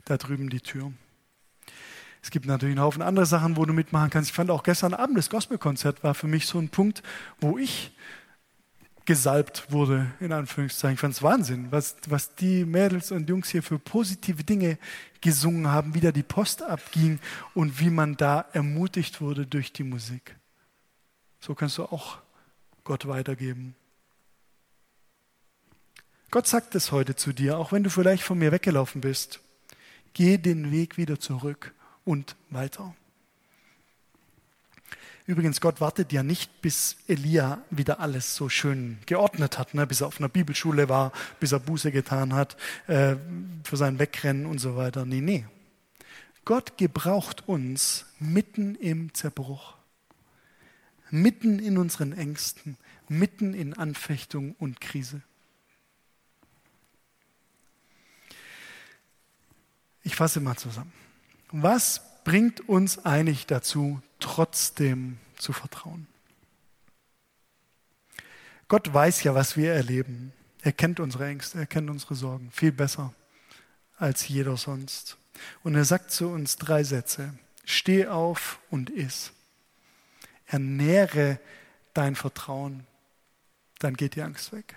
da 0.05 0.17
drüben 0.17 0.49
die 0.49 0.61
Tür. 0.61 0.91
Es 2.21 2.31
gibt 2.31 2.45
natürlich 2.45 2.73
einen 2.73 2.85
Haufen 2.85 3.01
andere 3.01 3.25
Sachen, 3.25 3.57
wo 3.57 3.65
du 3.65 3.73
mitmachen 3.73 4.09
kannst. 4.09 4.29
Ich 4.29 4.35
fand 4.35 4.49
auch 4.49 4.63
gestern 4.63 4.93
Abend 4.93 5.17
das 5.17 5.29
Gospelkonzert 5.29 6.03
war 6.03 6.13
für 6.13 6.27
mich 6.27 6.47
so 6.47 6.57
ein 6.57 6.69
Punkt, 6.69 7.03
wo 7.41 7.57
ich 7.57 7.91
gesalbt 9.05 9.71
wurde, 9.71 10.11
in 10.19 10.31
Anführungszeichen. 10.31 10.95
Ich 10.95 10.99
fand 10.99 11.13
es 11.13 11.23
Wahnsinn, 11.23 11.67
was, 11.71 11.95
was 12.07 12.35
die 12.35 12.65
Mädels 12.65 13.11
und 13.11 13.29
Jungs 13.29 13.49
hier 13.49 13.63
für 13.63 13.79
positive 13.79 14.43
Dinge 14.43 14.77
gesungen 15.21 15.67
haben, 15.67 15.93
wie 15.93 15.99
da 15.99 16.11
die 16.11 16.23
Post 16.23 16.61
abging 16.61 17.19
und 17.53 17.79
wie 17.79 17.89
man 17.89 18.15
da 18.15 18.45
ermutigt 18.53 19.21
wurde 19.21 19.45
durch 19.45 19.73
die 19.73 19.83
Musik. 19.83 20.35
So 21.39 21.55
kannst 21.55 21.77
du 21.77 21.83
auch 21.83 22.19
Gott 22.83 23.07
weitergeben. 23.07 23.75
Gott 26.31 26.47
sagt 26.47 26.73
es 26.73 26.91
heute 26.91 27.15
zu 27.15 27.33
dir, 27.33 27.57
auch 27.57 27.71
wenn 27.71 27.83
du 27.83 27.89
vielleicht 27.89 28.23
von 28.23 28.39
mir 28.39 28.51
weggelaufen 28.51 29.01
bist. 29.01 29.39
Geh 30.13 30.37
den 30.37 30.71
Weg 30.71 30.97
wieder 30.97 31.19
zurück 31.19 31.73
und 32.05 32.35
weiter. 32.49 32.95
Übrigens, 35.25 35.61
Gott 35.61 35.79
wartet 35.79 36.11
ja 36.11 36.21
nicht, 36.21 36.61
bis 36.61 36.97
Elia 37.07 37.61
wieder 37.69 38.01
alles 38.01 38.35
so 38.35 38.49
schön 38.49 38.97
geordnet 39.05 39.57
hat, 39.57 39.73
ne? 39.73 39.87
bis 39.87 40.01
er 40.01 40.07
auf 40.07 40.19
einer 40.19 40.27
Bibelschule 40.27 40.89
war, 40.89 41.13
bis 41.39 41.53
er 41.53 41.59
Buße 41.59 41.91
getan 41.93 42.33
hat 42.33 42.57
äh, 42.87 43.15
für 43.63 43.77
sein 43.77 43.99
Wegrennen 43.99 44.45
und 44.45 44.59
so 44.59 44.75
weiter. 44.75 45.05
Nee, 45.05 45.21
nee. 45.21 45.45
Gott 46.43 46.77
gebraucht 46.77 47.47
uns 47.47 48.05
mitten 48.19 48.75
im 48.75 49.13
Zerbruch, 49.13 49.75
mitten 51.09 51.59
in 51.59 51.77
unseren 51.77 52.11
Ängsten, 52.11 52.75
mitten 53.07 53.53
in 53.53 53.73
Anfechtung 53.73 54.55
und 54.59 54.81
Krise. 54.81 55.21
Ich 60.03 60.17
fasse 60.17 60.41
mal 60.41 60.57
zusammen. 60.57 60.91
Was 61.53 62.01
bringt 62.25 62.67
uns 62.67 63.05
eigentlich 63.05 63.45
dazu, 63.45 64.01
trotzdem 64.23 65.17
zu 65.37 65.53
vertrauen. 65.53 66.07
Gott 68.69 68.91
weiß 68.93 69.23
ja, 69.23 69.35
was 69.35 69.57
wir 69.57 69.73
erleben. 69.73 70.31
Er 70.61 70.71
kennt 70.71 70.99
unsere 70.99 71.27
Ängste, 71.27 71.59
er 71.59 71.65
kennt 71.65 71.89
unsere 71.89 72.15
Sorgen 72.15 72.49
viel 72.51 72.71
besser 72.71 73.13
als 73.97 74.27
jeder 74.27 74.57
sonst. 74.57 75.17
Und 75.61 75.75
er 75.75 75.85
sagt 75.85 76.11
zu 76.11 76.29
uns 76.29 76.55
drei 76.55 76.83
Sätze. 76.83 77.33
Steh 77.65 78.07
auf 78.07 78.59
und 78.69 78.89
iss. 78.89 79.31
Ernähre 80.45 81.39
dein 81.93 82.15
Vertrauen, 82.15 82.85
dann 83.79 83.95
geht 83.95 84.15
die 84.15 84.21
Angst 84.21 84.53
weg. 84.53 84.75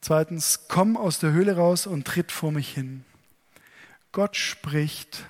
Zweitens, 0.00 0.68
komm 0.68 0.96
aus 0.96 1.18
der 1.18 1.32
Höhle 1.32 1.56
raus 1.56 1.86
und 1.86 2.06
tritt 2.06 2.30
vor 2.30 2.52
mich 2.52 2.72
hin. 2.72 3.04
Gott 4.12 4.36
spricht 4.36 5.24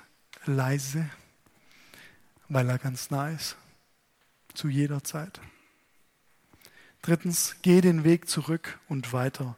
leise 0.45 1.09
weil 2.49 2.69
er 2.69 2.79
ganz 2.79 3.11
nah 3.11 3.29
ist, 3.29 3.55
zu 4.53 4.67
jeder 4.67 5.03
Zeit. 5.03 5.39
Drittens, 7.01 7.55
geh 7.61 7.79
den 7.79 8.03
Weg 8.03 8.27
zurück 8.27 8.79
und 8.89 9.13
weiter. 9.13 9.55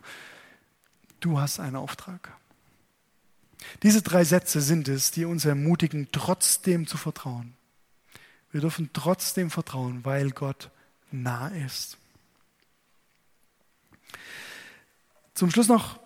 Du 1.22 1.40
hast 1.40 1.60
einen 1.60 1.76
Auftrag. 1.76 2.38
Diese 3.84 4.02
drei 4.02 4.24
Sätze 4.24 4.62
sind 4.62 4.88
es, 4.88 5.12
die 5.12 5.26
uns 5.26 5.46
ermutigen, 5.46 6.10
trotzdem 6.12 6.88
zu 6.88 6.98
vertrauen. 6.98 7.54
Wir 8.52 8.62
dürfen 8.62 8.90
trotzdem 8.94 9.50
vertrauen, 9.50 10.04
weil 10.04 10.32
Gott 10.32 10.70
nah 11.12 11.48
ist. 11.50 11.98
Zum 15.34 15.50
Schluss 15.50 15.68
noch 15.68 16.00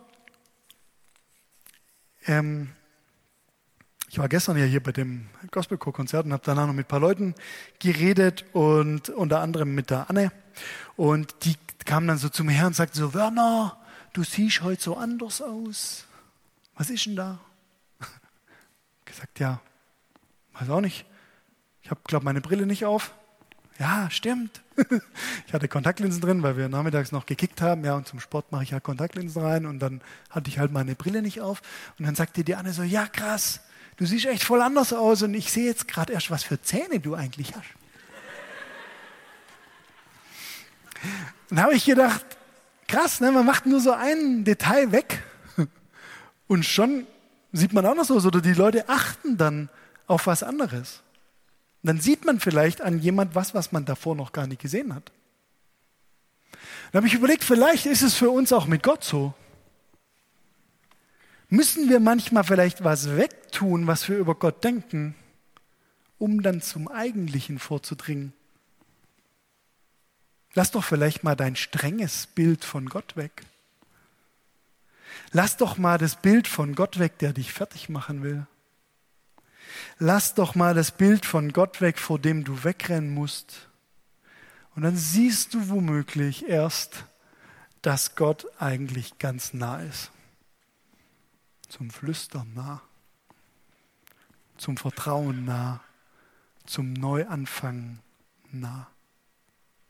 ähm, 2.28 2.72
ich 4.16 4.20
war 4.20 4.30
gestern 4.30 4.56
ja 4.56 4.64
hier 4.64 4.82
bei 4.82 4.94
dem 4.94 5.28
Gospelchor-Konzert 5.52 6.26
und 6.26 6.32
habe 6.32 6.42
danach 6.46 6.68
noch 6.68 6.74
mit 6.74 6.86
ein 6.86 6.88
paar 6.88 7.02
Leuten 7.02 7.36
geredet 7.80 8.46
und 8.54 9.10
unter 9.10 9.42
anderem 9.42 9.76
mit 9.76 9.90
der 9.90 10.10
Anne. 10.10 10.32
Und 10.96 11.36
die 11.44 11.58
kam 11.84 12.08
dann 12.08 12.18
so 12.18 12.30
zu 12.30 12.46
mir 12.46 12.54
her 12.54 12.68
und 12.68 12.78
sagte 12.78 12.98
so, 12.98 13.14
Werner, 13.14 13.76
du 14.14 14.24
siehst 14.24 14.62
heute 14.62 14.82
so 14.82 14.96
anders 14.96 15.42
aus. 15.42 16.06
Was 16.78 16.90
ist 16.90 17.06
denn 17.08 17.18
da? 17.18 17.40
gesagt, 19.04 19.38
ja, 19.40 19.60
weiß 20.54 20.70
auch 20.70 20.80
nicht. 20.80 21.06
Ich 21.82 21.92
habe, 21.92 22.00
glaube 22.06 22.24
meine 22.24 22.40
Brille 22.40 22.66
nicht 22.66 22.86
auf. 22.86 23.14
Ja, 23.80 24.10
stimmt. 24.10 24.62
ich 25.46 25.54
hatte 25.54 25.68
Kontaktlinsen 25.68 26.22
drin, 26.22 26.42
weil 26.42 26.56
wir 26.56 26.70
nachmittags 26.70 27.12
noch 27.12 27.26
gekickt 27.26 27.62
haben. 27.62 27.84
Ja, 27.84 27.96
und 27.96 28.08
zum 28.08 28.22
Sport 28.22 28.54
mache 28.54 28.64
ich 28.64 28.70
ja 28.70 28.80
Kontaktlinsen 28.80 29.42
rein. 29.42 29.66
Und 29.66 29.80
dann 29.80 30.00
hatte 30.30 30.50
ich 30.50 30.58
halt 30.58 30.72
meine 30.72 30.96
Brille 30.96 31.22
nicht 31.22 31.42
auf. 31.42 31.62
Und 32.00 32.06
dann 32.06 32.16
sagte 32.16 32.46
die 32.46 32.56
Anne 32.56 32.72
so, 32.72 32.82
ja, 32.82 33.08
krass 33.08 33.60
du 33.98 34.06
siehst 34.06 34.26
echt 34.26 34.44
voll 34.44 34.62
anders 34.62 34.94
aus 34.94 35.22
und 35.24 35.34
ich 35.34 35.52
sehe 35.52 35.66
jetzt 35.66 35.88
gerade 35.88 36.14
erst, 36.14 36.32
was 36.32 36.44
für 36.44 36.62
Zähne 36.62 37.00
du 37.00 37.16
eigentlich 37.16 37.56
hast. 37.56 37.66
Dann 41.50 41.62
habe 41.62 41.76
ich 41.76 41.86
gedacht, 41.86 42.26
krass, 42.88 43.20
ne? 43.20 43.32
man 43.32 43.46
macht 43.46 43.66
nur 43.66 43.80
so 43.80 43.92
ein 43.92 44.44
Detail 44.44 44.92
weg 44.92 45.24
und 46.48 46.66
schon 46.66 47.06
sieht 47.52 47.74
man 47.74 47.86
anders 47.86 48.12
aus 48.12 48.26
oder 48.26 48.42
die 48.42 48.54
Leute 48.54 48.90
achten 48.90 49.38
dann 49.38 49.70
auf 50.08 50.28
was 50.28 50.44
anderes. 50.44 51.02
dann 51.84 52.00
sieht 52.00 52.26
man 52.26 52.40
vielleicht 52.40 52.82
an 52.82 53.00
jemand 53.00 53.36
was, 53.36 53.54
was 53.54 53.72
man 53.72 53.86
davor 53.86 54.16
noch 54.16 54.32
gar 54.32 54.48
nicht 54.48 54.62
gesehen 54.62 54.94
hat. 54.94 55.12
Dann 56.92 57.00
habe 57.00 57.08
ich 57.08 57.14
überlegt, 57.14 57.44
vielleicht 57.44 57.86
ist 57.86 58.02
es 58.02 58.16
für 58.16 58.30
uns 58.30 58.52
auch 58.52 58.66
mit 58.66 58.82
Gott 58.82 59.04
so. 59.04 59.34
Müssen 61.50 61.90
wir 61.90 62.00
manchmal 62.00 62.44
vielleicht 62.44 62.84
was 62.84 63.16
wegtun, 63.18 63.88
was 63.88 64.10
wir 64.10 64.18
über 64.18 64.36
Gott 64.36 64.64
denken, 64.64 65.16
um 66.18 66.42
dann 66.42 66.62
zum 66.62 66.88
Eigentlichen 66.88 67.60
vorzudringen? 67.60 68.34
Lass 70.54 70.72
doch 70.72 70.84
vielleicht 70.84 71.24
mal 71.24 71.36
dein 71.36 71.56
strenges 71.56 72.28
Bild 72.28 72.64
von 72.64 72.88
Gott 72.88 73.16
weg. 73.16 73.44
Lass 75.32 75.58
doch 75.58 75.78
mal 75.78 75.98
das 75.98 76.22
Bild 76.22 76.48
von 76.48 76.76
Gott 76.76 76.98
weg, 76.98 77.20
der 77.20 77.34
dich 77.34 77.52
fertig 77.52 77.90
machen 77.90 78.24
will. 78.24 78.48
Lass 80.00 80.34
doch 80.34 80.56
mal 80.56 80.74
das 80.74 80.92
Bild 80.92 81.26
von 81.26 81.52
Gott 81.52 81.82
weg, 81.82 82.00
vor 82.00 82.20
dem 82.20 82.44
du 82.44 82.64
wegrennen 82.64 83.14
musst. 83.14 83.68
Und 84.76 84.84
dann 84.84 84.96
siehst 84.96 85.54
du 85.54 85.70
womöglich 85.70 86.48
erst, 86.48 87.06
dass 87.82 88.16
Gott 88.16 88.48
eigentlich 88.60 89.20
ganz 89.20 89.54
nah 89.54 89.82
ist. 89.82 90.12
Zum 91.76 91.90
Flüstern 91.90 92.54
nah, 92.54 92.82
zum 94.56 94.78
Vertrauen 94.78 95.44
nah, 95.44 95.82
zum 96.66 96.94
Neuanfang 96.94 98.00
nah. 98.50 98.88